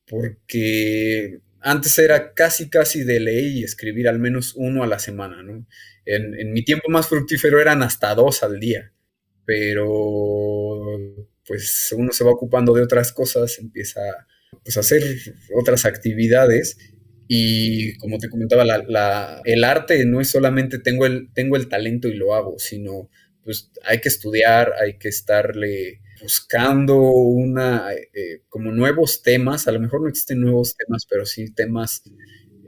porque 0.07 1.41
antes 1.61 1.99
era 1.99 2.35
casi, 2.35 2.69
casi 2.69 3.05
de 3.05 3.21
ley 3.21 3.65
escribir 3.65 4.09
al 4.09 4.19
menos 4.19 4.53
uno 4.55 4.83
a 4.83 4.87
la 4.87 4.99
semana, 4.99 5.43
¿no? 5.43 5.67
En, 6.05 6.53
mi 6.53 6.65
tiempo 6.65 6.91
más 6.91 7.09
fructífero 7.09 7.61
eran 7.61 7.83
hasta 7.83 8.15
dos 8.15 8.43
al 8.43 8.59
día, 8.59 8.93
pero 9.45 10.99
pues 11.47 11.95
uno 11.97 12.13
se 12.13 12.25
va 12.25 12.31
ocupando 12.31 12.73
de 12.75 12.83
otras 12.83 13.13
cosas, 13.13 13.59
empieza 13.59 14.01
pues, 14.63 14.77
a 14.77 14.81
hacer 14.81 15.03
otras 15.55 15.85
actividades. 15.85 16.79
Y 17.29 17.97
como 17.97 18.19
te 18.19 18.29
comentaba, 18.29 18.65
el 19.45 19.65
arte 19.65 20.05
no 20.05 20.21
es 20.21 20.29
solamente 20.29 20.79
tengo 20.79 21.07
el, 21.07 21.33
tengo 21.33 21.57
el 21.57 21.69
talento 21.69 22.09
y 22.09 22.15
lo 22.15 22.35
hago, 22.35 22.59
sino 22.59 23.09
pues 23.43 23.71
hay 23.85 24.01
que 24.01 24.09
estudiar, 24.09 24.73
hay 24.81 24.99
que 24.99 25.09
estarle 25.09 26.01
buscando 26.21 27.01
una, 27.01 27.93
eh, 27.93 28.43
como 28.49 28.71
nuevos 28.71 29.23
temas, 29.23 29.67
a 29.67 29.73
lo 29.73 29.81
mejor 29.81 30.03
no 30.03 30.09
existen 30.09 30.41
nuevos 30.41 30.77
temas, 30.77 31.07
pero 31.09 31.27
sí 31.27 31.53
temas 31.53 32.03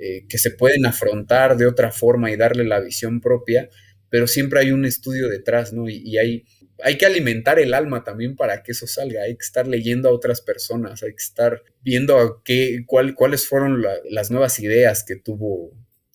eh, 0.07 0.27
que 0.29 0.37
se 0.37 0.51
pueden 0.51 0.85
afrontar 0.85 1.57
de 1.57 1.65
otra 1.65 1.91
forma 1.91 2.31
y 2.31 2.37
darle 2.37 2.65
la 2.65 2.79
visión 2.79 3.23
propia, 3.23 3.71
pero 4.11 4.27
siempre 4.27 4.61
hay 4.61 4.71
un 4.71 4.85
estudio 4.85 5.31
detrás, 5.31 5.73
¿no? 5.73 5.89
Y, 5.89 6.19
hay, 6.19 6.45
hay 6.83 6.99
que 6.99 7.07
alimentar 7.07 7.59
el 7.59 7.73
alma 7.73 8.05
también 8.05 8.37
para 8.37 8.63
que 8.63 8.73
eso 8.73 8.87
salga, 8.87 9.23
hay 9.23 9.35
que 9.35 9.45
estar 9.45 9.67
leyendo 9.67 10.11
a 10.11 10.13
otras 10.13 10.43
personas, 10.43 11.03
hay 11.03 11.13
que 11.13 11.23
estar 11.23 11.63
viendo 11.81 12.43
qué, 12.45 12.85
cuál, 12.87 13.15
cuáles 13.15 13.49
fueron 13.49 13.83
las 14.11 14.31
nuevas 14.31 14.61
ideas 14.61 15.05
que 15.05 15.17
tuvo 15.17 15.73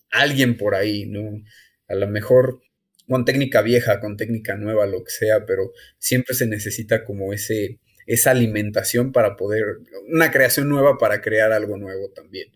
alguien 0.08 0.56
por 0.56 0.76
ahí, 0.76 1.06
¿no? 1.06 1.42
A 1.88 1.96
lo 1.96 2.06
mejor 2.06 2.60
con 3.08 3.24
técnica 3.24 3.60
vieja, 3.60 3.98
con 3.98 4.16
técnica 4.16 4.54
nueva, 4.54 4.86
lo 4.86 5.02
que 5.02 5.10
sea, 5.10 5.46
pero 5.46 5.72
siempre 5.98 6.36
se 6.36 6.46
necesita 6.46 7.02
como 7.02 7.32
ese, 7.32 7.80
esa 8.06 8.30
alimentación 8.30 9.10
para 9.10 9.34
poder, 9.34 9.64
una 10.12 10.30
creación 10.30 10.68
nueva 10.68 10.96
para 10.96 11.20
crear 11.20 11.50
algo 11.50 11.76
nuevo 11.76 12.08
también. 12.12 12.52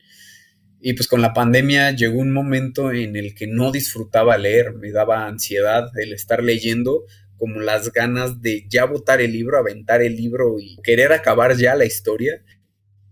Y 0.86 0.92
pues 0.92 1.08
con 1.08 1.22
la 1.22 1.32
pandemia 1.32 1.92
llegó 1.92 2.18
un 2.18 2.34
momento 2.34 2.92
en 2.92 3.16
el 3.16 3.34
que 3.34 3.46
no 3.46 3.72
disfrutaba 3.72 4.36
leer, 4.36 4.74
me 4.74 4.92
daba 4.92 5.26
ansiedad 5.26 5.88
el 5.98 6.12
estar 6.12 6.44
leyendo, 6.44 7.06
como 7.38 7.60
las 7.60 7.90
ganas 7.90 8.42
de 8.42 8.66
ya 8.68 8.84
botar 8.84 9.22
el 9.22 9.32
libro, 9.32 9.56
aventar 9.56 10.02
el 10.02 10.14
libro 10.14 10.60
y 10.60 10.76
querer 10.82 11.14
acabar 11.14 11.56
ya 11.56 11.74
la 11.74 11.86
historia. 11.86 12.44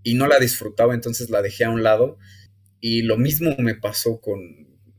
Y 0.02 0.16
no 0.16 0.26
la 0.26 0.38
disfrutaba, 0.38 0.92
entonces 0.92 1.30
la 1.30 1.40
dejé 1.40 1.64
a 1.64 1.70
un 1.70 1.82
lado. 1.82 2.18
Y 2.78 3.00
lo 3.04 3.16
mismo 3.16 3.56
me 3.56 3.74
pasó 3.74 4.20
con 4.20 4.38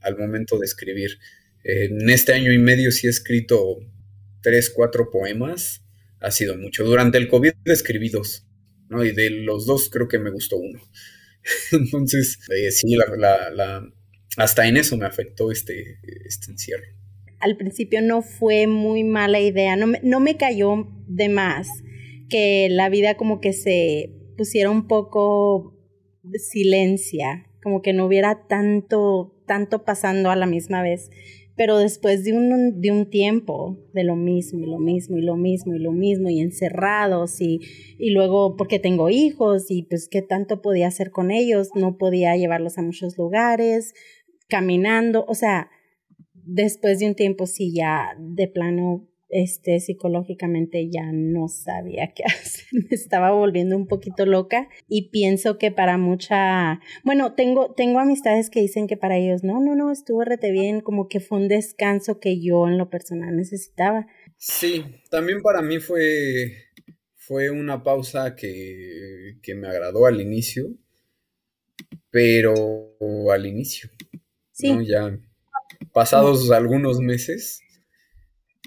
al 0.02 0.18
momento 0.18 0.58
de 0.58 0.66
escribir 0.66 1.20
en 1.64 2.10
este 2.10 2.34
año 2.34 2.52
y 2.52 2.58
medio 2.58 2.92
sí 2.92 3.06
he 3.06 3.12
escrito 3.12 3.82
tres, 4.42 4.72
cuatro 4.72 5.12
poemas. 5.12 5.84
Ha 6.20 6.32
sido 6.32 6.58
mucho. 6.58 6.84
Durante 6.86 7.20
el 7.20 7.28
COVID 7.28 7.54
escribí 7.66 8.10
dos, 8.10 8.48
¿no? 8.90 9.06
Y 9.06 9.12
de 9.12 9.30
los 9.30 9.68
dos 9.68 9.92
creo 9.92 10.08
que 10.08 10.18
me 10.18 10.32
gustó 10.32 10.58
uno. 10.58 10.82
Entonces, 11.72 12.40
eh, 12.56 12.72
sí, 12.72 12.96
la, 12.96 13.84
hasta 14.38 14.68
en 14.68 14.78
eso 14.78 14.98
me 14.98 15.06
afectó 15.06 15.52
este, 15.52 16.00
este 16.26 16.52
encierro. 16.52 16.84
Al 17.40 17.58
principio 17.58 18.02
no 18.02 18.22
fue 18.22 18.68
muy 18.68 19.04
mala 19.04 19.40
idea, 19.40 19.76
no 19.76 19.88
me, 19.88 20.00
no 20.02 20.20
me 20.20 20.38
cayó 20.38 20.88
de 21.08 21.30
más 21.30 21.68
que 22.30 22.68
la 22.70 22.90
vida 22.90 23.16
como 23.16 23.42
que 23.42 23.54
se 23.54 24.12
pusiera 24.38 24.70
un 24.70 24.88
poco 24.88 25.78
silencia, 26.38 27.46
como 27.62 27.82
que 27.82 27.94
no 27.94 28.06
hubiera 28.06 28.48
tanto, 28.48 29.36
tanto 29.46 29.84
pasando 29.84 30.32
a 30.32 30.36
la 30.36 30.46
misma 30.46 30.82
vez. 30.82 31.10
Pero 31.56 31.78
después 31.78 32.24
de 32.24 32.34
un, 32.34 32.82
de 32.82 32.92
un 32.92 33.10
tiempo 33.10 33.78
de 33.94 34.04
lo 34.04 34.16
mismo 34.16 34.60
y 34.60 34.66
lo 34.66 34.80
mismo 34.80 35.18
y 35.18 35.22
lo 35.22 35.36
mismo 35.36 35.76
y 35.76 35.80
lo 35.80 35.92
mismo 35.92 36.30
y 36.30 36.40
encerrados 36.40 37.40
y, 37.42 37.60
y 38.00 38.10
luego 38.10 38.56
porque 38.56 38.80
tengo 38.80 39.10
hijos 39.10 39.70
y 39.70 39.84
pues 39.84 40.08
qué 40.10 40.22
tanto 40.22 40.62
podía 40.62 40.88
hacer 40.88 41.12
con 41.12 41.30
ellos, 41.30 41.70
no 41.76 41.98
podía 41.98 42.36
llevarlos 42.36 42.78
a 42.78 42.82
muchos 42.82 43.18
lugares, 43.18 43.94
caminando, 44.48 45.26
o 45.28 45.36
sea, 45.36 45.70
después 46.34 47.00
de 47.00 47.08
un 47.08 47.16
tiempo 47.16 47.46
sí 47.46 47.74
ya 47.74 48.16
de 48.20 48.48
plano 48.48 49.08
este, 49.34 49.80
psicológicamente 49.80 50.90
ya 50.90 51.12
no 51.12 51.48
sabía 51.48 52.14
qué 52.14 52.24
hacer, 52.28 52.66
me 52.72 52.88
estaba 52.92 53.32
volviendo 53.32 53.76
un 53.76 53.88
poquito 53.88 54.26
loca 54.26 54.70
y 54.88 55.10
pienso 55.10 55.58
que 55.58 55.72
para 55.72 55.98
mucha, 55.98 56.80
bueno, 57.04 57.34
tengo, 57.36 57.74
tengo 57.74 58.00
amistades 58.00 58.50
que 58.50 58.62
dicen 58.62 58.88
que 58.88 58.98
para 58.98 59.18
ellos, 59.18 59.44
no, 59.44 59.60
no, 59.60 59.76
no, 59.76 59.92
estuvo 59.92 60.24
rete 60.24 60.52
bien, 60.52 60.82
como 60.82 61.08
que 61.08 61.20
fue 61.20 61.40
un 61.40 61.48
descanso 61.48 62.20
que 62.20 62.40
yo 62.42 62.68
en 62.68 62.78
lo 62.78 62.90
personal 62.90 63.36
necesitaba. 63.36 64.08
Sí, 64.38 64.84
también 65.10 65.42
para 65.42 65.62
mí 65.62 65.80
fue, 65.80 66.54
fue 67.16 67.50
una 67.50 67.84
pausa 67.84 68.36
que, 68.36 69.38
que 69.42 69.56
me 69.56 69.68
agradó 69.68 70.06
al 70.06 70.22
inicio, 70.22 70.70
pero 72.10 72.96
al 73.32 73.46
inicio, 73.46 73.90
sí. 74.52 74.86
Ya 74.86 75.18
pasados 75.92 76.52
algunos 76.52 77.00
meses, 77.00 77.62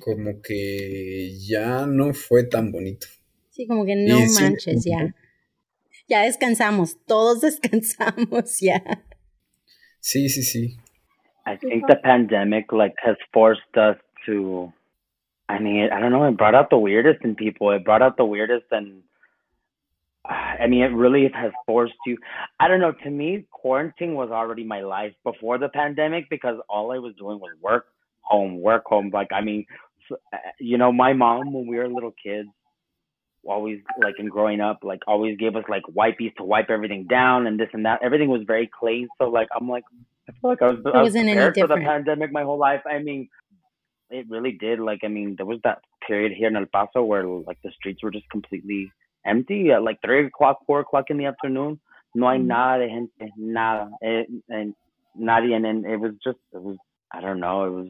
como 0.03 0.41
que 0.43 1.31
ya 1.39 1.87
no 1.87 2.13
fue 2.13 2.45
tan 2.45 2.73
bonito. 2.73 3.07
Sí, 3.51 3.67
como 3.67 3.85
que 3.85 3.97
no 3.97 4.19
manches, 4.41 4.85
ya. 4.85 5.15
Ya 6.09 6.23
descansamos, 6.23 6.99
todos 7.07 7.41
descansamos 7.43 8.61
ya. 8.61 8.83
Sí, 10.01 10.29
sí, 10.29 10.43
sí. 10.43 10.77
I 11.47 11.57
think 11.57 11.87
the 11.87 11.97
pandemic 11.97 12.73
like 12.73 12.95
has 13.03 13.17
forced 13.33 13.77
us 13.77 13.97
to 14.27 14.73
I 15.49 15.61
mean, 15.61 15.89
I 15.93 16.01
don't 16.01 16.11
know, 16.11 16.25
it 16.25 16.37
brought 16.37 16.57
out 16.57 16.71
the 16.71 16.79
weirdest 16.79 17.25
in 17.25 17.37
people. 17.37 17.71
It 17.71 17.85
brought 17.85 18.03
out 18.03 18.17
the 18.17 18.25
weirdest 18.25 18.67
and 18.73 19.03
I 20.29 20.67
mean, 20.67 20.83
it 20.83 20.93
really 20.93 21.31
has 21.35 21.53
forced 21.67 21.95
you. 22.05 22.19
I 22.59 22.69
don't 22.69 22.81
know. 22.81 22.93
To 23.05 23.11
me, 23.11 23.47
quarantine 23.51 24.15
was 24.15 24.31
already 24.31 24.65
my 24.65 24.81
life 24.81 25.13
before 25.23 25.59
the 25.59 25.69
pandemic 25.69 26.29
because 26.29 26.57
all 26.69 26.93
I 26.93 26.99
was 26.99 27.15
doing 27.17 27.39
was 27.39 27.53
work, 27.63 27.87
home, 28.23 28.61
work, 28.61 28.85
home. 28.87 29.11
Like, 29.13 29.29
I 29.33 29.41
mean, 29.41 29.67
you 30.59 30.79
know, 30.79 30.93
my 30.93 31.13
mom 31.13 31.53
when 31.53 31.67
we 31.67 31.77
were 31.77 31.89
little 31.89 32.15
kids, 32.23 32.49
always 33.45 33.79
like 34.03 34.15
in 34.19 34.29
growing 34.29 34.61
up, 34.61 34.81
like 34.83 35.01
always 35.07 35.37
gave 35.39 35.55
us 35.57 35.65
like 35.69 35.83
wipes 35.89 36.35
to 36.37 36.45
wipe 36.45 36.69
everything 36.71 37.07
down 37.07 37.47
and 37.47 37.59
this 37.61 37.69
and 37.73 37.85
that. 37.87 38.01
Everything 38.03 38.29
was 38.29 38.43
very 38.47 38.69
clean. 38.79 39.09
So 39.19 39.29
like, 39.29 39.49
I'm 39.59 39.69
like, 39.69 39.85
I 40.29 40.33
feel 40.33 40.51
like 40.51 40.63
I 40.63 40.71
was, 40.71 40.79
I 40.93 41.03
was 41.03 41.13
prepared 41.13 41.55
for 41.57 41.69
the 41.69 41.77
pandemic 41.77 42.33
my 42.33 42.43
whole 42.43 42.59
life. 42.59 42.83
I 42.85 42.99
mean, 42.99 43.29
it 44.11 44.27
really 44.29 44.53
did. 44.53 44.81
Like, 44.81 45.01
I 45.05 45.09
mean, 45.09 45.35
there 45.37 45.47
was 45.47 45.61
that 45.63 45.79
period 46.07 46.33
here 46.33 46.49
in 46.49 46.57
El 46.57 46.67
Paso 46.67 47.03
where 47.05 47.27
like 47.27 47.59
the 47.63 47.71
streets 47.79 48.03
were 48.03 48.11
just 48.11 48.29
completely 48.31 48.91
empty 49.25 49.71
at 49.71 49.83
like 49.83 50.01
three 50.05 50.27
o'clock, 50.27 50.59
four 50.67 50.81
o'clock 50.81 51.07
in 51.11 51.19
the 51.19 51.27
afternoon. 51.27 51.79
No 52.15 52.31
hay 52.31 52.39
mm-hmm. 52.39 52.47
nada 52.49 52.87
de 52.87 52.89
gente, 52.89 53.33
nada, 53.37 53.91
and 54.01 54.75
nadie, 55.21 55.55
and 55.55 55.65
then 55.65 55.85
it 55.85 56.01
was 56.01 56.13
just, 56.25 56.39
it 56.53 56.63
was, 56.63 56.79
I 57.13 57.21
don't 57.21 57.41
know, 57.41 57.65
it 57.65 57.71
was, 57.71 57.89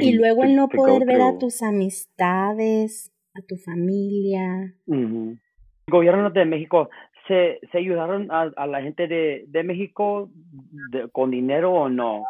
Y 0.00 0.12
luego 0.14 0.44
el 0.44 0.56
no 0.56 0.68
poder 0.68 1.06
ver 1.06 1.20
a 1.20 1.38
tus 1.38 1.62
amistades, 1.62 3.12
a 3.34 3.42
tu 3.42 3.56
familia. 3.56 4.74
Mm-hmm. 4.86 5.40
Gobierno 5.88 6.30
de 6.30 6.44
México, 6.44 6.88
¿se, 7.28 7.60
se 7.70 7.78
ayudaron 7.78 8.30
a, 8.30 8.50
a 8.56 8.66
la 8.66 8.82
gente 8.82 9.06
de, 9.06 9.44
de 9.48 9.62
México 9.62 10.30
de, 10.90 11.08
con 11.10 11.30
dinero 11.30 11.72
o 11.72 11.88
no? 11.88 12.24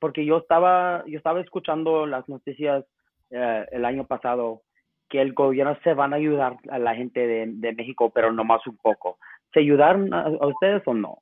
Porque 0.00 0.24
yo 0.24 0.38
estaba, 0.38 1.04
yo 1.06 1.18
estaba 1.18 1.40
escuchando 1.40 2.06
las 2.06 2.28
noticias 2.28 2.84
eh, 3.30 3.66
el 3.70 3.84
año 3.84 4.06
pasado 4.06 4.62
que 5.08 5.20
el 5.20 5.32
gobierno 5.32 5.76
se 5.84 5.94
van 5.94 6.12
a 6.12 6.16
ayudar 6.16 6.56
a 6.70 6.78
la 6.78 6.94
gente 6.94 7.20
de, 7.20 7.46
de 7.46 7.72
México, 7.72 8.10
pero 8.14 8.32
nomás 8.32 8.66
un 8.66 8.76
poco. 8.76 9.18
¿Se 9.52 9.60
ayudaron 9.60 10.12
a, 10.12 10.28
ustedes 10.46 10.82
o 10.86 10.94
no? 10.94 11.18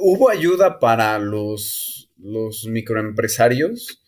hubo 0.00 0.30
ayuda 0.30 0.78
para 0.78 1.18
los, 1.18 2.10
los 2.16 2.66
microempresarios. 2.66 4.02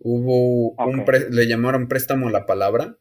Hubo 0.00 0.70
un 0.72 1.04
le 1.30 1.46
llamaron 1.46 1.88
préstamo 1.88 2.28
a 2.28 2.30
la 2.30 2.46
palabra, 2.46 2.98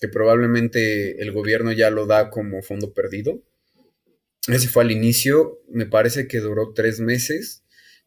que 0.00 0.08
probablemente 0.08 1.22
el 1.22 1.32
gobierno 1.32 1.72
ya 1.72 1.90
lo 1.90 2.06
da 2.06 2.30
como 2.30 2.62
fondo 2.62 2.92
perdido. 2.92 3.42
Ese 4.48 4.68
fue 4.68 4.84
al 4.84 4.90
inicio, 4.90 5.60
me 5.68 5.86
parece 5.86 6.28
que 6.28 6.40
duró 6.40 6.72
tres 6.74 7.00
meses. 7.00 7.64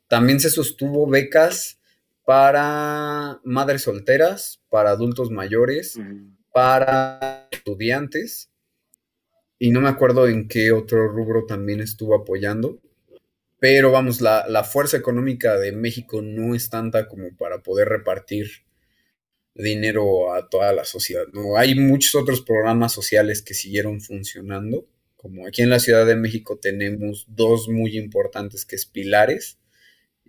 También 0.08 0.40
se 0.40 0.50
sostuvo 0.50 1.08
becas 1.08 1.80
para 2.24 3.40
madres 3.44 3.84
solteras, 3.84 4.62
para 4.70 4.92
adultos 4.92 5.32
mayores, 5.32 6.00
para 6.54 7.48
estudiantes 7.52 8.50
y 9.60 9.72
no 9.72 9.82
me 9.82 9.90
acuerdo 9.90 10.28
en 10.28 10.48
qué 10.48 10.72
otro 10.72 11.08
rubro 11.08 11.46
también 11.46 11.82
estuvo 11.82 12.16
apoyando. 12.16 12.80
Pero 13.60 13.91
vamos, 13.91 14.22
la, 14.22 14.64
fuerza 14.64 14.97
económica 14.97 15.58
de 15.58 15.72
México 15.72 16.22
no 16.22 16.55
es 16.55 16.70
tanta 16.70 17.08
como 17.08 17.36
para 17.36 17.64
poder 17.64 17.89
repartir 17.89 18.66
dinero 19.55 20.34
a 20.34 20.47
toda 20.49 20.74
la 20.74 20.86
sociedad. 20.86 21.26
Hay 21.58 21.76
muchos 21.76 22.16
otros 22.16 22.41
programas 22.41 22.93
sociales 22.93 23.41
que 23.41 23.55
siguieron 23.55 24.01
funcionando. 24.01 24.88
Como 25.16 25.47
aquí 25.47 25.64
en 25.64 25.72
la 25.72 25.80
Ciudad 25.80 26.05
de 26.05 26.16
México 26.16 26.60
tenemos 26.62 27.26
dos 27.28 27.68
muy 27.68 27.97
importantes 27.97 28.66
que 28.66 28.76
es 28.76 28.86
Pilares 28.86 29.58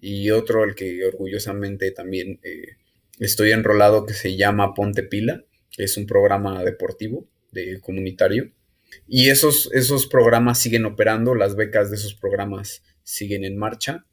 y 0.00 0.30
otro 0.30 0.62
al 0.62 0.74
que 0.74 1.04
orgullosamente 1.04 1.90
también 1.90 2.40
eh, 2.42 2.76
estoy 3.18 3.52
enrolado 3.52 4.06
que 4.06 4.14
se 4.14 4.36
llama 4.36 4.72
Ponte 4.72 5.02
Pila 5.02 5.44
es 5.78 5.96
un 5.96 6.06
programa 6.06 6.62
deportivo, 6.64 7.26
de 7.52 7.80
comunitario. 7.80 8.50
Y 9.06 9.28
esos, 9.28 9.70
esos 9.72 10.06
programas 10.06 10.58
siguen 10.58 10.84
operando, 10.84 11.34
las 11.34 11.56
becas 11.56 11.90
de 11.90 11.96
esos 11.96 12.14
programas 12.14 12.82
siguen 13.08 13.44
en 13.44 13.56
marcha, 13.56 14.04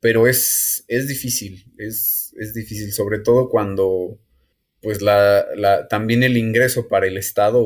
pero 0.00 0.26
es, 0.26 0.84
es 0.88 1.08
difícil, 1.08 1.64
es, 1.76 2.32
difícil, 2.54 2.92
sobre 2.92 3.18
todo 3.18 3.48
cuando 3.48 4.18
pues 4.80 5.02
la, 5.02 5.86
también 5.88 6.22
el 6.22 6.36
ingreso 6.36 6.88
para 6.88 7.06
el 7.06 7.16
Estado 7.16 7.64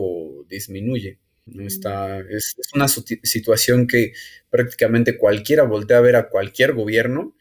disminuye. 0.48 1.18
¿no? 1.46 1.66
Está, 1.66 2.20
es, 2.20 2.56
una 2.74 2.88
situación 2.88 3.86
que 3.86 4.12
prácticamente 4.50 5.16
cualquiera 5.16 5.62
voltea 5.62 5.98
a 5.98 6.02
ver 6.02 6.16
a 6.16 6.28
cualquier 6.28 6.74
gobierno 6.74 7.36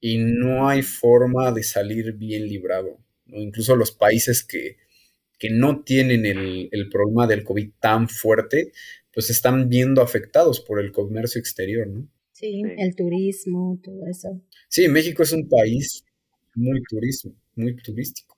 y 0.00 0.18
no 0.18 0.68
hay 0.68 0.82
forma 0.82 1.50
de 1.52 1.62
salir 1.62 2.12
bien 2.12 2.46
librado. 2.46 2.98
Incluso 3.26 3.76
los 3.76 3.92
países 3.92 4.44
que, 4.44 4.76
que 5.38 5.50
no 5.50 5.82
tienen 5.82 6.26
el, 6.26 6.88
problema 6.90 7.26
del 7.26 7.44
COVID 7.44 7.70
tan 7.80 8.08
fuerte, 8.08 8.72
pues 9.12 9.30
están 9.30 9.68
viendo 9.68 10.02
afectados 10.02 10.60
por 10.60 10.80
el 10.80 10.92
comercio 10.92 11.40
exterior, 11.40 11.86
¿no? 11.86 12.08
Sí, 12.38 12.62
el 12.76 12.94
turismo, 12.94 13.80
todo 13.82 14.06
eso. 14.06 14.40
Sí, 14.68 14.86
México 14.86 15.24
es 15.24 15.32
un 15.32 15.48
país 15.48 16.04
muy 16.54 16.80
turismo, 16.88 17.34
muy 17.56 17.74
turístico. 17.74 18.36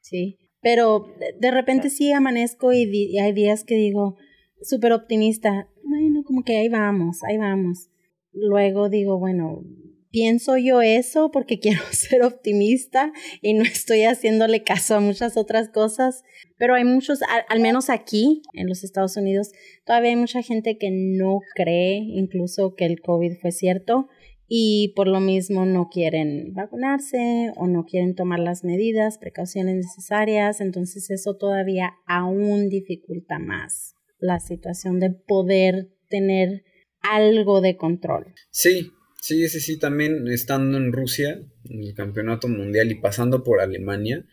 Sí, 0.00 0.38
pero 0.62 1.12
de 1.40 1.50
repente 1.50 1.90
sí 1.90 2.12
amanezco 2.12 2.72
y, 2.72 3.18
hay 3.18 3.32
días 3.32 3.64
que 3.64 3.74
digo, 3.74 4.16
súper 4.62 4.92
optimista, 4.92 5.68
bueno, 5.82 6.22
como 6.22 6.44
que 6.44 6.56
ahí 6.56 6.68
vamos, 6.68 7.24
ahí 7.24 7.36
vamos. 7.36 7.88
Luego 8.32 8.88
digo, 8.88 9.18
bueno, 9.18 9.64
pienso 10.10 10.56
yo 10.56 10.82
eso 10.82 11.30
porque 11.30 11.58
quiero 11.60 11.82
ser 11.90 12.22
optimista 12.22 13.12
y 13.42 13.54
no 13.54 13.62
estoy 13.62 14.04
haciéndole 14.04 14.62
caso 14.62 14.96
a 14.96 15.00
muchas 15.00 15.36
otras 15.36 15.68
cosas, 15.68 16.22
pero 16.58 16.74
hay 16.74 16.84
muchos, 16.84 17.20
al, 17.48 17.60
menos 17.60 17.90
aquí 17.90 18.42
en 18.54 18.68
los 18.68 18.84
Estados 18.84 19.16
Unidos, 19.16 19.52
todavía 19.84 20.10
hay 20.10 20.16
mucha 20.16 20.42
gente 20.42 20.78
que 20.78 20.90
no 20.90 21.40
cree 21.54 21.98
incluso 21.98 22.74
que 22.74 22.86
el 22.86 23.00
COVID 23.00 23.38
fue 23.40 23.52
cierto 23.52 24.08
y 24.48 24.92
por 24.94 25.08
lo 25.08 25.20
mismo 25.20 25.66
no 25.66 25.88
quieren 25.88 26.52
vacunarse 26.54 27.52
o 27.56 27.66
no 27.66 27.84
quieren 27.84 28.14
tomar 28.14 28.38
las 28.38 28.62
medidas, 28.62 29.18
precauciones 29.18 29.76
necesarias, 29.76 30.60
entonces 30.60 31.10
eso 31.10 31.36
todavía 31.36 31.94
aún 32.06 32.68
dificulta 32.68 33.38
más 33.38 33.94
la 34.18 34.40
situación 34.40 35.00
de 35.00 35.10
poder 35.10 35.90
tener 36.08 36.62
algo 37.00 37.60
de 37.60 37.76
control. 37.76 38.34
Sí, 38.50 38.90
Sí, 39.26 39.48
sí, 39.48 39.58
sí, 39.58 39.76
también 39.76 40.28
estando 40.28 40.78
en 40.78 40.92
Rusia, 40.92 41.42
en 41.64 41.82
el 41.82 41.94
campeonato 41.94 42.46
mundial 42.46 42.92
y 42.92 42.94
pasando 42.94 43.42
por 43.42 43.60
Alemania, 43.60 44.24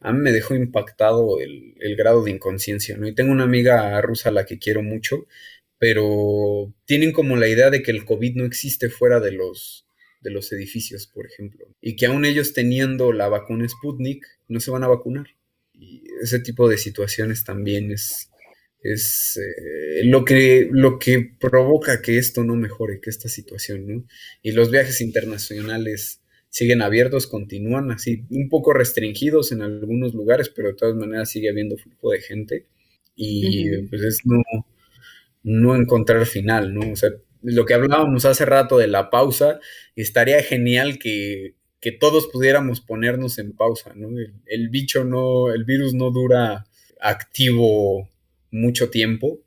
a 0.00 0.12
mí 0.12 0.18
me 0.20 0.30
dejó 0.30 0.54
impactado 0.54 1.40
el, 1.40 1.96
grado 1.96 2.22
de 2.22 2.32
inconsciencia, 2.32 2.98
¿no? 2.98 3.08
Y 3.08 3.14
tengo 3.14 3.32
una 3.32 3.44
amiga 3.44 3.98
rusa 4.02 4.28
a 4.28 4.32
la 4.32 4.44
que 4.44 4.58
quiero 4.58 4.82
mucho, 4.82 5.26
pero 5.78 6.74
tienen 6.84 7.12
como 7.12 7.36
la 7.36 7.48
idea 7.48 7.70
de 7.70 7.82
que 7.82 7.92
el 7.92 8.04
COVID 8.04 8.34
no 8.36 8.44
existe 8.44 8.90
fuera 8.90 9.20
de 9.20 9.32
los, 9.32 9.86
de 10.20 10.30
los 10.30 10.52
edificios, 10.52 11.06
por 11.06 11.26
ejemplo, 11.26 11.66
y 11.80 11.96
que 11.96 12.04
aún 12.04 12.26
ellos 12.26 12.52
teniendo 12.52 13.12
la 13.12 13.28
vacuna 13.30 13.66
Sputnik 13.66 14.22
no 14.48 14.60
se 14.60 14.70
van 14.70 14.84
a 14.84 14.88
vacunar. 14.88 15.28
Y 15.72 16.04
ese 16.22 16.40
tipo 16.40 16.68
de 16.68 16.76
situaciones 16.76 17.42
también 17.42 17.90
es, 17.90 18.30
es 18.80 19.38
eh, 19.38 20.04
lo, 20.04 20.24
que, 20.24 20.68
lo 20.70 20.98
que 20.98 21.32
provoca 21.40 22.02
que 22.02 22.18
esto 22.18 22.44
no 22.44 22.56
mejore, 22.56 23.00
que 23.00 23.10
esta 23.10 23.28
situación, 23.28 23.86
¿no? 23.86 24.04
Y 24.42 24.52
los 24.52 24.70
viajes 24.70 25.00
internacionales 25.00 26.22
siguen 26.48 26.82
abiertos, 26.82 27.26
continúan 27.26 27.90
así, 27.90 28.24
un 28.30 28.48
poco 28.48 28.72
restringidos 28.72 29.52
en 29.52 29.62
algunos 29.62 30.14
lugares, 30.14 30.48
pero 30.48 30.68
de 30.68 30.74
todas 30.74 30.94
maneras 30.94 31.30
sigue 31.30 31.50
habiendo 31.50 31.76
flujo 31.76 32.10
de 32.10 32.20
gente 32.20 32.66
y 33.14 33.82
pues 33.88 34.02
es 34.02 34.20
no, 34.24 34.42
no 35.42 35.76
encontrar 35.76 36.26
final, 36.26 36.74
¿no? 36.74 36.92
O 36.92 36.96
sea, 36.96 37.10
lo 37.42 37.64
que 37.64 37.74
hablábamos 37.74 38.24
hace 38.24 38.44
rato 38.44 38.78
de 38.78 38.88
la 38.88 39.10
pausa, 39.10 39.60
estaría 39.94 40.42
genial 40.42 40.98
que, 40.98 41.54
todos 42.00 42.26
pudiéramos 42.26 42.80
ponernos 42.80 43.38
en 43.38 43.52
pausa, 43.52 43.92
¿no? 43.94 44.08
El, 44.46 44.68
bicho 44.70 45.04
no, 45.04 45.52
el 45.52 45.62
virus 45.62 45.94
no 45.94 46.10
dura 46.10 46.66
activo 47.00 48.10
mucho 48.50 48.90
tiempo. 48.90 49.42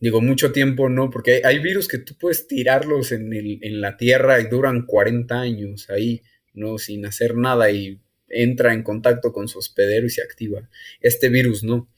Digo, 0.00 0.20
mucho 0.20 0.52
tiempo 0.52 0.88
no, 0.88 1.10
porque 1.10 1.42
hay, 1.44 1.58
virus 1.58 1.88
que 1.88 1.98
tú 1.98 2.14
puedes 2.18 2.46
tirarlos 2.46 3.12
en, 3.12 3.32
en 3.32 3.80
la 3.80 3.96
tierra 3.96 4.40
y 4.40 4.48
duran 4.48 4.84
40 4.84 5.40
años 5.40 5.88
ahí, 5.88 6.22
¿no? 6.52 6.78
Sin 6.78 7.06
hacer 7.06 7.36
nada 7.36 7.70
y 7.70 8.00
entra 8.28 8.74
en 8.74 8.82
contacto 8.82 9.32
con 9.32 9.48
su 9.48 9.58
hospedero 9.58 10.06
y 10.06 10.10
se 10.10 10.22
activa. 10.22 10.68
Este 11.00 11.28
virus 11.28 11.62
no. 11.64 11.88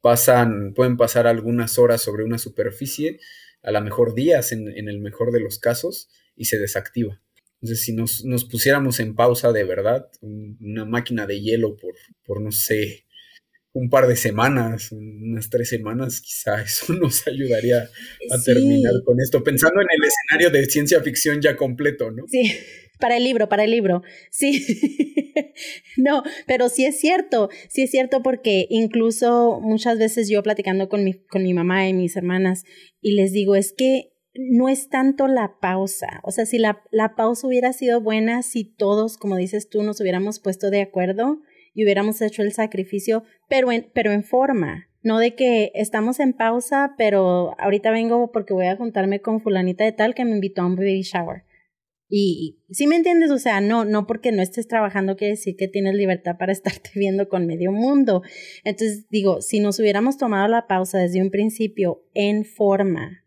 Pasan, 0.00 0.74
pueden 0.74 0.96
pasar 0.96 1.26
algunas 1.26 1.78
horas 1.78 2.02
sobre 2.02 2.24
una 2.24 2.38
superficie 2.38 3.20
a 3.62 3.70
lo 3.70 3.80
mejor 3.80 4.14
días 4.14 4.52
en, 4.52 4.68
el 4.88 4.98
mejor 4.98 5.30
de 5.32 5.40
los 5.40 5.58
casos 5.58 6.08
y 6.36 6.46
se 6.46 6.58
desactiva. 6.58 7.20
Entonces, 7.60 7.84
si 7.84 7.92
nos, 7.92 8.44
pusiéramos 8.50 8.98
en 8.98 9.14
pausa 9.14 9.52
de 9.52 9.62
verdad, 9.62 10.08
una 10.20 10.84
máquina 10.84 11.26
de 11.26 11.40
hielo 11.40 11.76
por, 11.76 11.94
por, 12.24 12.40
no 12.40 12.50
sé, 12.50 13.06
un 13.74 13.88
par 13.88 14.06
de 14.06 14.16
semanas, 14.16 14.92
unas 14.92 15.48
tres 15.48 15.68
semanas, 15.68 16.20
quizá 16.20 16.62
eso 16.62 16.92
nos 16.94 17.26
ayudaría 17.26 17.88
a 18.30 18.42
terminar 18.42 18.92
con 19.04 19.20
esto, 19.20 19.42
pensando 19.42 19.80
en 19.80 19.88
el 19.90 20.08
escenario 20.08 20.50
de 20.50 20.66
ciencia 20.66 21.00
ficción 21.00 21.40
ya 21.40 21.56
completo, 21.56 22.10
¿no? 22.10 22.24
Sí, 22.28 22.52
para 23.00 23.16
el 23.16 23.24
libro, 23.24 23.48
para 23.48 23.64
el 23.64 23.70
libro, 23.70 24.02
sí. 24.30 24.64
no, 25.96 26.22
pero 26.46 26.68
sí 26.68 26.84
es 26.84 27.00
cierto, 27.00 27.48
sí 27.68 27.82
es 27.82 27.90
cierto 27.90 28.22
porque 28.22 28.66
incluso 28.70 29.58
muchas 29.60 29.98
veces 29.98 30.28
yo 30.28 30.42
platicando 30.42 30.88
con 30.88 31.02
mi, 31.02 31.14
con 31.14 31.42
mi 31.42 31.54
mamá 31.54 31.88
y 31.88 31.94
mis 31.94 32.16
hermanas 32.16 32.64
y 33.00 33.14
les 33.14 33.32
digo, 33.32 33.56
es 33.56 33.72
que 33.72 34.12
no 34.34 34.68
es 34.68 34.88
tanto 34.88 35.26
la 35.28 35.58
pausa, 35.60 36.20
o 36.22 36.30
sea, 36.30 36.46
si 36.46 36.58
la, 36.58 36.82
la 36.90 37.14
pausa 37.16 37.46
hubiera 37.46 37.72
sido 37.72 38.00
buena, 38.00 38.42
si 38.42 38.64
todos, 38.64 39.18
como 39.18 39.36
dices 39.36 39.68
tú, 39.68 39.82
nos 39.82 40.00
hubiéramos 40.00 40.40
puesto 40.40 40.70
de 40.70 40.80
acuerdo 40.80 41.40
y 41.74 41.84
hubiéramos 41.84 42.20
hecho 42.20 42.42
el 42.42 42.52
sacrificio, 42.52 43.24
pero 43.52 43.70
en, 43.70 43.86
pero 43.92 44.12
en 44.12 44.24
forma, 44.24 44.88
no 45.02 45.18
de 45.18 45.34
que 45.34 45.72
estamos 45.74 46.20
en 46.20 46.32
pausa, 46.32 46.94
pero 46.96 47.54
ahorita 47.60 47.90
vengo 47.90 48.32
porque 48.32 48.54
voy 48.54 48.64
a 48.64 48.76
juntarme 48.76 49.20
con 49.20 49.42
fulanita 49.42 49.84
de 49.84 49.92
tal 49.92 50.14
que 50.14 50.24
me 50.24 50.30
invitó 50.30 50.62
a 50.62 50.66
un 50.66 50.74
baby 50.74 51.02
shower. 51.02 51.42
Y, 52.08 52.62
si 52.70 52.86
me 52.86 52.96
entiendes, 52.96 53.30
o 53.30 53.36
sea, 53.36 53.60
no, 53.60 53.84
no 53.84 54.06
porque 54.06 54.32
no 54.32 54.40
estés 54.40 54.68
trabajando 54.68 55.16
quiere 55.16 55.32
decir 55.32 55.54
que 55.56 55.68
tienes 55.68 55.94
libertad 55.94 56.38
para 56.38 56.52
estarte 56.52 56.92
viendo 56.94 57.28
con 57.28 57.46
medio 57.46 57.72
mundo. 57.72 58.22
Entonces, 58.64 59.06
digo, 59.10 59.42
si 59.42 59.60
nos 59.60 59.78
hubiéramos 59.78 60.16
tomado 60.16 60.48
la 60.48 60.66
pausa 60.66 60.96
desde 60.96 61.20
un 61.20 61.30
principio 61.30 62.06
en 62.14 62.46
forma 62.46 63.22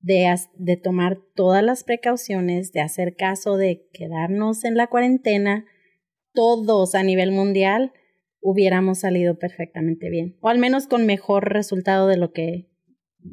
de, 0.00 0.34
de 0.56 0.76
tomar 0.78 1.20
todas 1.36 1.62
las 1.62 1.84
precauciones, 1.84 2.72
de 2.72 2.80
hacer 2.80 3.14
caso 3.14 3.56
de 3.56 3.86
quedarnos 3.92 4.64
en 4.64 4.74
la 4.74 4.88
cuarentena, 4.88 5.64
todos 6.34 6.96
a 6.96 7.04
nivel 7.04 7.30
mundial, 7.30 7.92
hubiéramos 8.40 9.00
salido 9.00 9.38
perfectamente 9.38 10.10
bien. 10.10 10.36
O 10.40 10.48
al 10.48 10.58
menos 10.58 10.86
con 10.86 11.06
mejor 11.06 11.52
resultado 11.52 12.08
de 12.08 12.16
lo 12.16 12.32
que... 12.32 12.68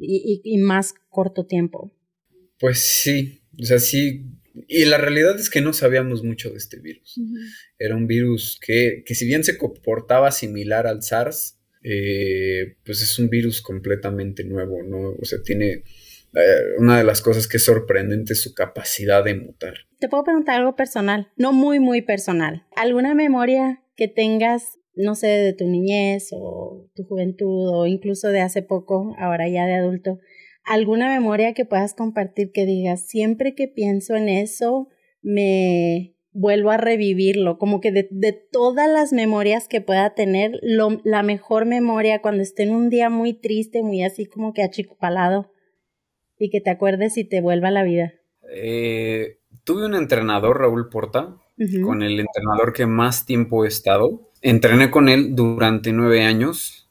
y, 0.00 0.40
y 0.44 0.58
más 0.58 0.94
corto 1.08 1.46
tiempo. 1.46 1.92
Pues 2.58 2.78
sí, 2.78 3.42
o 3.60 3.64
sea, 3.64 3.78
sí 3.78 4.38
y 4.66 4.84
la 4.86 4.98
realidad 4.98 5.38
es 5.38 5.50
que 5.50 5.60
no 5.60 5.72
sabíamos 5.72 6.24
mucho 6.24 6.50
de 6.50 6.56
este 6.56 6.80
virus. 6.80 7.20
Era 7.78 7.94
un 7.94 8.06
virus 8.06 8.58
que, 8.64 9.04
si 9.06 9.26
bien 9.26 9.44
se 9.44 9.56
comportaba 9.56 10.32
similar 10.32 10.86
al 10.86 11.02
SARS, 11.02 11.58
eh, 11.82 12.76
pues 12.84 13.02
es 13.02 13.18
un 13.18 13.28
virus 13.28 13.62
completamente 13.62 14.44
nuevo, 14.44 14.82
¿no? 14.82 15.10
O 15.20 15.24
sea, 15.24 15.42
tiene... 15.42 15.84
Eh, 16.34 16.76
una 16.76 16.98
de 16.98 17.04
las 17.04 17.22
cosas 17.22 17.48
que 17.48 17.56
es 17.56 17.64
sorprendente 17.64 18.34
es 18.34 18.42
su 18.42 18.52
capacidad 18.52 19.24
de 19.24 19.34
mutar. 19.34 19.74
Te 19.98 20.10
puedo 20.10 20.24
preguntar 20.24 20.56
algo 20.56 20.76
personal, 20.76 21.32
no 21.36 21.54
muy, 21.54 21.80
muy 21.80 22.02
personal. 22.02 22.66
¿Alguna 22.76 23.14
memoria 23.14 23.82
que 23.96 24.08
tengas, 24.08 24.77
no 24.98 25.14
sé, 25.14 25.28
de 25.28 25.52
tu 25.52 25.66
niñez 25.66 26.28
o 26.32 26.88
tu 26.94 27.04
juventud 27.04 27.68
o 27.72 27.86
incluso 27.86 28.28
de 28.28 28.40
hace 28.40 28.62
poco, 28.62 29.14
ahora 29.18 29.48
ya 29.48 29.64
de 29.64 29.74
adulto, 29.74 30.18
alguna 30.64 31.08
memoria 31.08 31.54
que 31.54 31.64
puedas 31.64 31.94
compartir 31.94 32.50
que 32.52 32.66
digas, 32.66 33.06
siempre 33.06 33.54
que 33.54 33.68
pienso 33.68 34.16
en 34.16 34.28
eso, 34.28 34.88
me 35.22 36.14
vuelvo 36.32 36.70
a 36.70 36.76
revivirlo, 36.76 37.58
como 37.58 37.80
que 37.80 37.90
de, 37.90 38.32
todas 38.52 38.88
las 38.90 39.12
memorias 39.12 39.66
que 39.68 39.80
pueda 39.80 40.14
tener, 40.14 40.52
la 40.62 41.22
mejor 41.22 41.64
memoria 41.64 42.20
cuando 42.20 42.42
esté 42.42 42.64
en 42.64 42.74
un 42.74 42.90
día 42.90 43.08
muy 43.08 43.32
triste, 43.32 43.82
muy 43.82 44.02
así 44.02 44.26
como 44.26 44.52
que 44.52 44.62
achicopalado, 44.62 45.50
y 46.38 46.50
que 46.50 46.60
te 46.60 46.70
acuerdes 46.70 47.16
y 47.16 47.24
te 47.24 47.40
vuelva 47.40 47.68
a 47.68 47.72
la 47.72 47.82
vida. 47.82 48.12
Eh, 48.54 49.38
tuve 49.64 49.86
un 49.86 49.94
entrenador, 49.94 50.58
Raúl 50.58 50.88
Porta, 50.88 51.36
con 51.84 52.02
el 52.02 52.20
entrenador 52.20 52.72
que 52.72 52.86
más 52.86 53.26
tiempo 53.26 53.64
he 53.64 53.68
estado. 53.68 54.27
Entrené 54.40 54.90
con 54.90 55.08
él 55.08 55.34
durante 55.34 55.92
nueve 55.92 56.22
años 56.22 56.88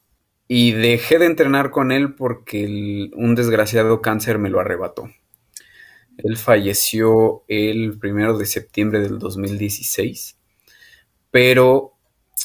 y 0.48 0.72
dejé 0.72 1.18
de 1.18 1.26
entrenar 1.26 1.70
con 1.70 1.92
él 1.92 2.14
porque 2.14 3.10
un 3.14 3.34
desgraciado 3.34 4.02
cáncer 4.02 4.38
me 4.38 4.50
lo 4.50 4.60
arrebató. 4.60 5.10
Él 6.18 6.36
falleció 6.36 7.44
el 7.48 7.98
primero 7.98 8.36
de 8.36 8.46
septiembre 8.46 9.00
del 9.00 9.18
2016, 9.18 10.36
pero, 11.30 11.92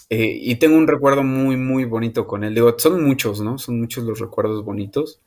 eh, 0.10 0.38
y 0.42 0.56
tengo 0.56 0.78
un 0.78 0.88
recuerdo 0.88 1.24
muy, 1.24 1.58
muy 1.58 1.86
bonito 1.86 2.28
con 2.28 2.44
él. 2.44 2.54
Digo, 2.54 2.76
son 2.78 3.04
muchos, 3.04 3.42
¿no? 3.42 3.58
Son 3.58 3.80
muchos 3.80 4.04
los 4.04 4.20
recuerdos 4.20 4.64
bonitos. 4.64 5.22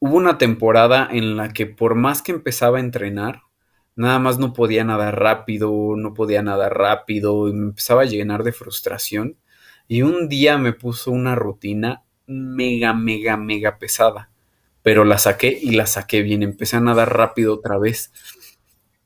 Hubo 0.00 0.16
una 0.16 0.36
temporada 0.36 1.08
en 1.10 1.36
la 1.36 1.52
que 1.52 1.66
por 1.66 1.94
más 1.94 2.22
que 2.22 2.32
empezaba 2.32 2.78
a 2.78 2.80
entrenar, 2.80 3.42
nada 3.96 4.18
más 4.18 4.38
no 4.38 4.52
podía 4.52 4.84
nadar 4.84 5.18
rápido, 5.20 5.94
no 5.96 6.14
podía 6.14 6.42
nadar 6.42 6.76
rápido, 6.76 7.48
y 7.48 7.52
me 7.52 7.66
empezaba 7.68 8.02
a 8.02 8.06
llenar 8.06 8.42
de 8.44 8.52
frustración. 8.52 9.36
Y 9.88 10.02
un 10.02 10.28
día 10.28 10.58
me 10.58 10.72
puso 10.72 11.10
una 11.10 11.34
rutina 11.34 12.04
mega, 12.26 12.94
mega, 12.94 13.36
mega 13.36 13.78
pesada. 13.78 14.30
Pero 14.82 15.04
la 15.04 15.18
saqué 15.18 15.58
y 15.60 15.72
la 15.72 15.86
saqué 15.86 16.22
bien. 16.22 16.42
Empecé 16.42 16.76
a 16.76 16.80
nadar 16.80 17.16
rápido 17.16 17.54
otra 17.54 17.78
vez. 17.78 18.12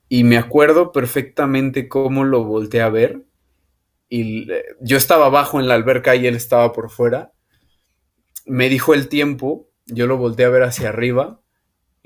Y 0.09 0.25
me 0.25 0.39
acuerdo 0.39 0.93
perfectamente 0.93 1.89
cómo 1.89 2.25
lo 2.25 2.45
volteé 2.45 2.83
a 2.83 2.89
ver. 2.89 3.25
Y 4.09 4.49
yo 4.81 4.97
estaba 4.97 5.27
abajo 5.27 5.61
en 5.61 5.69
la 5.69 5.75
alberca 5.75 6.15
y 6.15 6.27
él 6.27 6.37
estaba 6.37 6.73
por 6.73 6.91
fuera. 6.91 7.33
Me 8.47 8.69
dijo 8.69 8.95
el 8.95 9.09
tiempo. 9.09 9.69
Yo 9.87 10.07
lo 10.07 10.17
volteé 10.17 10.47
a 10.47 10.51
ver 10.51 10.63
hacia 10.63 10.89
arriba. 10.89 11.41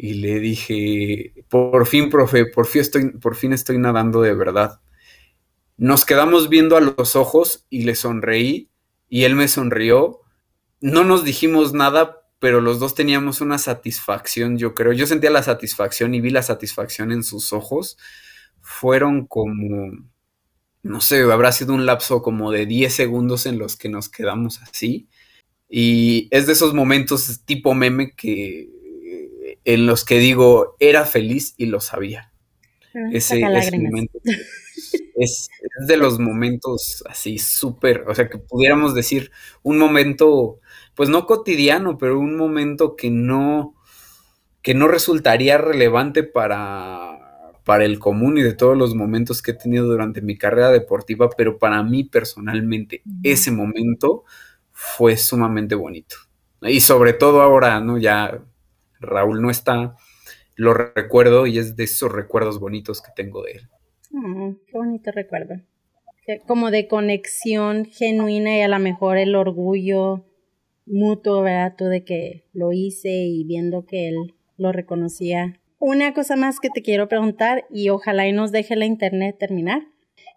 Y 0.02 0.14
le 0.14 0.40
dije, 0.40 1.44
por 1.48 1.86
fin, 1.86 2.08
profe, 2.08 2.46
por 2.46 2.66
fin 2.66 2.80
estoy, 2.80 3.10
por 3.10 3.36
fin 3.36 3.52
estoy 3.52 3.78
nadando 3.78 4.22
de 4.22 4.34
verdad. 4.34 4.80
Nos 5.76 6.04
quedamos 6.04 6.48
viendo 6.48 6.76
a 6.76 6.80
los 6.80 7.16
ojos 7.16 7.66
y 7.68 7.82
le 7.82 7.94
sonreí 7.94 8.70
y 9.08 9.24
él 9.24 9.34
me 9.34 9.48
sonrió 9.48 10.20
no 10.80 11.04
nos 11.04 11.24
dijimos 11.24 11.74
nada, 11.74 12.22
pero 12.38 12.60
los 12.60 12.80
dos 12.80 12.94
teníamos 12.94 13.40
una 13.40 13.58
satisfacción, 13.58 14.58
yo 14.58 14.74
creo. 14.74 14.92
Yo 14.92 15.06
sentía 15.06 15.30
la 15.30 15.42
satisfacción 15.42 16.14
y 16.14 16.20
vi 16.20 16.30
la 16.30 16.42
satisfacción 16.42 17.12
en 17.12 17.22
sus 17.22 17.52
ojos. 17.52 17.98
Fueron 18.60 19.26
como, 19.26 19.92
no 20.82 21.00
sé, 21.00 21.20
habrá 21.22 21.52
sido 21.52 21.74
un 21.74 21.86
lapso 21.86 22.22
como 22.22 22.50
de 22.50 22.66
10 22.66 22.92
segundos 22.92 23.46
en 23.46 23.58
los 23.58 23.76
que 23.76 23.90
nos 23.90 24.08
quedamos 24.08 24.60
así. 24.62 25.08
Y 25.68 26.28
es 26.30 26.46
de 26.46 26.54
esos 26.54 26.74
momentos 26.74 27.42
tipo 27.44 27.74
meme 27.74 28.12
que 28.12 28.68
en 29.64 29.86
los 29.86 30.04
que 30.04 30.18
digo, 30.18 30.76
era 30.80 31.04
feliz 31.04 31.54
y 31.56 31.66
lo 31.66 31.80
sabía. 31.80 32.32
ese, 33.12 33.40
momento. 33.40 34.18
Es, 35.16 35.48
es, 35.50 35.86
de 35.86 35.96
los 35.96 36.18
momentos 36.18 37.04
así 37.08 37.38
súper, 37.38 38.04
o 38.08 38.14
sea, 38.14 38.28
que 38.28 38.38
pudiéramos 38.38 38.94
decir 38.94 39.30
un 39.62 39.78
momento 39.78 40.60
pues 40.94 41.08
no 41.08 41.26
cotidiano, 41.26 41.96
pero 41.96 42.18
un 42.18 42.36
momento 42.36 42.94
que 42.94 43.10
no, 43.10 43.74
que 44.62 44.74
no 44.74 44.88
resultaría 44.88 45.56
relevante 45.56 46.24
para, 46.24 47.18
para 47.64 47.84
el 47.86 47.98
común 47.98 48.36
y 48.38 48.42
de 48.42 48.52
todos 48.52 48.76
los 48.76 48.94
momentos 48.94 49.40
que 49.40 49.52
he 49.52 49.54
tenido 49.54 49.86
durante 49.86 50.20
mi 50.20 50.36
carrera 50.36 50.70
deportiva, 50.70 51.30
pero 51.30 51.58
para 51.58 51.82
mí 51.82 52.04
personalmente 52.04 53.02
ese 53.22 53.50
momento 53.50 54.24
fue 54.72 55.16
sumamente 55.16 55.74
bonito. 55.74 56.16
Y 56.62 56.80
sobre 56.80 57.14
todo 57.14 57.40
ahora, 57.40 57.80
¿no? 57.80 57.96
Ya 57.96 58.42
Raúl 59.00 59.40
no 59.42 59.50
está, 59.50 59.96
lo 60.56 60.74
recuerdo 60.74 61.46
y 61.46 61.58
es 61.58 61.76
de 61.76 61.84
esos 61.84 62.12
recuerdos 62.12 62.60
bonitos 62.60 63.00
que 63.00 63.10
tengo 63.14 63.42
de 63.42 63.52
él. 63.52 63.68
Mm, 64.10 64.52
qué 64.66 64.72
bonito 64.72 65.10
recuerdo. 65.10 65.56
Como 66.46 66.70
de 66.70 66.86
conexión 66.86 67.86
genuina 67.86 68.56
y 68.56 68.60
a 68.60 68.68
lo 68.68 68.78
mejor 68.78 69.16
el 69.16 69.34
orgullo 69.34 70.24
mutuo, 70.86 71.42
¿verdad? 71.42 71.74
Tú 71.76 71.86
de 71.86 72.04
que 72.04 72.44
lo 72.52 72.72
hice 72.72 73.08
y 73.10 73.44
viendo 73.44 73.84
que 73.86 74.08
él 74.08 74.34
lo 74.56 74.70
reconocía. 74.72 75.58
Una 75.78 76.12
cosa 76.12 76.36
más 76.36 76.60
que 76.60 76.68
te 76.68 76.82
quiero 76.82 77.08
preguntar 77.08 77.64
y 77.70 77.88
ojalá 77.88 78.28
y 78.28 78.32
nos 78.32 78.52
deje 78.52 78.76
la 78.76 78.84
internet 78.84 79.36
terminar. 79.38 79.82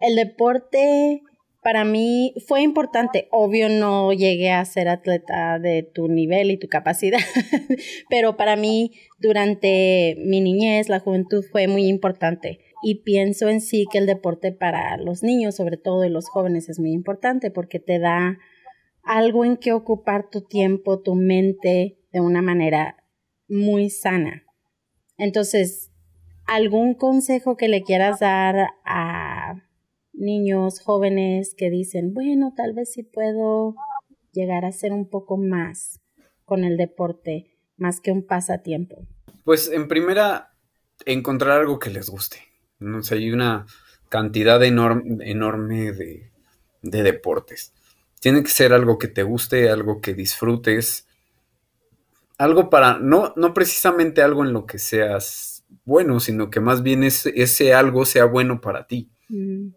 El 0.00 0.16
deporte 0.16 1.22
para 1.64 1.86
mí 1.86 2.34
fue 2.46 2.60
importante. 2.60 3.26
Obvio 3.30 3.70
no 3.70 4.12
llegué 4.12 4.50
a 4.50 4.64
ser 4.66 4.86
atleta 4.86 5.58
de 5.58 5.82
tu 5.82 6.08
nivel 6.08 6.50
y 6.50 6.58
tu 6.58 6.68
capacidad, 6.68 7.18
pero 8.10 8.36
para 8.36 8.54
mí 8.54 8.92
durante 9.18 10.14
mi 10.18 10.42
niñez, 10.42 10.90
la 10.90 11.00
juventud 11.00 11.42
fue 11.50 11.66
muy 11.66 11.86
importante. 11.86 12.60
Y 12.82 12.96
pienso 12.96 13.48
en 13.48 13.62
sí 13.62 13.86
que 13.90 13.96
el 13.96 14.04
deporte 14.04 14.52
para 14.52 14.98
los 14.98 15.22
niños, 15.22 15.56
sobre 15.56 15.78
todo 15.78 16.04
y 16.04 16.10
los 16.10 16.28
jóvenes, 16.28 16.68
es 16.68 16.78
muy 16.78 16.92
importante 16.92 17.50
porque 17.50 17.80
te 17.80 17.98
da 17.98 18.36
algo 19.02 19.46
en 19.46 19.56
que 19.56 19.72
ocupar 19.72 20.28
tu 20.28 20.42
tiempo, 20.42 21.00
tu 21.00 21.14
mente 21.14 21.96
de 22.12 22.20
una 22.20 22.42
manera 22.42 23.02
muy 23.48 23.88
sana. 23.88 24.44
Entonces, 25.16 25.90
¿algún 26.44 26.92
consejo 26.92 27.56
que 27.56 27.68
le 27.68 27.82
quieras 27.82 28.20
dar 28.20 28.68
a 28.84 29.62
niños, 30.14 30.80
jóvenes 30.80 31.54
que 31.56 31.70
dicen, 31.70 32.14
bueno, 32.14 32.54
tal 32.56 32.72
vez 32.72 32.92
sí 32.92 33.02
puedo 33.02 33.74
llegar 34.32 34.64
a 34.64 34.72
ser 34.72 34.92
un 34.92 35.08
poco 35.08 35.36
más 35.36 36.00
con 36.44 36.64
el 36.64 36.76
deporte, 36.76 37.56
más 37.76 38.00
que 38.00 38.12
un 38.12 38.26
pasatiempo? 38.26 39.06
Pues 39.44 39.70
en 39.70 39.88
primera, 39.88 40.52
encontrar 41.06 41.60
algo 41.60 41.78
que 41.78 41.90
les 41.90 42.10
guste. 42.10 42.38
¿no? 42.78 42.98
O 42.98 43.02
hay 43.10 43.30
una 43.30 43.66
cantidad 44.08 44.62
enorme, 44.62 45.30
enorme 45.30 45.92
de, 45.92 46.30
de 46.82 47.02
deportes. 47.02 47.72
Tiene 48.20 48.42
que 48.42 48.50
ser 48.50 48.72
algo 48.72 48.98
que 48.98 49.08
te 49.08 49.22
guste, 49.22 49.70
algo 49.70 50.00
que 50.00 50.14
disfrutes, 50.14 51.06
algo 52.38 52.70
para, 52.70 52.98
no, 52.98 53.32
no 53.36 53.54
precisamente 53.54 54.22
algo 54.22 54.44
en 54.44 54.52
lo 54.52 54.66
que 54.66 54.78
seas 54.78 55.64
bueno, 55.84 56.20
sino 56.20 56.50
que 56.50 56.60
más 56.60 56.82
bien 56.82 57.04
ese, 57.04 57.32
ese 57.36 57.74
algo 57.74 58.04
sea 58.04 58.24
bueno 58.24 58.60
para 58.60 58.86
ti. 58.86 59.10
Mm 59.28 59.70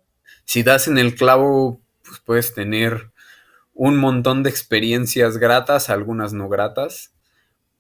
si 0.48 0.64
das 0.64 0.88
en 0.88 0.98
el 0.98 1.14
clavo, 1.16 1.82
pues 2.04 2.20
puedes 2.22 2.54
tener 2.54 3.12
un 3.74 3.98
montón 3.98 4.44
de 4.44 4.50
experiencias 4.50 5.38
gratas, 5.38 5.90
algunas 5.90 6.32
no 6.32 6.48
gratas, 6.48 7.14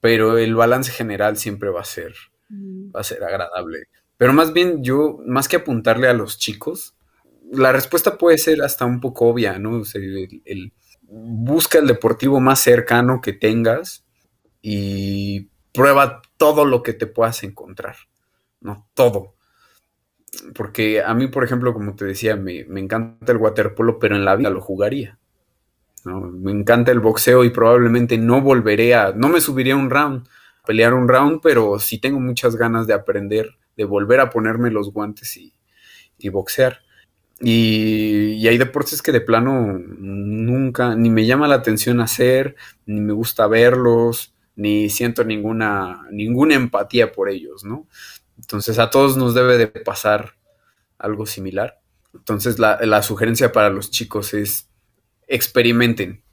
pero 0.01 0.38
el 0.38 0.53
balance 0.53 0.91
general 0.91 1.38
siempre 1.38 1.70
va 1.70 1.82
a 1.82 1.86
ser, 1.86 2.13
mm. 2.49 2.91
va 2.93 2.99
a 2.99 3.05
ser 3.05 3.24
agradable. 3.24 3.86
Pero 4.18 4.34
más 4.34 4.51
bien 4.51 4.84
yo, 4.84 5.18
más 5.26 5.47
que 5.47 5.55
apuntarle 5.55 6.09
a 6.09 6.13
los 6.13 6.39
chicos, 6.39 6.95
la 7.53 7.72
respuesta 7.72 8.18
puede 8.18 8.38
ser 8.38 8.61
hasta 8.61 8.84
un 8.84 8.99
poco 8.99 9.28
obvia, 9.28 9.57
¿no? 9.59 9.82
el, 9.93 10.74
busca 11.03 11.80
el 11.80 11.88
deportivo 11.88 12.41
más 12.41 12.59
cercano 12.59 13.22
que 13.22 13.32
tengas 13.32 14.05
y 14.61 15.47
prueba 15.74 16.22
todo 16.36 16.65
lo 16.65 16.84
que 16.84 16.91
te 16.91 17.07
puedas 17.07 17.43
encontrar, 17.43 17.95
¿no? 18.59 18.89
Todo 18.93 19.36
porque 20.53 21.01
a 21.01 21.13
mí, 21.13 21.28
por 21.28 21.43
ejemplo, 21.43 21.73
como 21.73 21.95
te 21.95 22.05
decía, 22.05 22.36
me, 22.36 22.59
encanta 22.61 23.32
el 23.32 23.38
waterpolo, 23.38 23.99
pero 23.99 24.15
en 24.15 24.25
la 24.25 24.36
vida 24.36 24.49
lo 24.49 24.61
jugaría. 24.61 25.17
Me 26.03 26.51
encanta 26.51 26.91
el 26.91 26.99
boxeo 26.99 27.43
y 27.43 27.49
probablemente 27.49 28.17
no 28.17 28.41
volveré 28.41 28.95
a, 28.95 29.11
no 29.11 29.30
me 29.30 29.41
subiría 29.41 29.75
un 29.75 29.89
round, 29.89 30.28
pelear 30.65 30.93
un 30.93 31.07
round, 31.07 31.41
pero 31.41 31.80
sí 31.80 31.99
tengo 31.99 32.19
muchas 32.19 32.55
ganas 32.55 32.88
de 32.88 32.93
aprender, 32.93 33.57
de 33.75 33.84
volver 33.84 34.21
a 34.21 34.30
ponerme 34.30 34.71
los 34.71 34.93
guantes 34.93 35.38
y, 35.38 36.30
boxear. 36.30 36.80
Y, 37.39 38.34
y, 38.39 38.47
hay 38.47 38.57
deportes 38.57 39.01
que 39.01 39.11
de 39.11 39.21
plano 39.21 39.80
nunca, 39.80 40.95
ni 40.95 41.09
me 41.09 41.25
llama 41.25 41.47
la 41.47 41.55
atención 41.55 41.99
hacer, 41.99 42.55
ni 42.86 43.01
me 43.01 43.13
gusta 43.13 43.47
verlos, 43.47 44.34
ni 44.55 44.89
siento 44.89 45.23
ninguna, 45.23 46.07
ninguna 46.11 46.55
empatía 46.55 47.11
por 47.11 47.30
ellos, 47.30 47.63
¿no? 47.63 47.86
Entonces 48.38 48.79
a 48.79 48.89
todos 48.89 49.17
nos 49.17 49.33
debe 49.33 49.57
de 49.57 49.67
pasar 49.67 50.33
algo 50.97 51.25
similar. 51.25 51.79
Entonces 52.13 52.59
la, 52.59 53.01
sugerencia 53.03 53.51
para 53.51 53.69
los 53.69 53.91
chicos 53.91 54.33
es 54.33 54.69
experimenten, 55.27 56.23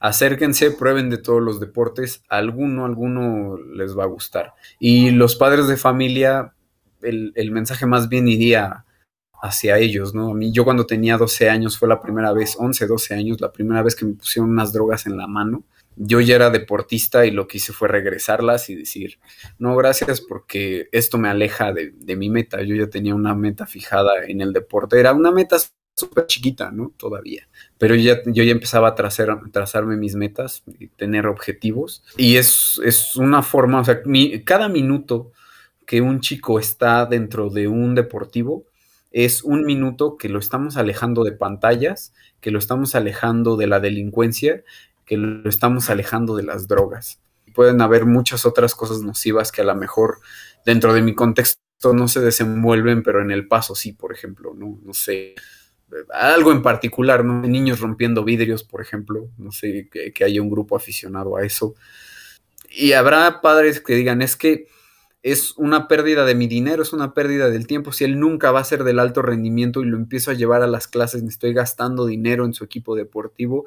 acérquense, 0.00 0.72
prueben 0.72 1.08
de 1.08 1.18
todos 1.18 1.40
los 1.40 1.60
deportes, 1.60 2.22
alguno, 2.28 2.84
alguno 2.84 3.56
les 3.58 3.96
va 3.96 4.04
a 4.04 4.08
gustar. 4.08 4.54
Y 4.78 5.10
los 5.10 5.36
padres 5.36 5.68
de 5.68 5.76
familia, 5.76 6.54
el, 7.02 7.32
el, 7.36 7.52
mensaje 7.52 7.86
más 7.86 8.08
bien 8.08 8.28
iría 8.28 8.84
hacia 9.40 9.78
ellos, 9.78 10.14
¿no? 10.14 10.30
A 10.30 10.34
mí, 10.34 10.52
yo 10.52 10.64
cuando 10.64 10.84
tenía 10.84 11.16
12 11.16 11.48
años 11.48 11.78
fue 11.78 11.88
la 11.88 12.00
primera 12.00 12.32
vez, 12.32 12.56
11, 12.58 12.86
12 12.86 13.14
años, 13.14 13.40
la 13.40 13.52
primera 13.52 13.82
vez 13.82 13.94
que 13.94 14.04
me 14.04 14.14
pusieron 14.14 14.50
unas 14.50 14.72
drogas 14.72 15.06
en 15.06 15.16
la 15.16 15.26
mano 15.26 15.64
yo 15.96 16.20
ya 16.20 16.36
era 16.36 16.50
deportista 16.50 17.26
y 17.26 17.30
lo 17.30 17.46
que 17.46 17.58
hice 17.58 17.72
fue 17.72 17.88
regresarlas 17.88 18.70
y 18.70 18.74
decir, 18.74 19.18
no, 19.58 19.76
gracias 19.76 20.20
porque 20.20 20.88
esto 20.92 21.18
me 21.18 21.28
aleja 21.28 21.72
de, 21.72 22.16
mi 22.16 22.30
meta. 22.30 22.62
Yo 22.62 22.74
ya 22.74 22.88
tenía 22.88 23.14
una 23.14 23.34
meta 23.34 23.66
fijada 23.66 24.24
en 24.26 24.40
el 24.40 24.52
deporte. 24.52 24.98
Era 24.98 25.12
una 25.12 25.30
meta 25.30 25.56
súper 25.94 26.26
chiquita, 26.26 26.70
¿no? 26.70 26.92
Todavía. 26.96 27.48
Pero 27.76 27.94
yo 27.94 28.14
ya, 28.14 28.22
yo 28.26 28.42
ya 28.42 28.52
empezaba 28.52 28.88
a 28.88 28.94
trazar, 28.94 29.38
trazarme 29.52 29.96
mis 29.96 30.14
metas 30.14 30.62
y 30.78 30.88
tener 30.88 31.26
objetivos. 31.26 32.02
Y 32.16 32.36
es, 32.36 32.80
es 32.84 33.16
una 33.16 33.42
forma, 33.42 33.80
o 33.80 33.84
sea, 33.84 34.00
cada 34.44 34.68
minuto 34.68 35.32
que 35.86 36.00
un 36.00 36.20
chico 36.20 36.58
está 36.58 37.04
dentro 37.04 37.50
de 37.50 37.68
un 37.68 37.94
deportivo, 37.94 38.64
es 39.10 39.42
un 39.42 39.64
minuto 39.64 40.16
que 40.16 40.28
lo 40.28 40.38
estamos 40.38 40.76
alejando 40.76 41.24
de 41.24 41.32
pantallas, 41.32 42.14
que 42.40 42.50
lo 42.50 42.58
estamos 42.58 42.94
alejando 42.94 43.56
de 43.56 43.66
la 43.66 43.80
delincuencia 43.80 44.62
que 45.10 45.16
lo 45.16 45.50
estamos 45.50 45.90
alejando 45.90 46.36
de 46.36 46.44
las 46.44 46.68
drogas. 46.68 47.20
Pueden 47.52 47.80
haber 47.80 48.06
muchas 48.06 48.46
otras 48.46 48.76
cosas 48.76 49.02
nocivas 49.02 49.50
que 49.50 49.60
a 49.60 49.64
lo 49.64 49.74
mejor 49.74 50.20
dentro 50.64 50.94
de 50.94 51.02
mi 51.02 51.16
contexto 51.16 51.58
no 51.92 52.06
se 52.06 52.20
desenvuelven, 52.20 53.02
pero 53.02 53.20
en 53.20 53.32
el 53.32 53.48
paso 53.48 53.74
sí, 53.74 53.92
por 53.92 54.12
ejemplo, 54.12 54.54
no, 54.54 54.78
no 54.84 54.94
sé, 54.94 55.34
algo 56.14 56.52
en 56.52 56.62
particular, 56.62 57.24
¿no? 57.24 57.42
Niños 57.42 57.80
rompiendo 57.80 58.22
vidrios, 58.22 58.62
por 58.62 58.82
ejemplo, 58.82 59.30
no 59.36 59.50
sé, 59.50 59.88
que, 59.90 60.12
que 60.12 60.22
haya 60.22 60.40
un 60.40 60.48
grupo 60.48 60.76
aficionado 60.76 61.36
a 61.36 61.42
eso. 61.42 61.74
Y 62.70 62.92
habrá 62.92 63.40
padres 63.40 63.80
que 63.80 63.96
digan, 63.96 64.22
es 64.22 64.36
que 64.36 64.68
es 65.24 65.54
una 65.56 65.88
pérdida 65.88 66.24
de 66.24 66.36
mi 66.36 66.46
dinero, 66.46 66.84
es 66.84 66.92
una 66.92 67.14
pérdida 67.14 67.50
del 67.50 67.66
tiempo. 67.66 67.90
Si 67.90 68.04
él 68.04 68.20
nunca 68.20 68.52
va 68.52 68.60
a 68.60 68.64
ser 68.64 68.84
del 68.84 69.00
alto 69.00 69.22
rendimiento 69.22 69.82
y 69.82 69.86
lo 69.86 69.96
empiezo 69.96 70.30
a 70.30 70.34
llevar 70.34 70.62
a 70.62 70.68
las 70.68 70.86
clases, 70.86 71.24
me 71.24 71.30
estoy 71.30 71.52
gastando 71.52 72.06
dinero 72.06 72.44
en 72.44 72.54
su 72.54 72.62
equipo 72.62 72.94
deportivo, 72.94 73.66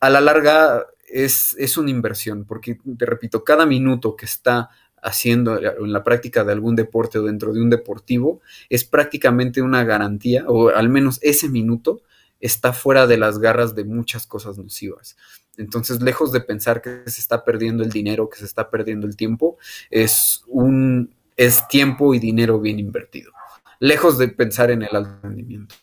a 0.00 0.10
la 0.10 0.20
larga 0.20 0.86
es, 1.06 1.54
es 1.58 1.76
una 1.76 1.90
inversión, 1.90 2.44
porque 2.44 2.78
te 2.96 3.06
repito, 3.06 3.44
cada 3.44 3.66
minuto 3.66 4.16
que 4.16 4.26
está 4.26 4.70
haciendo 5.02 5.58
en 5.58 5.92
la 5.92 6.02
práctica 6.04 6.44
de 6.44 6.52
algún 6.52 6.74
deporte 6.74 7.18
o 7.18 7.22
dentro 7.22 7.52
de 7.52 7.62
un 7.62 7.70
deportivo 7.70 8.40
es 8.68 8.84
prácticamente 8.84 9.62
una 9.62 9.84
garantía, 9.84 10.44
o 10.46 10.70
al 10.70 10.88
menos 10.88 11.18
ese 11.22 11.48
minuto 11.48 12.02
está 12.40 12.72
fuera 12.72 13.06
de 13.06 13.16
las 13.16 13.38
garras 13.38 13.74
de 13.74 13.84
muchas 13.84 14.26
cosas 14.26 14.58
nocivas. 14.58 15.16
Entonces, 15.56 16.00
lejos 16.00 16.30
de 16.30 16.40
pensar 16.40 16.80
que 16.80 17.02
se 17.06 17.20
está 17.20 17.44
perdiendo 17.44 17.82
el 17.82 17.90
dinero, 17.90 18.28
que 18.28 18.38
se 18.38 18.44
está 18.44 18.70
perdiendo 18.70 19.06
el 19.06 19.16
tiempo, 19.16 19.58
es 19.90 20.42
un 20.46 21.14
es 21.36 21.66
tiempo 21.68 22.14
y 22.14 22.18
dinero 22.18 22.60
bien 22.60 22.78
invertido. 22.78 23.32
Lejos 23.78 24.18
de 24.18 24.28
pensar 24.28 24.70
en 24.70 24.82
el 24.82 24.94
alto 24.94 25.18
rendimiento. 25.22 25.74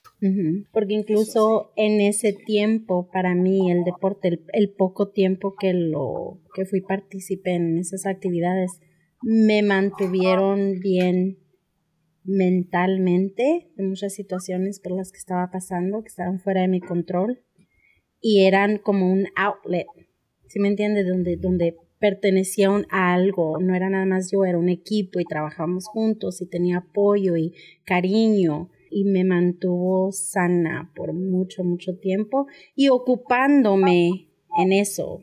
Porque 0.71 0.93
incluso 0.93 1.71
en 1.75 2.01
ese 2.01 2.33
tiempo, 2.33 3.09
para 3.11 3.35
mí, 3.35 3.69
el 3.69 3.83
deporte, 3.83 4.39
el, 4.53 4.69
poco 4.71 5.09
tiempo 5.09 5.55
que 5.55 5.73
lo 5.73 6.39
que 6.55 6.65
fui 6.65 6.81
participé 6.81 7.55
en 7.55 7.77
esas 7.77 8.05
actividades, 8.05 8.71
me 9.21 9.61
mantuvieron 9.61 10.79
bien 10.79 11.37
mentalmente 12.23 13.67
en 13.77 13.89
muchas 13.89 14.13
situaciones 14.13 14.79
por 14.79 14.93
las 14.93 15.11
que 15.11 15.19
estaba 15.19 15.51
pasando, 15.51 16.01
que 16.01 16.07
estaban 16.07 16.39
fuera 16.39 16.61
de 16.61 16.69
mi 16.69 16.79
control, 16.79 17.43
y 18.19 18.45
eran 18.45 18.79
como 18.79 19.11
un 19.11 19.27
outlet, 19.35 19.85
¿sí 20.47 20.59
me 20.59 20.69
entiendes? 20.69 21.07
Donde, 21.07 21.37
donde 21.37 21.75
pertenecía 21.99 22.69
a 22.89 23.13
algo, 23.13 23.59
no 23.59 23.75
era 23.75 23.89
nada 23.89 24.05
más 24.05 24.31
yo, 24.31 24.45
era 24.45 24.57
un 24.57 24.69
equipo 24.69 25.19
y 25.19 25.25
trabajábamos 25.25 25.85
juntos 25.87 26.41
y 26.41 26.47
tenía 26.47 26.77
apoyo 26.77 27.37
y 27.37 27.53
cariño 27.85 28.69
y 28.95 29.03
me 29.03 29.25
mantuvo 29.25 30.13
sana 30.13 30.89
por 30.95 31.11
mucho, 31.11 31.65
mucho 31.65 31.97
tiempo 31.97 32.47
y 32.75 32.87
ocupándome 32.87 34.29
en 34.57 34.71
eso 34.71 35.19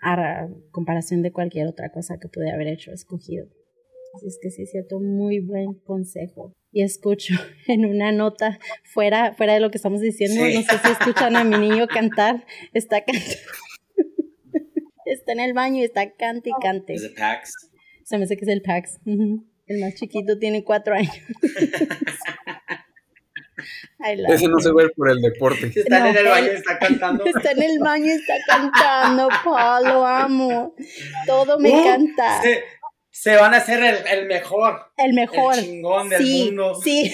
a 0.00 0.46
comparación 0.70 1.22
de 1.22 1.32
cualquier 1.32 1.66
otra 1.66 1.90
cosa 1.90 2.18
que 2.20 2.28
pude 2.28 2.52
haber 2.52 2.68
hecho, 2.68 2.92
escogido. 2.92 3.48
Así 4.14 4.28
es 4.28 4.38
que 4.40 4.50
sí 4.52 4.62
es 4.62 4.70
cierto, 4.70 5.00
muy 5.00 5.40
buen 5.40 5.74
consejo. 5.74 6.52
Y 6.70 6.82
escucho 6.82 7.34
en 7.66 7.84
una 7.84 8.12
nota 8.12 8.60
fuera, 8.84 9.34
fuera 9.34 9.54
de 9.54 9.60
lo 9.60 9.72
que 9.72 9.78
estamos 9.78 10.00
diciendo, 10.00 10.44
no 10.44 10.62
sé 10.62 10.78
si 10.78 10.92
escuchan 10.92 11.34
a 11.34 11.42
mi 11.42 11.58
niño 11.58 11.88
cantar, 11.88 12.46
está 12.74 13.02
cantando. 13.04 13.34
está 15.04 15.32
en 15.32 15.40
el 15.40 15.52
baño 15.52 15.80
y 15.80 15.84
está 15.84 16.12
cante 16.14 16.50
y 16.50 16.62
cante. 16.62 16.94
¿Es 16.94 17.02
el 17.02 17.14
Pax? 17.14 17.72
Se 18.04 18.18
me 18.18 18.22
hace 18.22 18.36
que 18.36 18.44
es 18.44 18.50
el 18.52 18.62
Pax. 18.62 19.00
El 19.04 19.80
más 19.80 19.96
chiquito 19.96 20.38
tiene 20.38 20.62
cuatro 20.62 20.94
años. 20.94 21.18
Ese 24.28 24.48
no 24.48 24.58
se 24.58 24.72
ve 24.72 24.88
por 24.90 25.10
el 25.10 25.20
deporte. 25.20 25.66
Está 25.74 26.08
en 26.08 26.16
el 26.16 26.26
baño 26.26 26.48
está 26.48 26.78
cantando. 26.78 27.24
Está 27.24 27.52
en 27.52 27.62
el 27.62 27.78
baño 27.78 28.12
está 28.12 28.34
cantando, 28.46 29.28
Paul, 29.44 29.84
lo 29.84 30.06
amo. 30.06 30.74
Todo 31.26 31.58
me 31.58 31.70
Uh, 31.70 31.78
encanta. 31.80 32.42
Se, 32.42 32.62
se 33.10 33.36
van 33.36 33.54
a 33.54 33.58
hacer 33.58 33.82
el, 33.82 34.06
el 34.18 34.26
mejor. 34.26 34.92
el 34.96 35.12
mejor. 35.14 35.54
El 35.54 35.64
chingón 35.64 36.08
del 36.08 36.22
sí, 36.22 36.44
mundo. 36.46 36.74
Sí, 36.82 37.12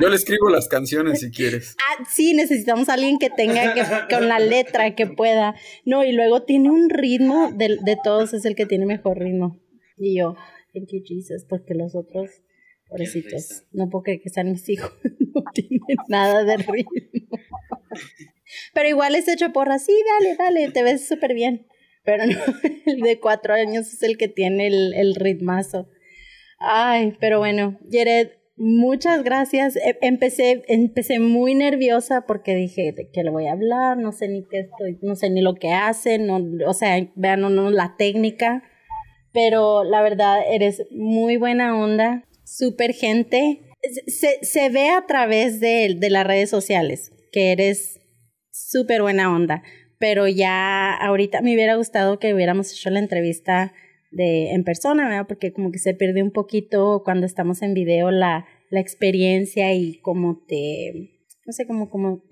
Yo 0.00 0.08
le 0.08 0.16
escribo 0.16 0.48
las 0.48 0.66
canciones 0.68 1.20
si 1.20 1.30
quieres. 1.30 1.76
ah, 1.98 2.04
sí, 2.08 2.32
necesitamos 2.34 2.88
a 2.88 2.94
alguien 2.94 3.18
que 3.18 3.30
tenga 3.30 3.74
que, 3.74 3.82
con 4.14 4.28
la 4.28 4.38
letra 4.38 4.94
que 4.94 5.06
pueda. 5.06 5.54
No, 5.84 6.04
y 6.04 6.12
luego 6.12 6.42
tiene 6.42 6.70
un 6.70 6.88
ritmo, 6.88 7.50
de, 7.52 7.78
de 7.82 7.96
todos 8.02 8.32
es 8.32 8.44
el 8.44 8.54
que 8.54 8.66
tiene 8.66 8.86
mejor 8.86 9.18
ritmo. 9.18 9.58
Y 9.98 10.18
yo, 10.18 10.34
thank 10.72 10.88
you 10.92 11.00
Jesus, 11.04 11.44
porque 11.48 11.74
los 11.74 11.94
otros, 11.94 12.30
pobrecitos, 12.90 13.64
no 13.72 13.88
puedo 13.88 14.02
creer 14.02 14.20
que 14.20 14.28
sean 14.30 14.50
mis 14.50 14.68
hijos, 14.68 14.92
no 15.34 15.42
tienen 15.54 15.80
nada 16.08 16.44
de 16.44 16.56
ritmo. 16.58 16.90
Pero 18.74 18.88
igual 18.88 19.14
es 19.14 19.28
hecho 19.28 19.52
porra, 19.52 19.78
sí, 19.78 19.92
dale, 20.18 20.36
dale, 20.36 20.70
te 20.72 20.82
ves 20.82 21.06
súper 21.06 21.34
bien. 21.34 21.66
Pero 22.04 22.26
no, 22.26 22.38
el 22.86 23.00
de 23.00 23.20
cuatro 23.20 23.54
años 23.54 23.92
es 23.92 24.02
el 24.02 24.16
que 24.16 24.28
tiene 24.28 24.66
el, 24.66 24.94
el 24.94 25.14
ritmazo. 25.14 25.88
Ay, 26.58 27.16
pero 27.20 27.38
bueno, 27.38 27.78
Jared, 27.90 28.30
muchas 28.56 29.22
gracias. 29.22 29.76
E- 29.76 29.98
Empecé, 30.02 30.62
empecé 30.68 31.18
muy 31.20 31.54
nerviosa 31.54 32.26
porque 32.26 32.54
dije 32.54 32.92
de 32.92 33.08
qué 33.10 33.22
le 33.22 33.30
voy 33.30 33.46
a 33.46 33.52
hablar, 33.52 33.96
no 33.98 34.12
sé 34.12 34.28
ni 34.28 34.44
qué 34.44 34.60
estoy, 34.60 34.98
no 35.02 35.14
sé 35.14 35.30
ni 35.30 35.40
lo 35.40 35.54
que 35.54 35.72
hace, 35.72 36.18
no, 36.18 36.40
o 36.66 36.74
sea, 36.74 36.96
vean 37.14 37.40
no, 37.40 37.50
no, 37.50 37.70
la 37.70 37.94
técnica, 37.96 38.62
pero 39.32 39.84
la 39.84 40.02
verdad 40.02 40.40
eres 40.50 40.86
muy 40.90 41.36
buena 41.36 41.78
onda, 41.78 42.24
súper 42.56 42.92
gente. 42.92 43.60
Se, 44.06 44.44
se 44.44 44.68
ve 44.68 44.90
a 44.90 45.06
través 45.06 45.60
de, 45.60 45.96
de 45.98 46.10
las 46.10 46.26
redes 46.26 46.50
sociales 46.50 47.12
que 47.32 47.52
eres 47.52 48.00
súper 48.50 49.02
buena 49.02 49.34
onda, 49.34 49.62
pero 49.98 50.28
ya 50.28 50.94
ahorita 50.94 51.40
me 51.40 51.54
hubiera 51.54 51.76
gustado 51.76 52.18
que 52.18 52.34
hubiéramos 52.34 52.72
hecho 52.72 52.90
la 52.90 52.98
entrevista 52.98 53.72
de 54.10 54.50
en 54.50 54.64
persona, 54.64 55.08
¿verdad? 55.08 55.26
Porque 55.28 55.52
como 55.52 55.70
que 55.70 55.78
se 55.78 55.94
pierde 55.94 56.22
un 56.22 56.32
poquito 56.32 57.02
cuando 57.04 57.26
estamos 57.26 57.62
en 57.62 57.74
video 57.74 58.10
la, 58.10 58.46
la 58.70 58.80
experiencia 58.80 59.72
y 59.72 60.00
como 60.00 60.42
te, 60.46 61.10
no 61.46 61.52
sé, 61.52 61.66
como, 61.66 61.88
como 61.88 62.22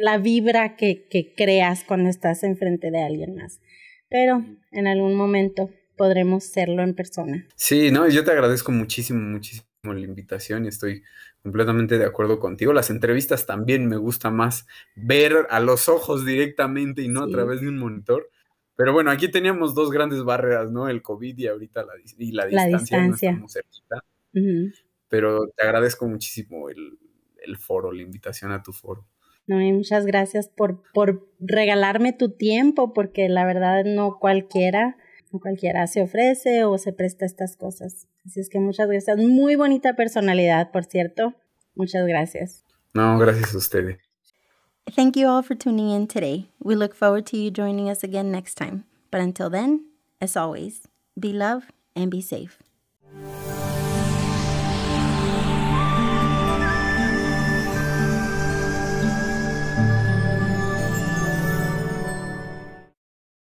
la 0.00 0.18
vibra 0.18 0.76
que, 0.76 1.06
que 1.08 1.32
creas 1.34 1.84
cuando 1.84 2.10
estás 2.10 2.44
enfrente 2.44 2.90
de 2.90 3.02
alguien 3.02 3.34
más. 3.34 3.60
Pero 4.08 4.44
en 4.72 4.86
algún 4.86 5.14
momento 5.14 5.70
podremos 5.96 6.44
serlo 6.44 6.82
en 6.82 6.94
persona. 6.94 7.46
Sí, 7.56 7.90
no, 7.90 8.08
yo 8.08 8.24
te 8.24 8.30
agradezco 8.32 8.72
muchísimo, 8.72 9.20
muchísimo 9.20 9.66
la 9.84 10.00
invitación 10.00 10.64
y 10.64 10.68
estoy 10.68 11.02
completamente 11.42 11.96
de 11.98 12.04
acuerdo 12.04 12.38
contigo. 12.40 12.72
Las 12.72 12.90
entrevistas 12.90 13.46
también 13.46 13.86
me 13.88 13.96
gusta 13.96 14.30
más 14.30 14.66
ver 14.96 15.46
a 15.50 15.60
los 15.60 15.88
ojos 15.88 16.24
directamente 16.26 17.02
y 17.02 17.08
no 17.08 17.22
a 17.22 17.28
través 17.28 17.60
de 17.60 17.68
un 17.68 17.78
monitor. 17.78 18.28
Pero 18.74 18.92
bueno, 18.92 19.10
aquí 19.10 19.28
teníamos 19.30 19.74
dos 19.74 19.90
grandes 19.90 20.22
barreras, 20.24 20.70
¿no? 20.70 20.88
El 20.88 21.02
COVID 21.02 21.38
y 21.38 21.46
ahorita 21.46 21.84
la, 21.84 21.92
y 22.18 22.32
la 22.32 22.46
La 22.46 22.66
distancia. 22.66 22.98
no 23.00 23.12
distancia. 23.12 23.48
cerquita. 23.62 24.04
Ujú. 24.34 24.70
pero 25.08 25.46
te 25.56 25.62
agradezco 25.62 26.06
muchísimo 26.06 26.68
el, 26.68 26.98
el 27.42 27.56
foro, 27.56 27.90
la 27.92 28.02
invitación 28.02 28.52
a 28.52 28.62
tu 28.62 28.72
foro. 28.72 29.06
No, 29.46 29.62
y 29.62 29.72
muchas 29.72 30.04
gracias 30.04 30.48
por, 30.48 30.82
por 30.92 31.26
regalarme 31.38 32.12
tu 32.12 32.32
tiempo, 32.32 32.92
porque 32.92 33.28
la 33.28 33.46
verdad 33.46 33.84
no 33.86 34.18
cualquiera, 34.18 34.96
no 35.36 35.40
cualquiera 35.40 35.86
se 35.86 36.02
ofrece 36.02 36.64
o 36.64 36.78
se 36.78 36.92
presta 36.92 37.24
a 37.24 37.26
estas 37.26 37.56
cosas. 37.56 38.08
Así 38.24 38.40
es 38.40 38.48
que 38.48 38.58
muchas 38.58 38.88
gracias. 38.88 39.18
Muy 39.18 39.54
bonita 39.56 39.94
personalidad, 39.94 40.70
por 40.70 40.84
cierto. 40.84 41.34
Muchas 41.74 42.06
gracias. 42.06 42.64
No, 42.94 43.18
gracias 43.18 43.54
a 43.54 43.58
ustedes. 43.58 43.98
Thank 44.94 45.16
you 45.16 45.28
all 45.28 45.42
for 45.42 45.56
tuning 45.56 45.90
in 45.90 46.06
today. 46.06 46.48
We 46.60 46.76
look 46.76 46.94
forward 46.94 47.26
to 47.26 47.36
you 47.36 47.50
joining 47.50 47.90
us 47.90 48.02
again 48.04 48.30
next 48.30 48.54
time. 48.54 48.84
But 49.10 49.20
until 49.20 49.50
then, 49.50 49.86
as 50.20 50.36
always, 50.36 50.88
be 51.18 51.32
love 51.32 51.64
and 51.94 52.10
be 52.10 52.22
safe. 52.22 52.58